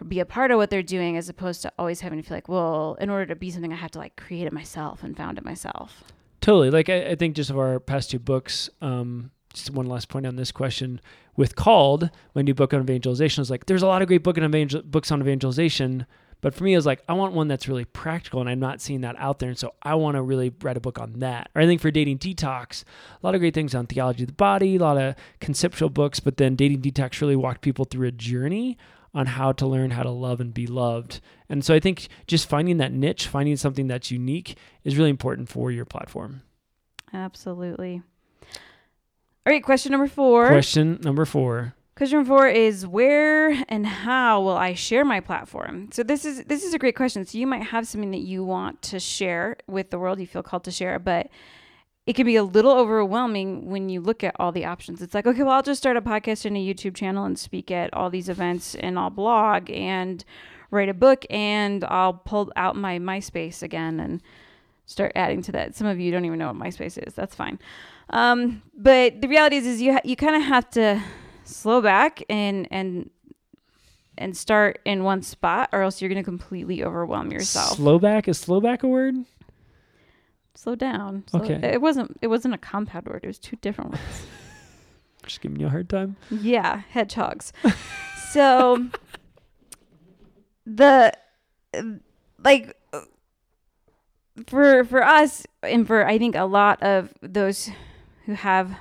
or 0.00 0.04
be 0.04 0.20
a 0.20 0.26
part 0.26 0.50
of 0.50 0.56
what 0.56 0.70
they're 0.70 0.82
doing 0.82 1.16
as 1.16 1.28
opposed 1.28 1.62
to 1.62 1.72
always 1.78 2.00
having 2.00 2.20
to 2.20 2.26
feel 2.26 2.36
like, 2.36 2.48
well, 2.48 2.96
in 3.00 3.10
order 3.10 3.26
to 3.26 3.36
be 3.36 3.50
something, 3.50 3.72
I 3.72 3.76
have 3.76 3.90
to 3.92 3.98
like 3.98 4.16
create 4.16 4.46
it 4.46 4.52
myself 4.52 5.02
and 5.02 5.16
found 5.16 5.38
it 5.38 5.44
myself. 5.44 6.04
Totally. 6.44 6.68
Like 6.68 6.90
I, 6.90 7.12
I 7.12 7.14
think 7.14 7.36
just 7.36 7.48
of 7.48 7.58
our 7.58 7.80
past 7.80 8.10
two 8.10 8.18
books, 8.18 8.68
um, 8.82 9.30
just 9.54 9.70
one 9.70 9.86
last 9.86 10.10
point 10.10 10.26
on 10.26 10.36
this 10.36 10.52
question 10.52 11.00
with 11.36 11.56
called 11.56 12.10
my 12.34 12.42
new 12.42 12.52
book 12.52 12.74
on 12.74 12.82
evangelization 12.82 13.40
is 13.40 13.50
like 13.50 13.64
there's 13.64 13.82
a 13.82 13.86
lot 13.86 14.02
of 14.02 14.08
great 14.08 14.22
book 14.22 14.36
on 14.36 14.44
evangel- 14.44 14.82
books 14.82 15.10
on 15.10 15.22
evangelization 15.22 16.04
but 16.42 16.52
for 16.52 16.64
me, 16.64 16.74
it 16.74 16.76
was 16.76 16.84
like, 16.84 17.02
I 17.08 17.14
want 17.14 17.32
one 17.32 17.48
that's 17.48 17.68
really 17.68 17.86
practical, 17.86 18.42
and 18.42 18.50
I'm 18.50 18.60
not 18.60 18.82
seeing 18.82 19.00
that 19.00 19.16
out 19.18 19.38
there. 19.38 19.48
And 19.48 19.58
so 19.58 19.72
I 19.82 19.94
want 19.94 20.16
to 20.16 20.22
really 20.22 20.52
write 20.60 20.76
a 20.76 20.80
book 20.80 20.98
on 20.98 21.20
that. 21.20 21.48
Or 21.54 21.62
I 21.62 21.64
think 21.64 21.80
for 21.80 21.90
Dating 21.90 22.18
Detox, 22.18 22.84
a 22.84 23.24
lot 23.24 23.34
of 23.34 23.40
great 23.40 23.54
things 23.54 23.74
on 23.74 23.86
theology 23.86 24.24
of 24.24 24.26
the 24.26 24.34
body, 24.34 24.76
a 24.76 24.78
lot 24.78 24.98
of 24.98 25.14
conceptual 25.40 25.88
books, 25.88 26.20
but 26.20 26.36
then 26.36 26.54
Dating 26.54 26.82
Detox 26.82 27.22
really 27.22 27.34
walked 27.34 27.62
people 27.62 27.86
through 27.86 28.08
a 28.08 28.12
journey 28.12 28.76
on 29.14 29.26
how 29.26 29.52
to 29.52 29.66
learn 29.66 29.92
how 29.92 30.02
to 30.02 30.10
love 30.10 30.40
and 30.40 30.52
be 30.52 30.66
loved. 30.66 31.20
And 31.48 31.64
so 31.64 31.74
I 31.74 31.80
think 31.80 32.08
just 32.26 32.48
finding 32.48 32.78
that 32.78 32.92
niche, 32.92 33.28
finding 33.28 33.56
something 33.56 33.86
that's 33.86 34.10
unique 34.10 34.56
is 34.82 34.96
really 34.96 35.10
important 35.10 35.48
for 35.48 35.70
your 35.70 35.84
platform. 35.84 36.42
Absolutely. 37.12 38.02
All 39.46 39.52
right, 39.52 39.62
question 39.62 39.92
number 39.92 40.08
four. 40.08 40.48
Question 40.48 40.98
number 41.02 41.24
four. 41.24 41.74
Question 41.96 42.18
number 42.18 42.28
four 42.28 42.48
is 42.48 42.86
where 42.86 43.50
and 43.68 43.86
how 43.86 44.40
will 44.40 44.56
I 44.56 44.74
share 44.74 45.04
my 45.04 45.20
platform? 45.20 45.90
So 45.92 46.02
this 46.02 46.24
is 46.24 46.44
this 46.44 46.64
is 46.64 46.74
a 46.74 46.78
great 46.78 46.96
question. 46.96 47.24
So 47.24 47.38
you 47.38 47.46
might 47.46 47.62
have 47.62 47.86
something 47.86 48.10
that 48.10 48.22
you 48.22 48.42
want 48.42 48.82
to 48.82 48.98
share 48.98 49.58
with 49.68 49.90
the 49.90 49.98
world, 49.98 50.18
you 50.18 50.26
feel 50.26 50.42
called 50.42 50.64
to 50.64 50.72
share, 50.72 50.98
but 50.98 51.28
it 52.06 52.14
can 52.14 52.26
be 52.26 52.36
a 52.36 52.44
little 52.44 52.72
overwhelming 52.72 53.70
when 53.70 53.88
you 53.88 54.00
look 54.00 54.22
at 54.22 54.36
all 54.38 54.52
the 54.52 54.64
options. 54.64 55.00
It's 55.00 55.14
like, 55.14 55.26
okay, 55.26 55.42
well, 55.42 55.54
I'll 55.54 55.62
just 55.62 55.80
start 55.80 55.96
a 55.96 56.02
podcast 56.02 56.44
and 56.44 56.56
a 56.56 56.60
YouTube 56.60 56.94
channel 56.94 57.24
and 57.24 57.38
speak 57.38 57.70
at 57.70 57.92
all 57.94 58.10
these 58.10 58.28
events 58.28 58.74
and 58.74 58.98
I'll 58.98 59.10
blog 59.10 59.70
and 59.70 60.22
write 60.70 60.88
a 60.90 60.94
book 60.94 61.24
and 61.30 61.84
I'll 61.84 62.12
pull 62.12 62.52
out 62.56 62.76
my 62.76 62.98
MySpace 62.98 63.62
again 63.62 64.00
and 64.00 64.20
start 64.84 65.12
adding 65.14 65.40
to 65.42 65.52
that. 65.52 65.74
Some 65.74 65.86
of 65.86 65.98
you 65.98 66.10
don't 66.10 66.26
even 66.26 66.38
know 66.38 66.48
what 66.48 66.56
MySpace 66.56 66.98
is. 67.06 67.14
That's 67.14 67.34
fine. 67.34 67.58
Um, 68.10 68.62
but 68.76 69.22
the 69.22 69.28
reality 69.28 69.56
is, 69.56 69.66
is 69.66 69.80
you 69.80 69.94
ha- 69.94 70.00
you 70.04 70.14
kind 70.14 70.36
of 70.36 70.42
have 70.42 70.68
to 70.70 71.02
slow 71.44 71.80
back 71.80 72.22
and 72.28 72.68
and 72.70 73.10
and 74.16 74.36
start 74.36 74.78
in 74.84 75.02
one 75.02 75.22
spot, 75.22 75.70
or 75.72 75.82
else 75.82 76.00
you're 76.00 76.08
going 76.08 76.22
to 76.22 76.24
completely 76.24 76.84
overwhelm 76.84 77.32
yourself. 77.32 77.76
Slow 77.76 77.98
back 77.98 78.28
is 78.28 78.38
slow 78.38 78.60
back 78.60 78.82
a 78.82 78.88
word? 78.88 79.16
Slow 80.54 80.74
down. 80.74 81.24
Slow- 81.28 81.40
Okay. 81.40 81.60
It 81.72 81.80
wasn't. 81.80 82.16
It 82.22 82.28
wasn't 82.28 82.54
a 82.54 82.58
compound 82.58 83.06
word. 83.06 83.20
It 83.24 83.26
was 83.26 83.38
two 83.38 83.56
different 83.56 83.90
words. 83.92 84.26
Just 85.24 85.40
giving 85.40 85.58
you 85.58 85.66
a 85.66 85.70
hard 85.70 85.88
time. 85.88 86.16
Yeah, 86.30 86.82
hedgehogs. 86.90 87.52
so 88.30 88.86
the 90.66 91.12
like 92.42 92.76
for 94.46 94.84
for 94.84 95.02
us 95.02 95.46
and 95.62 95.86
for 95.86 96.06
I 96.06 96.18
think 96.18 96.34
a 96.36 96.44
lot 96.44 96.82
of 96.82 97.12
those 97.22 97.70
who 98.26 98.34
have 98.34 98.76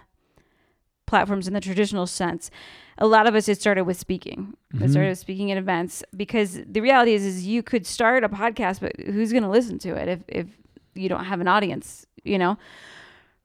platforms 1.06 1.48
in 1.48 1.54
the 1.54 1.62
traditional 1.62 2.08
sense, 2.08 2.50
a 2.98 3.06
lot 3.08 3.28
of 3.28 3.36
us 3.36 3.48
it 3.48 3.60
started 3.60 3.84
with 3.84 3.98
speaking. 4.00 4.56
It 4.74 4.78
Mhm. 4.82 4.90
started 4.92 5.10
with 5.10 5.20
speaking 5.20 5.52
at 5.52 5.58
events 5.58 6.04
because 6.16 6.60
the 6.68 6.82
reality 6.82 7.14
is 7.14 7.24
is 7.26 7.46
you 7.48 7.62
could 7.64 7.86
start 7.86 8.24
a 8.24 8.30
podcast, 8.30 8.80
but 8.82 8.94
who's 9.06 9.32
going 9.32 9.44
to 9.44 9.50
listen 9.50 9.78
to 9.80 9.96
it 9.96 10.08
if 10.08 10.24
if 10.28 10.48
you 10.96 11.10
don't 11.10 11.26
have 11.26 11.42
an 11.42 11.48
audience, 11.48 12.06
you 12.24 12.38
know? 12.38 12.58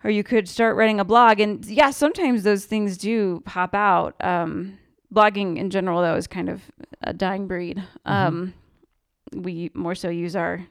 Or 0.05 0.11
you 0.11 0.23
could 0.23 0.49
start 0.49 0.77
writing 0.77 1.01
a 1.01 1.05
blog, 1.05 1.41
and 1.41 1.65
yeah, 1.67 1.91
sometimes 1.91 2.45
those 2.45 2.65
things 2.65 2.97
do 2.97 3.43
pop 3.45 3.75
out. 3.75 4.15
Um, 4.21 4.79
blogging 5.13 5.57
in 5.57 5.71
general, 5.71 6.01
though, 6.01 6.15
is 6.15 6.29
kind 6.29 6.49
of 6.49 6.63
a 7.03 7.13
dying 7.13 7.49
breed. 7.49 7.83
Um, 8.05 8.55
we 9.33 9.71
more 9.75 9.95
so 9.95 10.09
use 10.09 10.37
our 10.37 10.65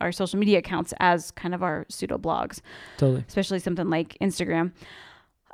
our 0.00 0.10
social 0.10 0.38
media 0.38 0.58
accounts 0.58 0.92
as 0.98 1.30
kind 1.30 1.54
of 1.54 1.62
our 1.62 1.86
pseudo 1.88 2.18
blogs 2.18 2.60
Totally. 2.96 3.24
especially 3.28 3.60
something 3.60 3.88
like 3.88 4.16
Instagram. 4.20 4.72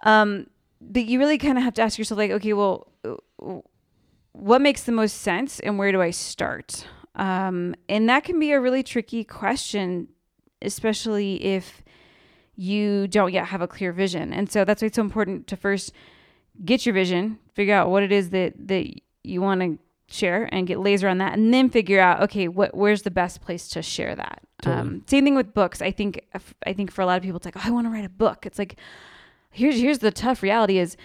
Um, 0.05 0.47
but 0.81 1.05
you 1.05 1.19
really 1.19 1.37
kind 1.37 1.59
of 1.59 1.65
have 1.65 1.75
to 1.75 1.83
ask 1.83 1.99
yourself, 1.99 2.17
like, 2.17 2.31
okay, 2.31 2.53
well, 2.55 2.87
what 4.33 4.63
makes 4.63 4.85
the 4.85 4.93
most 4.93 5.19
sense, 5.19 5.61
and 5.61 5.79
where 5.79 5.93
do 5.93 6.01
I 6.01 6.11
start? 6.11 6.87
Um, 7.17 7.75
and 7.89 8.09
that 8.09 8.25
can 8.25 8.39
be 8.39 8.53
a 8.53 8.61
really 8.61 8.83
tricky 8.83 9.25
question, 9.25 10.09
especially 10.63 11.45
if 11.45 11.83
you 12.57 13.07
don't 13.09 13.33
yet 13.33 13.47
have 13.47 13.61
a 13.61 13.69
clear 13.69 13.93
vision. 13.93 14.33
And 14.33 14.51
so 14.51 14.65
that's 14.65 14.83
why 14.83 14.87
it's 14.87 14.97
so 14.97 15.03
important 15.03 15.47
to 15.49 15.57
first 15.57 15.93
get 16.65 16.85
your 16.85 16.93
vision, 16.93 17.39
figure 17.55 17.75
out 17.75 17.91
what 17.91 18.03
it 18.03 18.13
is 18.13 18.31
that 18.31 18.55
that 18.69 18.93
you 19.23 19.41
want 19.41 19.61
to 19.61 19.79
share, 20.11 20.49
and 20.53 20.67
get 20.67 20.81
laser 20.81 21.07
on 21.07 21.19
that, 21.19 21.35
and 21.35 21.53
then 21.53 21.69
figure 21.69 22.01
out, 22.01 22.23
okay, 22.23 22.49
what 22.49 22.75
where's 22.75 23.03
the 23.03 23.11
best 23.11 23.41
place 23.43 23.69
to 23.69 23.83
share 23.83 24.17
that. 24.17 24.43
Totally. 24.63 24.81
Um, 24.81 25.05
same 25.07 25.25
thing 25.25 25.37
with 25.37 25.55
books. 25.55 25.81
I 25.81 25.93
think 25.93 26.25
I 26.67 26.73
think 26.73 26.91
for 26.91 27.03
a 27.03 27.07
lot 27.07 27.17
of 27.17 27.23
people, 27.23 27.37
it's 27.37 27.47
like, 27.47 27.57
oh, 27.57 27.63
I 27.65 27.71
want 27.71 27.87
to 27.87 27.91
write 27.91 28.05
a 28.05 28.11
book. 28.11 28.45
It's 28.45 28.59
like 28.59 28.77
here's 29.51 29.77
here's 29.77 29.99
the 29.99 30.11
tough 30.11 30.43
reality 30.43 30.79
is 30.79 30.97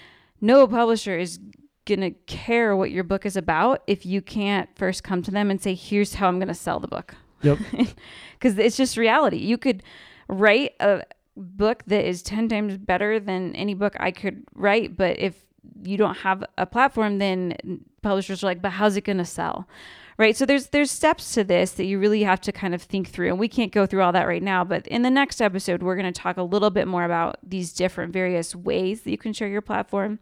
no 0.42 0.68
publisher 0.68 1.18
is 1.18 1.40
gonna 1.86 2.12
care 2.12 2.76
what 2.76 2.92
your 2.92 3.04
book 3.04 3.26
is 3.26 3.36
about 3.36 3.84
if 3.88 4.06
you 4.06 4.22
can't 4.22 4.70
first 4.76 5.04
come 5.04 5.22
to 5.22 5.32
them 5.32 5.52
and 5.52 5.62
say 5.62 5.74
here's 5.74 6.16
how 6.16 6.28
i'm 6.28 6.40
gonna 6.40 6.54
sell 6.54 6.80
the 6.80 6.88
book 6.88 7.16
Yep. 7.44 7.60
because 8.34 8.58
it's 8.58 8.78
just 8.78 8.98
reality. 8.98 9.38
You 9.38 9.58
could 9.58 9.84
write 10.28 10.74
a 10.80 11.04
book 11.36 11.84
that 11.88 12.08
is 12.08 12.22
10 12.22 12.48
times 12.48 12.78
better 12.78 13.20
than 13.20 13.56
any 13.56 13.74
book 13.74 13.96
i 14.00 14.12
could 14.12 14.44
write 14.54 14.96
but 14.96 15.18
if 15.18 15.44
you 15.82 15.98
don't 15.98 16.18
have 16.18 16.44
a 16.60 16.66
platform 16.66 17.18
then 17.18 17.56
publishers 18.02 18.44
are 18.44 18.48
like 18.48 18.62
but 18.62 18.72
how's 18.72 18.96
it 18.96 19.02
gonna 19.02 19.26
sell? 19.26 19.68
Right? 20.16 20.38
So 20.38 20.46
there's 20.46 20.68
there's 20.68 20.92
steps 20.92 21.34
to 21.34 21.44
this 21.44 21.72
that 21.72 21.86
you 21.86 21.98
really 21.98 22.22
have 22.22 22.40
to 22.42 22.52
kind 22.52 22.76
of 22.76 22.84
think 22.84 23.10
through 23.10 23.30
and 23.30 23.40
we 23.40 23.48
can't 23.48 23.72
go 23.72 23.88
through 23.88 24.04
all 24.04 24.12
that 24.12 24.28
right 24.28 24.44
now 24.44 24.64
but 24.64 24.86
in 24.88 25.02
the 25.02 25.10
next 25.10 25.42
episode 25.42 25.82
we're 25.82 25.96
going 25.96 26.12
to 26.12 26.22
talk 26.22 26.38
a 26.38 26.44
little 26.44 26.70
bit 26.70 26.88
more 26.88 27.04
about 27.04 27.38
these 27.42 27.74
different 27.74 28.14
various 28.14 28.56
ways 28.56 29.02
that 29.02 29.12
you 29.12 29.18
can 29.18 29.34
share 29.34 29.48
your 29.48 29.62
platform 29.62 30.20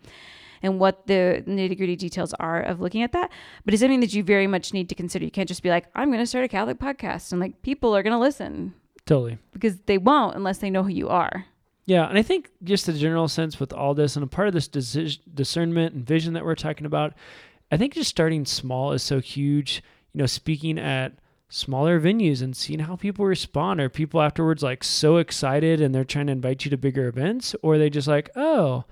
and 0.61 0.79
what 0.79 1.07
the 1.07 1.43
nitty 1.47 1.77
gritty 1.77 1.95
details 1.95 2.33
are 2.39 2.61
of 2.61 2.79
looking 2.79 3.01
at 3.01 3.11
that 3.11 3.29
but 3.65 3.73
it's 3.73 3.81
something 3.81 3.99
that 3.99 4.13
you 4.13 4.23
very 4.23 4.47
much 4.47 4.73
need 4.73 4.87
to 4.89 4.95
consider 4.95 5.25
you 5.25 5.31
can't 5.31 5.47
just 5.47 5.63
be 5.63 5.69
like 5.69 5.85
i'm 5.95 6.09
going 6.09 6.19
to 6.19 6.25
start 6.25 6.45
a 6.45 6.47
catholic 6.47 6.79
podcast 6.79 7.31
and 7.31 7.41
like 7.41 7.61
people 7.61 7.95
are 7.95 8.03
going 8.03 8.13
to 8.13 8.19
listen 8.19 8.73
Totally. 9.05 9.37
because 9.51 9.77
they 9.87 9.97
won't 9.97 10.35
unless 10.35 10.59
they 10.59 10.69
know 10.69 10.83
who 10.83 10.89
you 10.89 11.09
are 11.09 11.45
Yeah, 11.85 12.07
and 12.07 12.17
I 12.17 12.21
think 12.21 12.49
just 12.63 12.85
the 12.85 12.93
general 12.93 13.27
sense 13.27 13.59
with 13.59 13.73
all 13.73 13.93
this, 13.95 14.15
and 14.15 14.23
a 14.23 14.27
part 14.27 14.47
of 14.47 14.53
this 14.53 14.67
discernment 14.67 15.95
and 15.95 16.05
vision 16.05 16.33
that 16.33 16.45
we're 16.45 16.55
talking 16.55 16.85
about, 16.85 17.13
I 17.71 17.77
think 17.77 17.95
just 17.95 18.09
starting 18.09 18.45
small 18.45 18.91
is 18.93 19.01
so 19.03 19.19
huge. 19.19 19.81
You 20.13 20.19
know, 20.19 20.27
speaking 20.27 20.77
at 20.77 21.13
smaller 21.49 21.99
venues 21.99 22.41
and 22.41 22.55
seeing 22.55 22.79
how 22.79 22.95
people 22.95 23.25
respond. 23.25 23.81
Are 23.81 23.89
people 23.89 24.21
afterwards 24.21 24.61
like 24.63 24.83
so 24.83 25.17
excited 25.17 25.81
and 25.81 25.93
they're 25.93 26.05
trying 26.05 26.27
to 26.27 26.31
invite 26.33 26.63
you 26.63 26.71
to 26.71 26.77
bigger 26.77 27.07
events, 27.07 27.55
or 27.61 27.73
are 27.73 27.77
they 27.79 27.89
just 27.89 28.07
like, 28.07 28.29
oh, 28.35 28.85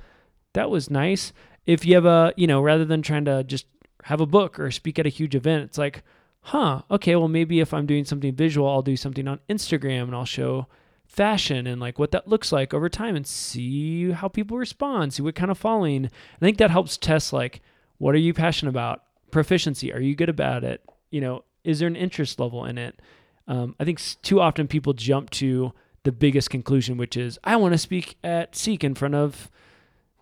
that 0.54 0.70
was 0.72 0.90
nice? 0.90 1.32
If 1.70 1.86
you 1.86 1.94
have 1.96 2.06
a, 2.06 2.34
you 2.36 2.48
know, 2.48 2.62
rather 2.62 2.86
than 2.86 3.02
trying 3.02 3.26
to 3.26 3.44
just 3.44 3.66
have 4.06 4.22
a 4.22 4.26
book 4.26 4.60
or 4.60 4.72
speak 4.72 4.98
at 4.98 5.06
a 5.06 5.10
huge 5.10 5.36
event, 5.36 5.66
it's 5.66 5.78
like, 5.78 6.04
huh, 6.42 6.82
okay, 6.90 7.16
well, 7.16 7.28
maybe 7.28 7.60
if 7.60 7.74
I'm 7.74 7.86
doing 7.86 8.06
something 8.06 8.34
visual, 8.34 8.68
I'll 8.68 8.82
do 8.82 8.98
something 8.98 9.28
on 9.28 9.40
Instagram 9.50 10.04
and 10.04 10.16
I'll 10.16 10.26
show 10.26 10.68
fashion 11.06 11.68
and 11.68 11.80
like 11.80 12.00
what 12.00 12.12
that 12.12 12.28
looks 12.28 12.52
like 12.52 12.74
over 12.74 12.90
time 12.90 13.16
and 13.16 13.28
see 13.28 14.12
how 14.12 14.28
people 14.28 14.58
respond, 14.58 15.14
see 15.14 15.22
what 15.22 15.36
kind 15.36 15.52
of 15.52 15.58
following. 15.58 16.06
I 16.06 16.40
think 16.40 16.58
that 16.58 16.72
helps 16.72 16.98
test 16.98 17.34
like, 17.34 17.62
what 18.00 18.16
are 18.16 18.20
you 18.20 18.34
passionate 18.34 18.72
about? 18.72 19.04
Proficiency. 19.32 19.94
Are 19.94 20.00
you 20.00 20.16
good 20.16 20.30
about 20.30 20.64
it? 20.64 20.82
You 21.12 21.22
know, 21.22 21.44
is 21.64 21.80
there 21.80 21.88
an 21.88 21.96
interest 21.96 22.40
level 22.40 22.66
in 22.66 22.78
it? 22.80 23.00
Um, 23.48 23.76
I 23.80 23.86
think 23.86 24.02
too 24.24 24.40
often 24.40 24.68
people 24.68 24.94
jump 24.94 25.30
to 25.32 25.74
the 26.04 26.12
biggest 26.12 26.50
conclusion, 26.50 26.98
which 26.98 27.18
is 27.18 27.38
I 27.44 27.58
want 27.58 27.74
to 27.74 27.78
speak 27.78 28.18
at 28.24 28.56
Seek 28.56 28.84
in 28.84 28.96
front 28.96 29.16
of 29.16 29.52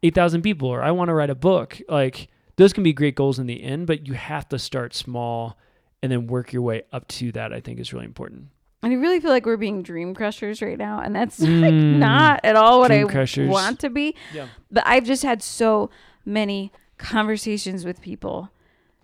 eight 0.03 0.15
thousand 0.15 0.41
people, 0.41 0.69
or 0.69 0.81
I 0.81 0.91
want 0.91 1.09
to 1.09 1.13
write 1.13 1.29
a 1.29 1.35
book. 1.35 1.79
Like 1.87 2.29
those 2.55 2.73
can 2.73 2.83
be 2.83 2.93
great 2.93 3.15
goals 3.15 3.39
in 3.39 3.47
the 3.47 3.63
end, 3.63 3.87
but 3.87 4.07
you 4.07 4.13
have 4.13 4.47
to 4.49 4.59
start 4.59 4.95
small 4.95 5.57
and 6.01 6.11
then 6.11 6.27
work 6.27 6.53
your 6.53 6.61
way 6.61 6.83
up 6.91 7.07
to 7.09 7.31
that. 7.33 7.53
I 7.53 7.59
think 7.59 7.79
is 7.79 7.93
really 7.93 8.05
important. 8.05 8.47
And 8.83 8.93
I 8.93 8.95
really 8.95 9.19
feel 9.19 9.31
like 9.31 9.45
we're 9.45 9.57
being 9.57 9.81
dream 9.81 10.13
crushers 10.13 10.61
right 10.61 10.77
now, 10.77 10.99
and 10.99 11.15
that's 11.15 11.39
like 11.39 11.49
mm. 11.49 11.97
not 11.97 12.41
at 12.43 12.55
all 12.55 12.79
what 12.79 12.91
I 12.91 13.03
crushers. 13.05 13.49
want 13.49 13.79
to 13.79 13.89
be. 13.89 14.15
Yeah. 14.33 14.47
But 14.71 14.83
I've 14.85 15.03
just 15.03 15.23
had 15.23 15.41
so 15.41 15.89
many 16.25 16.71
conversations 16.97 17.85
with 17.85 18.01
people 18.01 18.51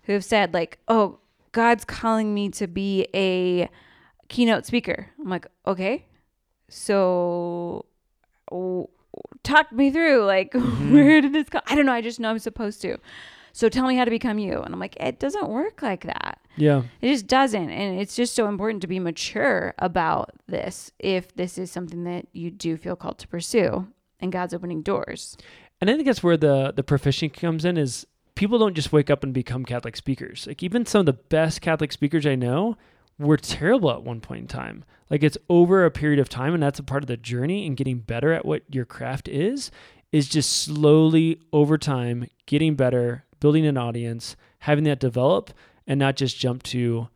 who 0.04 0.12
have 0.12 0.24
said 0.24 0.54
like, 0.54 0.78
"Oh, 0.86 1.18
God's 1.54 1.84
calling 1.84 2.34
me 2.34 2.50
to 2.50 2.66
be 2.66 3.06
a 3.14 3.68
keynote 4.28 4.66
speaker. 4.66 5.10
I'm 5.20 5.30
like, 5.30 5.46
okay. 5.66 6.06
So 6.68 7.86
talk 9.44 9.70
me 9.70 9.90
through 9.90 10.24
like 10.24 10.52
mm-hmm. 10.52 10.92
where 10.92 11.20
did 11.20 11.32
this 11.32 11.48
come? 11.48 11.62
I 11.66 11.74
don't 11.74 11.86
know. 11.86 11.92
I 11.92 12.00
just 12.00 12.18
know 12.18 12.30
I'm 12.30 12.38
supposed 12.38 12.82
to. 12.82 12.98
So 13.52 13.68
tell 13.68 13.86
me 13.86 13.94
how 13.94 14.04
to 14.04 14.10
become 14.10 14.40
you. 14.40 14.60
And 14.60 14.74
I'm 14.74 14.80
like, 14.80 14.96
it 14.98 15.20
doesn't 15.20 15.48
work 15.48 15.80
like 15.80 16.04
that. 16.06 16.40
Yeah. 16.56 16.82
It 17.00 17.12
just 17.12 17.28
doesn't. 17.28 17.70
And 17.70 18.00
it's 18.00 18.16
just 18.16 18.34
so 18.34 18.48
important 18.48 18.80
to 18.82 18.88
be 18.88 18.98
mature 18.98 19.74
about 19.78 20.32
this 20.48 20.90
if 20.98 21.32
this 21.36 21.56
is 21.56 21.70
something 21.70 22.02
that 22.02 22.26
you 22.32 22.50
do 22.50 22.76
feel 22.76 22.96
called 22.96 23.18
to 23.18 23.28
pursue 23.28 23.86
and 24.18 24.32
God's 24.32 24.54
opening 24.54 24.82
doors. 24.82 25.36
And 25.80 25.88
I 25.88 25.94
think 25.94 26.06
that's 26.06 26.22
where 26.22 26.36
the 26.36 26.72
the 26.74 26.82
proficiency 26.82 27.28
comes 27.28 27.64
in 27.64 27.76
is 27.76 28.06
people 28.34 28.58
don't 28.58 28.74
just 28.74 28.92
wake 28.92 29.10
up 29.10 29.22
and 29.22 29.32
become 29.32 29.64
Catholic 29.64 29.96
speakers. 29.96 30.46
Like 30.48 30.62
even 30.62 30.84
some 30.86 31.00
of 31.00 31.06
the 31.06 31.12
best 31.12 31.60
Catholic 31.60 31.92
speakers 31.92 32.26
I 32.26 32.34
know 32.34 32.76
were 33.18 33.36
terrible 33.36 33.90
at 33.90 34.02
one 34.02 34.20
point 34.20 34.42
in 34.42 34.46
time. 34.48 34.84
Like 35.10 35.22
it's 35.22 35.38
over 35.48 35.84
a 35.84 35.90
period 35.90 36.18
of 36.18 36.28
time 36.28 36.54
and 36.54 36.62
that's 36.62 36.78
a 36.78 36.84
part 36.84 37.02
of 37.02 37.06
the 37.08 37.16
journey 37.16 37.66
and 37.66 37.76
getting 37.76 37.98
better 37.98 38.32
at 38.32 38.44
what 38.44 38.62
your 38.70 38.84
craft 38.84 39.28
is 39.28 39.70
is 40.12 40.28
just 40.28 40.52
slowly 40.52 41.40
over 41.52 41.76
time 41.76 42.26
getting 42.46 42.74
better, 42.74 43.24
building 43.40 43.66
an 43.66 43.76
audience, 43.76 44.36
having 44.60 44.84
that 44.84 45.00
develop 45.00 45.50
and 45.86 45.98
not 45.98 46.16
just 46.16 46.38
jump 46.38 46.62
to 46.62 47.08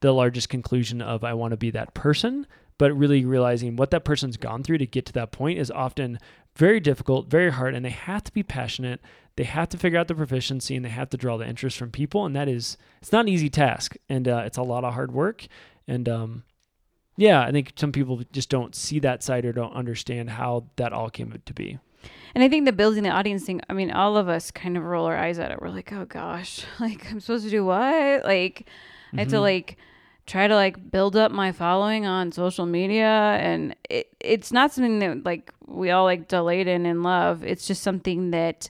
the 0.00 0.12
largest 0.12 0.48
conclusion 0.48 1.02
of 1.02 1.24
I 1.24 1.34
want 1.34 1.52
to 1.52 1.56
be 1.56 1.70
that 1.70 1.94
person, 1.94 2.46
but 2.78 2.96
really 2.96 3.24
realizing 3.24 3.76
what 3.76 3.90
that 3.90 4.04
person's 4.04 4.36
gone 4.36 4.62
through 4.62 4.78
to 4.78 4.86
get 4.86 5.06
to 5.06 5.12
that 5.14 5.32
point 5.32 5.58
is 5.58 5.70
often 5.70 6.18
very 6.56 6.80
difficult, 6.80 7.28
very 7.28 7.52
hard, 7.52 7.74
and 7.74 7.84
they 7.84 7.90
have 7.90 8.24
to 8.24 8.32
be 8.32 8.42
passionate. 8.42 9.00
They 9.38 9.44
have 9.44 9.68
to 9.68 9.78
figure 9.78 10.00
out 10.00 10.08
the 10.08 10.16
proficiency 10.16 10.74
and 10.74 10.84
they 10.84 10.88
have 10.88 11.10
to 11.10 11.16
draw 11.16 11.36
the 11.36 11.46
interest 11.46 11.78
from 11.78 11.92
people. 11.92 12.26
And 12.26 12.34
that 12.34 12.48
is, 12.48 12.76
it's 13.00 13.12
not 13.12 13.20
an 13.20 13.28
easy 13.28 13.48
task 13.48 13.94
and 14.08 14.26
uh, 14.26 14.42
it's 14.44 14.58
a 14.58 14.64
lot 14.64 14.82
of 14.82 14.94
hard 14.94 15.12
work. 15.12 15.46
And 15.86 16.08
um, 16.08 16.42
yeah, 17.16 17.42
I 17.42 17.52
think 17.52 17.74
some 17.76 17.92
people 17.92 18.20
just 18.32 18.50
don't 18.50 18.74
see 18.74 18.98
that 18.98 19.22
side 19.22 19.44
or 19.44 19.52
don't 19.52 19.72
understand 19.74 20.30
how 20.30 20.64
that 20.74 20.92
all 20.92 21.08
came 21.08 21.40
to 21.46 21.54
be. 21.54 21.78
And 22.34 22.42
I 22.42 22.48
think 22.48 22.64
the 22.64 22.72
building 22.72 23.04
the 23.04 23.10
audience 23.10 23.44
thing, 23.44 23.60
I 23.70 23.74
mean, 23.74 23.92
all 23.92 24.16
of 24.16 24.28
us 24.28 24.50
kind 24.50 24.76
of 24.76 24.82
roll 24.82 25.06
our 25.06 25.16
eyes 25.16 25.38
at 25.38 25.52
it. 25.52 25.62
We're 25.62 25.68
like, 25.68 25.92
oh 25.92 26.04
gosh, 26.04 26.64
like 26.80 27.08
I'm 27.08 27.20
supposed 27.20 27.44
to 27.44 27.50
do 27.50 27.64
what? 27.64 28.24
Like, 28.24 28.66
mm-hmm. 28.66 29.20
I 29.20 29.22
have 29.22 29.30
to 29.30 29.40
like 29.40 29.76
try 30.26 30.48
to 30.48 30.56
like 30.56 30.90
build 30.90 31.14
up 31.14 31.30
my 31.30 31.52
following 31.52 32.06
on 32.06 32.32
social 32.32 32.66
media 32.66 33.38
and 33.40 33.76
it, 33.88 34.08
it's 34.18 34.52
not 34.52 34.72
something 34.72 34.98
that 34.98 35.24
like 35.24 35.54
we 35.66 35.92
all 35.92 36.04
like 36.04 36.26
delight 36.26 36.66
in 36.66 36.84
and 36.84 37.02
love 37.02 37.42
it's 37.42 37.66
just 37.66 37.82
something 37.82 38.30
that 38.30 38.68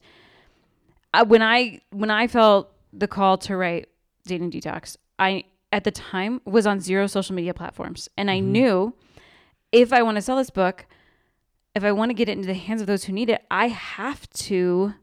I, 1.14 1.22
when 1.22 1.42
i 1.42 1.80
when 1.90 2.10
i 2.10 2.26
felt 2.26 2.72
the 2.92 3.08
call 3.08 3.38
to 3.38 3.56
write 3.56 3.88
dating 4.26 4.50
detox 4.50 4.96
i 5.18 5.44
at 5.72 5.84
the 5.84 5.90
time 5.90 6.40
was 6.44 6.66
on 6.66 6.80
zero 6.80 7.06
social 7.06 7.34
media 7.34 7.54
platforms 7.54 8.08
and 8.16 8.30
i 8.30 8.38
mm-hmm. 8.38 8.52
knew 8.52 8.94
if 9.72 9.92
i 9.92 10.02
want 10.02 10.16
to 10.16 10.22
sell 10.22 10.36
this 10.36 10.50
book 10.50 10.86
if 11.74 11.84
i 11.84 11.92
want 11.92 12.10
to 12.10 12.14
get 12.14 12.28
it 12.28 12.32
into 12.32 12.46
the 12.46 12.54
hands 12.54 12.80
of 12.80 12.86
those 12.86 13.04
who 13.04 13.12
need 13.12 13.30
it 13.30 13.44
i 13.50 13.68
have 13.68 14.28
to 14.30 14.94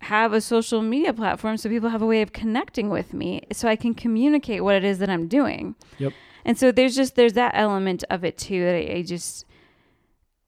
have 0.00 0.32
a 0.32 0.40
social 0.40 0.82
media 0.82 1.12
platform 1.12 1.56
so 1.56 1.68
people 1.68 1.88
have 1.88 2.02
a 2.02 2.06
way 2.06 2.22
of 2.22 2.32
connecting 2.32 2.88
with 2.88 3.12
me 3.12 3.42
so 3.52 3.68
I 3.68 3.76
can 3.76 3.94
communicate 3.94 4.62
what 4.62 4.76
it 4.76 4.84
is 4.84 4.98
that 5.00 5.10
I'm 5.10 5.26
doing. 5.26 5.74
Yep. 5.98 6.12
And 6.44 6.58
so 6.58 6.70
there's 6.70 6.94
just 6.94 7.16
there's 7.16 7.32
that 7.32 7.52
element 7.54 8.04
of 8.08 8.24
it 8.24 8.38
too 8.38 8.64
that 8.64 8.74
I, 8.74 8.98
I 8.98 9.02
just 9.02 9.44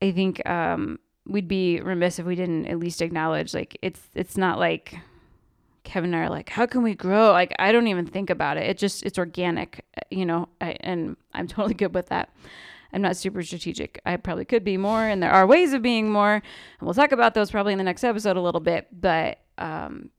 I 0.01 0.13
think 0.13 0.47
um, 0.49 0.99
we'd 1.31 1.49
be 1.49 1.81
remiss 1.81 2.19
if 2.19 2.27
we 2.27 2.35
didn't 2.35 2.66
at 2.66 2.79
least 2.79 3.01
acknowledge 3.01 3.55
like 3.55 3.79
it's 3.83 4.01
it's 4.14 4.37
not 4.37 4.59
like 4.59 4.99
Kevin 5.85 6.12
and 6.12 6.23
I 6.23 6.27
are 6.27 6.31
like 6.31 6.49
how 6.51 6.66
can 6.66 6.83
we 6.83 6.95
grow 6.95 7.31
like 7.33 7.55
I 7.59 7.73
don't 7.73 7.87
even 7.87 8.07
think 8.07 8.29
about 8.31 8.57
it 8.57 8.64
it 8.69 8.77
just 8.77 9.05
it's 9.05 9.19
organic 9.19 9.85
you 10.11 10.27
know 10.27 10.49
I, 10.61 10.77
and 10.81 11.16
I'm 11.33 11.47
totally 11.55 11.75
good 11.75 11.95
with 11.95 12.09
that. 12.09 12.31
I'm 12.93 13.03
not 13.03 13.16
super 13.16 13.40
strategic. 13.45 14.01
I 14.05 14.16
probably 14.16 14.45
could 14.45 14.64
be 14.64 14.77
more, 14.77 15.05
and 15.05 15.23
there 15.23 15.31
are 15.31 15.47
ways 15.47 15.73
of 15.73 15.81
being 15.81 16.11
more. 16.11 16.35
And 16.35 16.43
we'll 16.81 16.93
talk 16.93 17.12
about 17.12 17.35
those 17.35 17.49
probably 17.49 17.73
in 17.73 17.79
the 17.79 17.85
next 17.85 18.03
episode 18.03 18.37
a 18.37 18.40
little 18.40 18.61
bit. 18.61 18.88
But 18.90 19.38
um, 19.59 20.11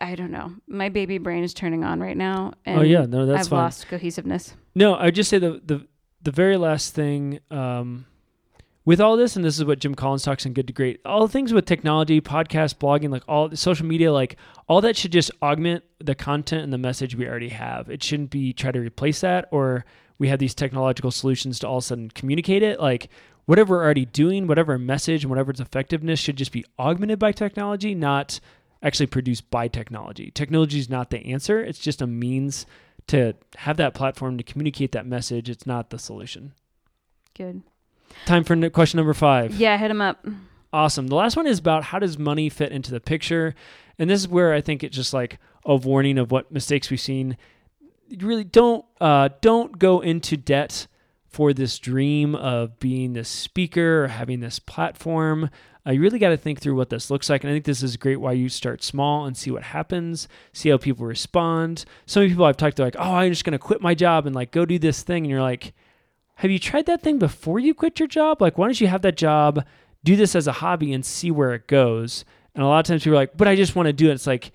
I 0.00 0.16
don't 0.16 0.32
know. 0.32 0.52
My 0.66 0.88
baby 0.88 1.18
brain 1.18 1.44
is 1.44 1.54
turning 1.54 1.84
on 1.84 2.00
right 2.00 2.16
now. 2.16 2.54
oh 2.66 2.82
yeah, 2.82 3.06
no, 3.06 3.26
that's 3.26 3.46
I've 3.46 3.50
fine. 3.50 3.58
lost 3.60 3.88
cohesiveness. 3.88 4.54
No, 4.74 4.94
I 4.94 5.04
would 5.06 5.14
just 5.14 5.30
say 5.30 5.38
the 5.38 5.60
the 5.64 5.86
the 6.22 6.32
very 6.32 6.56
last 6.56 6.94
thing. 6.94 7.38
Um, 7.50 8.06
with 8.84 9.00
all 9.00 9.16
this, 9.16 9.36
and 9.36 9.44
this 9.44 9.58
is 9.58 9.64
what 9.64 9.78
Jim 9.78 9.94
Collins 9.94 10.22
talks 10.22 10.46
in 10.46 10.52
Good 10.52 10.66
to 10.66 10.72
Great, 10.72 11.00
all 11.04 11.28
things 11.28 11.52
with 11.52 11.66
technology, 11.66 12.20
podcast, 12.20 12.76
blogging, 12.78 13.10
like 13.10 13.24
all 13.28 13.54
social 13.54 13.86
media, 13.86 14.12
like 14.12 14.36
all 14.68 14.80
that 14.80 14.96
should 14.96 15.12
just 15.12 15.30
augment 15.42 15.84
the 15.98 16.14
content 16.14 16.64
and 16.64 16.72
the 16.72 16.78
message 16.78 17.14
we 17.14 17.28
already 17.28 17.50
have. 17.50 17.90
It 17.90 18.02
shouldn't 18.02 18.30
be 18.30 18.52
try 18.52 18.72
to 18.72 18.80
replace 18.80 19.20
that 19.20 19.48
or 19.50 19.84
we 20.18 20.28
have 20.28 20.38
these 20.38 20.54
technological 20.54 21.10
solutions 21.10 21.58
to 21.58 21.68
all 21.68 21.78
of 21.78 21.84
a 21.84 21.86
sudden 21.86 22.10
communicate 22.10 22.62
it. 22.62 22.78
Like 22.78 23.08
whatever 23.46 23.76
we're 23.76 23.84
already 23.84 24.04
doing, 24.04 24.46
whatever 24.46 24.78
message 24.78 25.24
and 25.24 25.30
whatever 25.30 25.50
its 25.50 25.60
effectiveness 25.60 26.20
should 26.20 26.36
just 26.36 26.52
be 26.52 26.64
augmented 26.78 27.18
by 27.18 27.32
technology, 27.32 27.94
not 27.94 28.38
actually 28.82 29.06
produced 29.06 29.50
by 29.50 29.66
technology. 29.68 30.30
Technology 30.30 30.78
is 30.78 30.88
not 30.88 31.10
the 31.10 31.18
answer. 31.26 31.62
It's 31.62 31.78
just 31.78 32.02
a 32.02 32.06
means 32.06 32.66
to 33.08 33.34
have 33.56 33.76
that 33.78 33.94
platform 33.94 34.38
to 34.38 34.44
communicate 34.44 34.92
that 34.92 35.06
message. 35.06 35.50
It's 35.50 35.66
not 35.66 35.90
the 35.90 35.98
solution. 35.98 36.52
Good. 37.34 37.62
Time 38.26 38.44
for 38.44 38.70
question 38.70 38.98
number 38.98 39.14
five. 39.14 39.54
Yeah, 39.54 39.76
hit 39.76 39.90
him 39.90 40.00
up. 40.00 40.24
Awesome. 40.72 41.08
The 41.08 41.16
last 41.16 41.36
one 41.36 41.46
is 41.46 41.58
about 41.58 41.84
how 41.84 41.98
does 41.98 42.18
money 42.18 42.48
fit 42.48 42.72
into 42.72 42.90
the 42.90 43.00
picture? 43.00 43.54
And 43.98 44.08
this 44.08 44.20
is 44.20 44.28
where 44.28 44.54
I 44.54 44.60
think 44.60 44.84
it's 44.84 44.96
just 44.96 45.12
like 45.12 45.38
a 45.64 45.74
warning 45.74 46.16
of 46.18 46.30
what 46.30 46.52
mistakes 46.52 46.90
we've 46.90 47.00
seen 47.00 47.36
You 48.08 48.26
really 48.26 48.44
don't 48.44 48.84
uh, 49.00 49.30
don't 49.40 49.78
go 49.78 50.00
into 50.00 50.36
debt 50.36 50.86
for 51.26 51.52
this 51.52 51.78
dream 51.78 52.34
of 52.34 52.78
being 52.80 53.12
this 53.12 53.28
speaker 53.28 54.04
or 54.04 54.08
having 54.08 54.40
this 54.40 54.58
platform. 54.58 55.50
Uh, 55.86 55.92
you 55.92 56.00
really 56.00 56.18
got 56.18 56.30
to 56.30 56.36
think 56.36 56.60
through 56.60 56.74
what 56.74 56.90
this 56.90 57.10
looks 57.10 57.30
like. 57.30 57.42
And 57.42 57.50
I 57.50 57.54
think 57.54 57.64
this 57.64 57.82
is 57.82 57.96
great 57.96 58.20
why 58.20 58.32
you 58.32 58.48
start 58.48 58.82
small 58.82 59.26
and 59.26 59.36
see 59.36 59.50
what 59.50 59.62
happens, 59.62 60.28
see 60.52 60.68
how 60.70 60.76
people 60.76 61.06
respond. 61.06 61.84
So 62.06 62.20
many 62.20 62.30
people 62.30 62.44
I've 62.44 62.56
talked 62.56 62.76
to 62.76 62.82
like, 62.82 62.96
oh, 62.98 63.14
I'm 63.14 63.30
just 63.32 63.44
going 63.44 63.52
to 63.52 63.58
quit 63.58 63.80
my 63.80 63.94
job 63.94 64.26
and 64.26 64.34
like 64.34 64.50
go 64.50 64.64
do 64.66 64.78
this 64.78 65.02
thing. 65.02 65.24
And 65.24 65.30
you're 65.30 65.40
like, 65.40 65.72
have 66.40 66.50
you 66.50 66.58
tried 66.58 66.86
that 66.86 67.02
thing 67.02 67.18
before 67.18 67.58
you 67.58 67.74
quit 67.74 67.98
your 67.98 68.08
job? 68.08 68.40
Like, 68.40 68.56
why 68.56 68.66
don't 68.66 68.80
you 68.80 68.86
have 68.86 69.02
that 69.02 69.18
job, 69.18 69.62
do 70.02 70.16
this 70.16 70.34
as 70.34 70.46
a 70.46 70.52
hobby 70.52 70.94
and 70.94 71.04
see 71.04 71.30
where 71.30 71.52
it 71.52 71.66
goes? 71.66 72.24
And 72.54 72.64
a 72.64 72.66
lot 72.66 72.78
of 72.78 72.86
times 72.86 73.04
people 73.04 73.18
are 73.18 73.20
like, 73.20 73.36
but 73.36 73.46
I 73.46 73.56
just 73.56 73.76
want 73.76 73.88
to 73.88 73.92
do 73.92 74.08
it. 74.08 74.14
It's 74.14 74.26
like, 74.26 74.52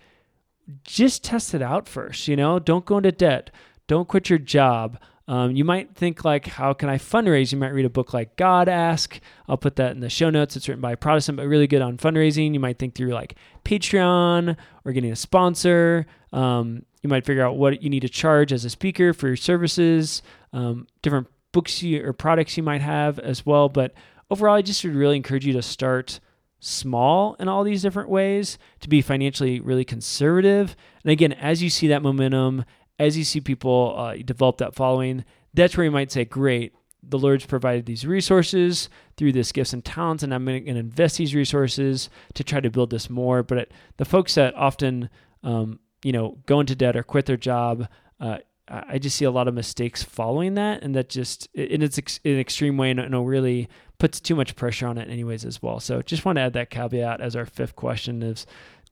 just 0.84 1.24
test 1.24 1.54
it 1.54 1.62
out 1.62 1.88
first. 1.88 2.28
You 2.28 2.38
know, 2.38 2.58
don't 2.58 2.86
go 2.86 2.98
into 2.98 3.12
debt. 3.12 3.52
Don't 3.86 4.08
quit 4.08 4.32
your 4.32 4.40
job. 4.40 4.98
Um, 5.28 5.56
you 5.56 5.64
might 5.64 5.96
think 5.96 6.26
like, 6.26 6.48
how 6.48 6.74
can 6.74 6.90
I 6.90 6.98
fundraise? 6.98 7.52
You 7.52 7.60
might 7.60 7.74
read 7.74 7.86
a 7.86 7.90
book 7.92 8.16
like 8.16 8.36
God 8.36 8.68
Ask. 8.68 9.20
I'll 9.48 9.56
put 9.56 9.76
that 9.76 9.92
in 9.92 10.00
the 10.00 10.10
show 10.10 10.32
notes. 10.32 10.56
It's 10.56 10.68
written 10.68 10.82
by 10.82 10.94
a 10.94 10.98
Protestant, 10.98 11.38
but 11.38 11.46
really 11.46 11.68
good 11.68 11.84
on 11.84 11.98
fundraising. 11.98 12.52
You 12.54 12.60
might 12.60 12.80
think 12.80 12.96
through 12.96 13.14
like 13.14 13.36
Patreon 13.64 14.58
or 14.86 14.92
getting 14.92 15.12
a 15.12 15.16
sponsor. 15.16 16.08
Um, 16.34 16.84
you 17.04 17.10
might 17.10 17.28
figure 17.28 17.46
out 17.46 17.58
what 17.58 17.84
you 17.84 17.92
need 17.92 18.00
to 18.00 18.10
charge 18.10 18.52
as 18.52 18.66
a 18.66 18.72
speaker 18.72 19.14
for 19.14 19.28
your 19.28 19.36
services, 19.36 20.24
um, 20.52 20.88
different 21.04 21.28
books 21.56 21.82
you, 21.82 22.06
or 22.06 22.12
products 22.12 22.58
you 22.58 22.64
might 22.64 22.82
have 22.82 23.18
as 23.20 23.46
well. 23.46 23.70
But 23.70 23.94
overall, 24.30 24.58
I 24.58 24.62
just 24.62 24.84
would 24.84 24.94
really 24.94 25.16
encourage 25.16 25.46
you 25.46 25.54
to 25.54 25.62
start 25.62 26.20
small 26.60 27.36
in 27.40 27.48
all 27.48 27.64
these 27.64 27.82
different 27.82 28.10
ways, 28.10 28.58
to 28.82 28.90
be 28.90 29.02
financially 29.02 29.62
really 29.62 29.86
conservative. 29.86 30.76
And 31.04 31.12
again, 31.12 31.32
as 31.32 31.64
you 31.64 31.70
see 31.70 31.88
that 31.88 32.02
momentum, 32.02 32.66
as 33.00 33.18
you 33.18 33.24
see 33.24 33.40
people 33.40 33.96
uh, 33.98 34.16
develop 34.18 34.58
that 34.58 34.76
following, 34.76 35.24
that's 35.54 35.78
where 35.78 35.86
you 35.86 35.92
might 35.92 36.12
say, 36.12 36.26
great, 36.26 36.74
the 37.02 37.20
Lord's 37.20 37.46
provided 37.46 37.86
these 37.86 38.06
resources 38.06 38.90
through 39.16 39.32
this 39.32 39.54
gifts 39.54 39.74
and 39.74 39.86
talents, 39.86 40.24
and 40.24 40.34
I'm 40.34 40.44
going 40.44 40.66
to 40.66 40.76
invest 40.76 41.18
these 41.18 41.36
resources 41.36 42.10
to 42.34 42.44
try 42.44 42.60
to 42.60 42.70
build 42.70 42.90
this 42.90 43.10
more. 43.10 43.44
But 43.44 43.70
the 43.96 44.06
folks 44.06 44.36
that 44.36 44.56
often, 44.56 45.10
um, 45.44 45.80
you 46.04 46.12
know, 46.12 46.38
go 46.48 46.60
into 46.60 46.76
debt 46.76 46.98
or 46.98 47.04
quit 47.04 47.28
their 47.28 47.38
job, 47.38 47.88
uh, 48.20 48.40
I 48.68 48.98
just 48.98 49.16
see 49.18 49.26
a 49.26 49.32
lot 49.32 49.48
of 49.48 49.54
mistakes 49.54 50.02
following 50.02 50.56
that, 50.56 50.82
and 50.82 50.96
that 50.96 51.10
just 51.10 51.48
in 51.54 51.82
its 51.84 51.98
ex- 51.98 52.20
in 52.24 52.34
an 52.34 52.40
extreme 52.40 52.78
way, 52.78 52.90
and 52.90 53.00
it 53.00 53.12
really 53.12 53.70
puts 54.00 54.20
too 54.20 54.36
much 54.36 54.56
pressure 54.56 54.88
on 54.88 54.98
it, 54.98 55.10
anyways, 55.10 55.46
as 55.46 55.62
well. 55.62 55.80
So 55.80 56.02
just 56.02 56.26
want 56.26 56.38
to 56.38 56.42
add 56.42 56.54
that 56.54 56.70
caveat 56.70 57.22
as 57.22 57.36
our 57.36 57.46
fifth 57.46 57.76
question 57.76 58.24
is, 58.24 58.46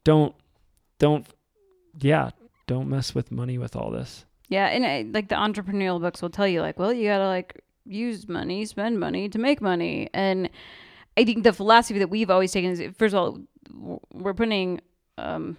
don't, 0.03 0.35
don't, 0.99 1.25
yeah, 1.99 2.29
don't 2.67 2.87
mess 2.87 3.15
with 3.15 3.31
money 3.31 3.57
with 3.57 3.75
all 3.75 3.89
this. 3.89 4.25
Yeah, 4.49 4.67
and 4.67 4.85
I, 4.85 5.07
like 5.11 5.29
the 5.29 5.35
entrepreneurial 5.35 5.99
books 5.99 6.21
will 6.21 6.29
tell 6.29 6.47
you, 6.47 6.61
like, 6.61 6.77
well, 6.77 6.93
you 6.93 7.07
gotta 7.07 7.27
like 7.27 7.61
use 7.85 8.29
money, 8.29 8.65
spend 8.65 8.99
money 8.99 9.27
to 9.29 9.39
make 9.39 9.59
money, 9.59 10.09
and 10.13 10.49
I 11.17 11.25
think 11.25 11.43
the 11.43 11.53
philosophy 11.53 11.99
that 11.99 12.09
we've 12.09 12.29
always 12.29 12.51
taken 12.51 12.71
is, 12.71 12.81
first 12.97 13.15
of 13.15 13.19
all, 13.19 13.39
we're 14.13 14.33
putting 14.33 14.81
um, 15.17 15.57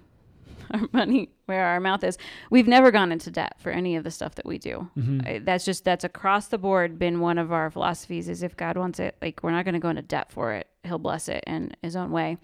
our 0.75 0.89
money 0.93 1.31
where 1.47 1.65
our 1.65 1.81
mouth 1.81 2.05
is. 2.05 2.19
We've 2.51 2.69
never 2.69 2.91
gone 2.91 3.13
into 3.13 3.31
debt 3.31 3.57
for 3.59 3.71
any 3.71 3.97
of 3.97 4.05
the 4.05 4.11
stuff 4.11 4.35
that 4.37 4.47
we 4.47 4.59
do. 4.59 4.89
Mm-hmm. 4.99 5.45
That's 5.45 5.65
just 5.65 5.85
that's 5.85 6.05
across 6.05 6.49
the 6.49 6.59
board 6.59 6.99
been 6.99 7.21
one 7.21 7.39
of 7.39 7.53
our 7.53 7.71
philosophies. 7.71 8.29
Is 8.29 8.43
if 8.43 8.57
God 8.57 8.77
wants 8.77 8.99
it, 9.01 9.17
like 9.23 9.43
we're 9.43 9.53
not 9.53 9.65
going 9.65 9.75
to 9.75 9.81
go 9.81 9.89
into 9.89 10.03
debt 10.03 10.31
for 10.31 10.53
it. 10.53 10.69
He'll 10.85 10.99
bless 10.99 11.29
it 11.29 11.45
in 11.47 11.75
His 11.83 11.97
own 11.97 12.11
way. 12.11 12.39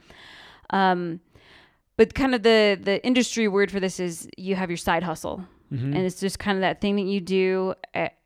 Um, 0.70 1.20
but 1.96 2.14
kind 2.14 2.34
of 2.34 2.42
the 2.42 2.78
the 2.80 3.04
industry 3.04 3.48
word 3.48 3.70
for 3.70 3.80
this 3.80 4.00
is 4.00 4.28
you 4.36 4.56
have 4.56 4.70
your 4.70 4.76
side 4.76 5.02
hustle, 5.02 5.44
mm-hmm. 5.72 5.92
and 5.92 5.98
it's 5.98 6.20
just 6.20 6.38
kind 6.38 6.56
of 6.56 6.62
that 6.62 6.80
thing 6.80 6.96
that 6.96 7.02
you 7.02 7.20
do 7.20 7.74
at, 7.94 8.16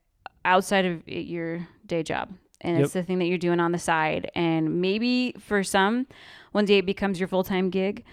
outside 0.45 0.85
of 0.85 1.09
your 1.09 1.67
day 1.87 2.03
job 2.03 2.31
and 2.65 2.77
yep. 2.77 2.85
it's 2.85 2.95
the 2.95 3.03
thing 3.03 3.19
that 3.19 3.27
you're 3.27 3.39
doing 3.39 3.61
on 3.61 3.73
the 3.73 3.79
side 3.79 4.31
and 4.35 4.81
maybe 4.81 5.35
for 5.39 5.63
some 5.63 6.07
one 6.53 6.65
day 6.65 6.79
it 6.79 6.87
becomes 6.87 7.21
your 7.21 7.29
full-time 7.29 7.71
gig 7.71 8.05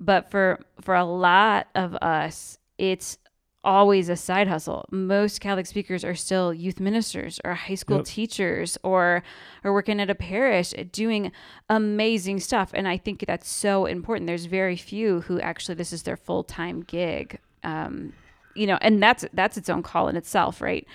but 0.00 0.30
for 0.30 0.58
for 0.80 0.94
a 0.94 1.04
lot 1.04 1.68
of 1.74 1.94
us 1.96 2.58
it's 2.78 3.18
always 3.62 4.08
a 4.08 4.16
side 4.16 4.48
hustle. 4.48 4.86
Most 4.90 5.40
catholic 5.40 5.66
speakers 5.66 6.02
are 6.02 6.14
still 6.14 6.52
youth 6.52 6.80
ministers 6.80 7.38
or 7.44 7.54
high 7.54 7.74
school 7.74 7.98
yep. 7.98 8.06
teachers 8.06 8.78
or 8.82 9.22
are 9.62 9.72
working 9.72 10.00
at 10.00 10.08
a 10.08 10.14
parish 10.14 10.72
doing 10.90 11.30
amazing 11.68 12.40
stuff. 12.40 12.70
And 12.72 12.88
i 12.88 12.96
think 12.96 13.24
that's 13.26 13.48
so 13.48 13.84
important. 13.86 14.26
There's 14.26 14.46
very 14.46 14.76
few 14.76 15.20
who 15.20 15.38
actually 15.40 15.74
this 15.74 15.92
is 15.92 16.02
their 16.02 16.16
full-time 16.16 16.80
gig. 16.82 17.38
Um, 17.62 18.14
you 18.54 18.66
know 18.66 18.78
and 18.80 19.02
that's 19.02 19.24
that's 19.32 19.56
its 19.56 19.68
own 19.68 19.82
call 19.82 20.08
in 20.08 20.16
itself 20.16 20.60
right 20.60 20.86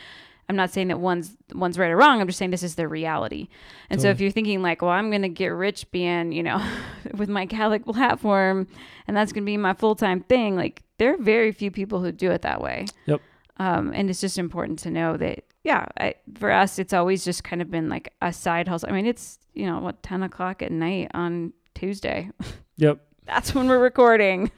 I'm 0.47 0.55
not 0.55 0.71
saying 0.71 0.89
that 0.89 0.99
one's 0.99 1.35
one's 1.53 1.77
right 1.77 1.89
or 1.89 1.97
wrong. 1.97 2.21
I'm 2.21 2.27
just 2.27 2.37
saying 2.37 2.51
this 2.51 2.63
is 2.63 2.75
the 2.75 2.87
reality. 2.87 3.47
And 3.89 3.99
totally. 3.99 4.01
so 4.01 4.11
if 4.11 4.21
you're 4.21 4.31
thinking 4.31 4.61
like, 4.61 4.81
well, 4.81 4.91
I'm 4.91 5.09
going 5.09 5.23
to 5.23 5.29
get 5.29 5.47
rich 5.47 5.89
being, 5.91 6.31
you 6.31 6.43
know, 6.43 6.63
with 7.15 7.29
my 7.29 7.45
Catholic 7.45 7.85
platform, 7.85 8.67
and 9.07 9.17
that's 9.17 9.31
going 9.31 9.43
to 9.43 9.45
be 9.45 9.57
my 9.57 9.73
full 9.73 9.95
time 9.95 10.21
thing, 10.21 10.55
like 10.55 10.83
there 10.97 11.13
are 11.15 11.17
very 11.17 11.51
few 11.51 11.71
people 11.71 12.01
who 12.01 12.11
do 12.11 12.31
it 12.31 12.43
that 12.43 12.61
way. 12.61 12.85
Yep. 13.05 13.21
Um, 13.57 13.91
and 13.95 14.09
it's 14.09 14.21
just 14.21 14.37
important 14.37 14.79
to 14.79 14.91
know 14.91 15.17
that, 15.17 15.45
yeah, 15.63 15.85
I, 15.97 16.15
for 16.35 16.51
us, 16.51 16.77
it's 16.77 16.93
always 16.93 17.23
just 17.23 17.43
kind 17.43 17.61
of 17.61 17.71
been 17.71 17.89
like 17.89 18.13
a 18.21 18.31
side 18.31 18.67
hustle. 18.67 18.89
I 18.89 18.91
mean, 18.91 19.05
it's 19.05 19.39
you 19.55 19.65
know 19.65 19.79
what, 19.79 20.03
10 20.03 20.21
o'clock 20.21 20.61
at 20.61 20.71
night 20.71 21.09
on 21.13 21.53
Tuesday. 21.73 22.29
Yep. 22.77 22.99
that's 23.25 23.55
when 23.55 23.69
we're 23.69 23.79
recording 23.79 24.51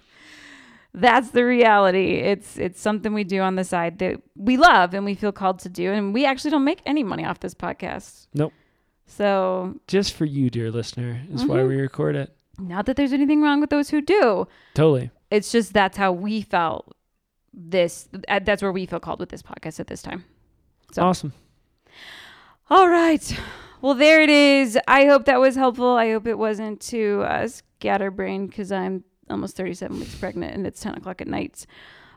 that's 0.98 1.30
the 1.32 1.46
reality. 1.46 2.16
It's 2.16 2.58
it's 2.58 2.82
something 2.82 3.14
we 3.14 3.24
do 3.24 3.42
on 3.42 3.56
the 3.56 3.64
side 3.64 4.00
that 4.00 4.22
we 4.36 4.58
love 4.58 4.94
and 4.94 5.06
we 5.06 5.16
feel 5.16 5.32
called 5.32 5.60
to 5.60 5.70
do, 5.70 5.92
and 5.92 6.14
we 6.14 6.26
actually 6.26 6.52
don't 6.52 6.64
make 6.64 6.82
any 6.86 7.04
money 7.04 7.24
off 7.24 7.40
this 7.40 7.54
podcast. 7.54 8.28
Nope. 8.34 8.54
So 9.06 9.80
just 9.88 10.14
for 10.14 10.26
you, 10.26 10.50
dear 10.50 10.72
listener, 10.72 11.22
is 11.32 11.42
mm-hmm. 11.42 11.52
why 11.52 11.64
we 11.64 11.76
record 11.76 12.16
it. 12.16 12.36
Not 12.60 12.88
that 12.88 12.96
there's 12.96 13.14
anything 13.14 13.42
wrong 13.42 13.62
with 13.62 13.70
those 13.70 13.90
who 13.90 14.02
do. 14.02 14.48
Totally. 14.74 15.12
It's 15.30 15.52
just 15.52 15.74
that's 15.74 15.98
how 15.98 16.12
we 16.12 16.42
felt. 16.42 16.94
This 17.54 18.10
that's 18.28 18.62
where 18.62 18.72
we 18.72 18.86
feel 18.86 19.00
called 19.00 19.20
with 19.20 19.30
this 19.30 19.42
podcast 19.42 19.80
at 19.80 19.88
this 19.88 20.02
time. 20.02 20.26
So 20.92 21.04
awesome. 21.04 21.34
All 22.70 22.90
right. 22.90 23.40
Well, 23.82 23.94
there 23.94 24.22
it 24.22 24.30
is. 24.30 24.78
I 24.88 25.06
hope 25.06 25.26
that 25.26 25.40
was 25.40 25.56
helpful. 25.56 25.92
I 25.96 26.12
hope 26.12 26.28
it 26.28 26.38
wasn't 26.38 26.82
too 26.82 27.24
uh, 27.28 27.48
scatterbrained 27.48 28.50
because 28.50 28.72
I'm 28.72 29.04
almost 29.30 29.56
37 29.56 30.00
weeks 30.00 30.16
pregnant 30.16 30.54
and 30.54 30.66
it's 30.66 30.82
10 30.82 30.96
o'clock 30.96 31.22
at 31.22 31.28
night. 31.28 31.66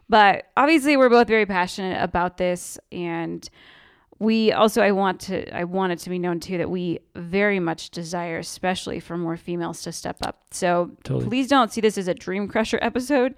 But 0.08 0.46
obviously, 0.56 0.96
we're 0.96 1.08
both 1.08 1.28
very 1.28 1.46
passionate 1.46 2.02
about 2.02 2.36
this. 2.36 2.78
And 2.90 3.48
we 4.18 4.52
also, 4.52 4.82
I 4.82 4.90
want 4.92 5.20
to, 5.22 5.56
I 5.56 5.64
want 5.64 5.92
it 5.92 6.00
to 6.00 6.10
be 6.10 6.18
known 6.18 6.40
too 6.40 6.58
that 6.58 6.68
we 6.68 6.98
very 7.14 7.60
much 7.60 7.90
desire, 7.90 8.38
especially 8.38 9.00
for 9.00 9.16
more 9.16 9.36
females 9.36 9.82
to 9.82 9.92
step 9.92 10.16
up. 10.22 10.42
So 10.50 10.90
totally. 11.04 11.26
please 11.26 11.48
don't 11.48 11.72
see 11.72 11.80
this 11.80 11.96
as 11.96 12.08
a 12.08 12.14
dream 12.14 12.48
crusher 12.48 12.78
episode, 12.82 13.34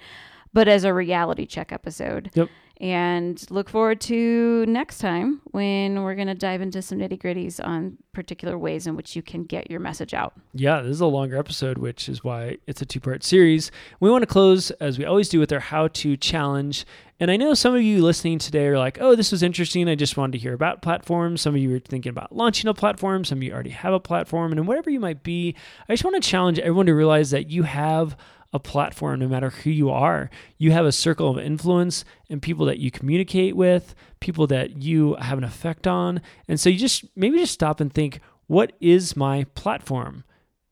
but 0.52 0.68
as 0.68 0.84
a 0.84 0.92
reality 0.92 1.46
check 1.46 1.72
episode. 1.72 2.30
Yep 2.34 2.48
and 2.82 3.48
look 3.48 3.68
forward 3.68 4.00
to 4.00 4.66
next 4.66 4.98
time 4.98 5.40
when 5.52 6.02
we're 6.02 6.16
going 6.16 6.26
to 6.26 6.34
dive 6.34 6.60
into 6.60 6.82
some 6.82 6.98
nitty 6.98 7.16
gritties 7.16 7.64
on 7.64 7.96
particular 8.12 8.58
ways 8.58 8.88
in 8.88 8.96
which 8.96 9.14
you 9.14 9.22
can 9.22 9.44
get 9.44 9.70
your 9.70 9.78
message 9.78 10.12
out. 10.12 10.32
Yeah, 10.52 10.82
this 10.82 10.90
is 10.90 11.00
a 11.00 11.06
longer 11.06 11.38
episode, 11.38 11.78
which 11.78 12.08
is 12.08 12.24
why 12.24 12.58
it's 12.66 12.82
a 12.82 12.84
two 12.84 12.98
part 12.98 13.22
series. 13.22 13.70
We 14.00 14.10
want 14.10 14.22
to 14.22 14.26
close, 14.26 14.72
as 14.72 14.98
we 14.98 15.04
always 15.04 15.28
do, 15.28 15.38
with 15.38 15.52
our 15.52 15.60
how 15.60 15.88
to 15.88 16.16
challenge. 16.16 16.84
And 17.20 17.30
I 17.30 17.36
know 17.36 17.54
some 17.54 17.72
of 17.76 17.82
you 17.82 18.02
listening 18.02 18.40
today 18.40 18.66
are 18.66 18.78
like, 18.78 18.98
oh, 19.00 19.14
this 19.14 19.30
was 19.30 19.44
interesting. 19.44 19.88
I 19.88 19.94
just 19.94 20.16
wanted 20.16 20.32
to 20.32 20.38
hear 20.38 20.52
about 20.52 20.82
platforms. 20.82 21.40
Some 21.40 21.54
of 21.54 21.60
you 21.60 21.76
are 21.76 21.78
thinking 21.78 22.10
about 22.10 22.34
launching 22.34 22.68
a 22.68 22.74
platform. 22.74 23.24
Some 23.24 23.38
of 23.38 23.44
you 23.44 23.52
already 23.52 23.70
have 23.70 23.94
a 23.94 24.00
platform. 24.00 24.50
And 24.50 24.66
whatever 24.66 24.90
you 24.90 24.98
might 24.98 25.22
be, 25.22 25.54
I 25.88 25.92
just 25.92 26.02
want 26.02 26.20
to 26.20 26.28
challenge 26.28 26.58
everyone 26.58 26.86
to 26.86 26.94
realize 26.94 27.30
that 27.30 27.48
you 27.48 27.62
have 27.62 28.16
a 28.52 28.58
platform, 28.58 29.20
no 29.20 29.28
matter 29.28 29.50
who 29.50 29.70
you 29.70 29.90
are. 29.90 30.30
You 30.58 30.72
have 30.72 30.84
a 30.84 30.92
circle 30.92 31.30
of 31.30 31.38
influence 31.38 32.04
and 32.28 32.42
people 32.42 32.66
that 32.66 32.78
you 32.78 32.90
communicate 32.90 33.56
with, 33.56 33.94
people 34.20 34.46
that 34.48 34.82
you 34.82 35.14
have 35.16 35.38
an 35.38 35.44
effect 35.44 35.86
on. 35.86 36.20
And 36.48 36.60
so 36.60 36.68
you 36.68 36.78
just 36.78 37.04
maybe 37.16 37.38
just 37.38 37.52
stop 37.54 37.80
and 37.80 37.92
think, 37.92 38.20
what 38.46 38.72
is 38.80 39.16
my 39.16 39.44
platform? 39.54 40.24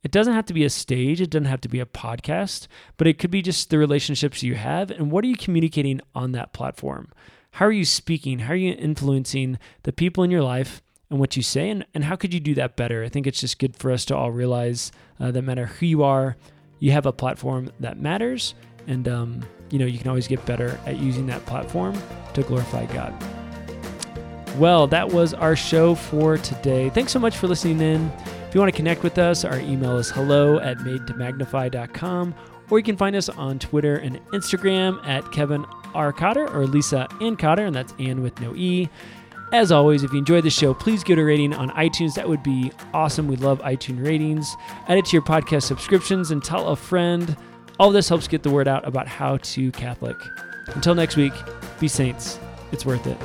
It 0.02 0.10
doesn't 0.10 0.34
have 0.34 0.46
to 0.46 0.54
be 0.54 0.64
a 0.64 0.70
stage, 0.70 1.20
it 1.20 1.30
doesn't 1.30 1.44
have 1.44 1.60
to 1.62 1.68
be 1.68 1.80
a 1.80 1.86
podcast, 1.86 2.68
but 2.96 3.06
it 3.06 3.18
could 3.18 3.30
be 3.30 3.42
just 3.42 3.68
the 3.68 3.78
relationships 3.78 4.42
you 4.42 4.54
have 4.54 4.90
and 4.90 5.10
what 5.10 5.24
are 5.24 5.28
you 5.28 5.36
communicating 5.36 6.00
on 6.14 6.32
that 6.32 6.52
platform? 6.52 7.12
How 7.52 7.66
are 7.66 7.72
you 7.72 7.84
speaking? 7.84 8.40
How 8.40 8.52
are 8.52 8.56
you 8.56 8.72
influencing 8.72 9.58
the 9.82 9.92
people 9.92 10.24
in 10.24 10.30
your 10.30 10.42
life? 10.42 10.82
and 11.10 11.18
what 11.18 11.36
you 11.36 11.42
say, 11.42 11.68
and, 11.68 11.84
and 11.92 12.04
how 12.04 12.16
could 12.16 12.32
you 12.32 12.40
do 12.40 12.54
that 12.54 12.76
better? 12.76 13.02
I 13.02 13.08
think 13.08 13.26
it's 13.26 13.40
just 13.40 13.58
good 13.58 13.76
for 13.76 13.90
us 13.90 14.04
to 14.06 14.16
all 14.16 14.30
realize 14.30 14.92
uh, 15.18 15.32
that 15.32 15.40
no 15.40 15.46
matter 15.46 15.66
who 15.66 15.86
you 15.86 16.02
are, 16.04 16.36
you 16.80 16.90
have 16.92 17.06
a 17.06 17.12
platform 17.12 17.70
that 17.78 18.00
matters, 18.00 18.54
and 18.86 19.06
um, 19.08 19.42
you 19.70 19.78
know 19.78 19.86
you 19.86 19.98
can 19.98 20.08
always 20.08 20.26
get 20.26 20.44
better 20.44 20.78
at 20.86 20.98
using 20.98 21.26
that 21.28 21.44
platform 21.46 21.96
to 22.34 22.42
glorify 22.42 22.86
God. 22.86 23.14
Well, 24.58 24.86
that 24.88 25.08
was 25.08 25.32
our 25.32 25.54
show 25.54 25.94
for 25.94 26.36
today. 26.36 26.90
Thanks 26.90 27.12
so 27.12 27.18
much 27.18 27.36
for 27.36 27.46
listening 27.46 27.80
in. 27.80 28.12
If 28.48 28.54
you 28.54 28.60
want 28.60 28.72
to 28.72 28.76
connect 28.76 29.04
with 29.04 29.16
us, 29.16 29.44
our 29.44 29.60
email 29.60 29.96
is 29.96 30.10
hello 30.10 30.58
at 30.58 30.78
madetomagnify.com, 30.78 32.34
or 32.68 32.78
you 32.78 32.84
can 32.84 32.96
find 32.96 33.14
us 33.14 33.28
on 33.28 33.60
Twitter 33.60 33.96
and 33.96 34.18
Instagram 34.32 35.06
at 35.06 35.30
Kevin 35.30 35.64
R. 35.94 36.12
Cotter 36.12 36.48
or 36.48 36.66
Lisa 36.66 37.06
Ann 37.20 37.36
Cotter, 37.36 37.64
and 37.64 37.74
that's 37.74 37.94
Ann 37.98 38.22
with 38.22 38.40
no 38.40 38.54
E. 38.56 38.88
As 39.52 39.72
always, 39.72 40.04
if 40.04 40.12
you 40.12 40.18
enjoyed 40.18 40.44
the 40.44 40.50
show, 40.50 40.72
please 40.72 41.02
give 41.02 41.18
it 41.18 41.22
a 41.22 41.24
rating 41.24 41.52
on 41.52 41.70
iTunes. 41.70 42.14
That 42.14 42.28
would 42.28 42.42
be 42.42 42.70
awesome. 42.94 43.26
We 43.26 43.34
love 43.36 43.60
iTunes 43.62 44.06
ratings. 44.06 44.56
Add 44.86 44.98
it 44.98 45.06
to 45.06 45.12
your 45.12 45.22
podcast 45.22 45.64
subscriptions 45.64 46.30
and 46.30 46.42
tell 46.42 46.68
a 46.68 46.76
friend. 46.76 47.36
All 47.78 47.90
this 47.90 48.08
helps 48.08 48.28
get 48.28 48.44
the 48.44 48.50
word 48.50 48.68
out 48.68 48.86
about 48.86 49.08
how 49.08 49.38
to 49.38 49.72
Catholic. 49.72 50.16
Until 50.68 50.94
next 50.94 51.16
week, 51.16 51.32
be 51.80 51.88
saints. 51.88 52.38
It's 52.70 52.86
worth 52.86 53.06
it. 53.08 53.18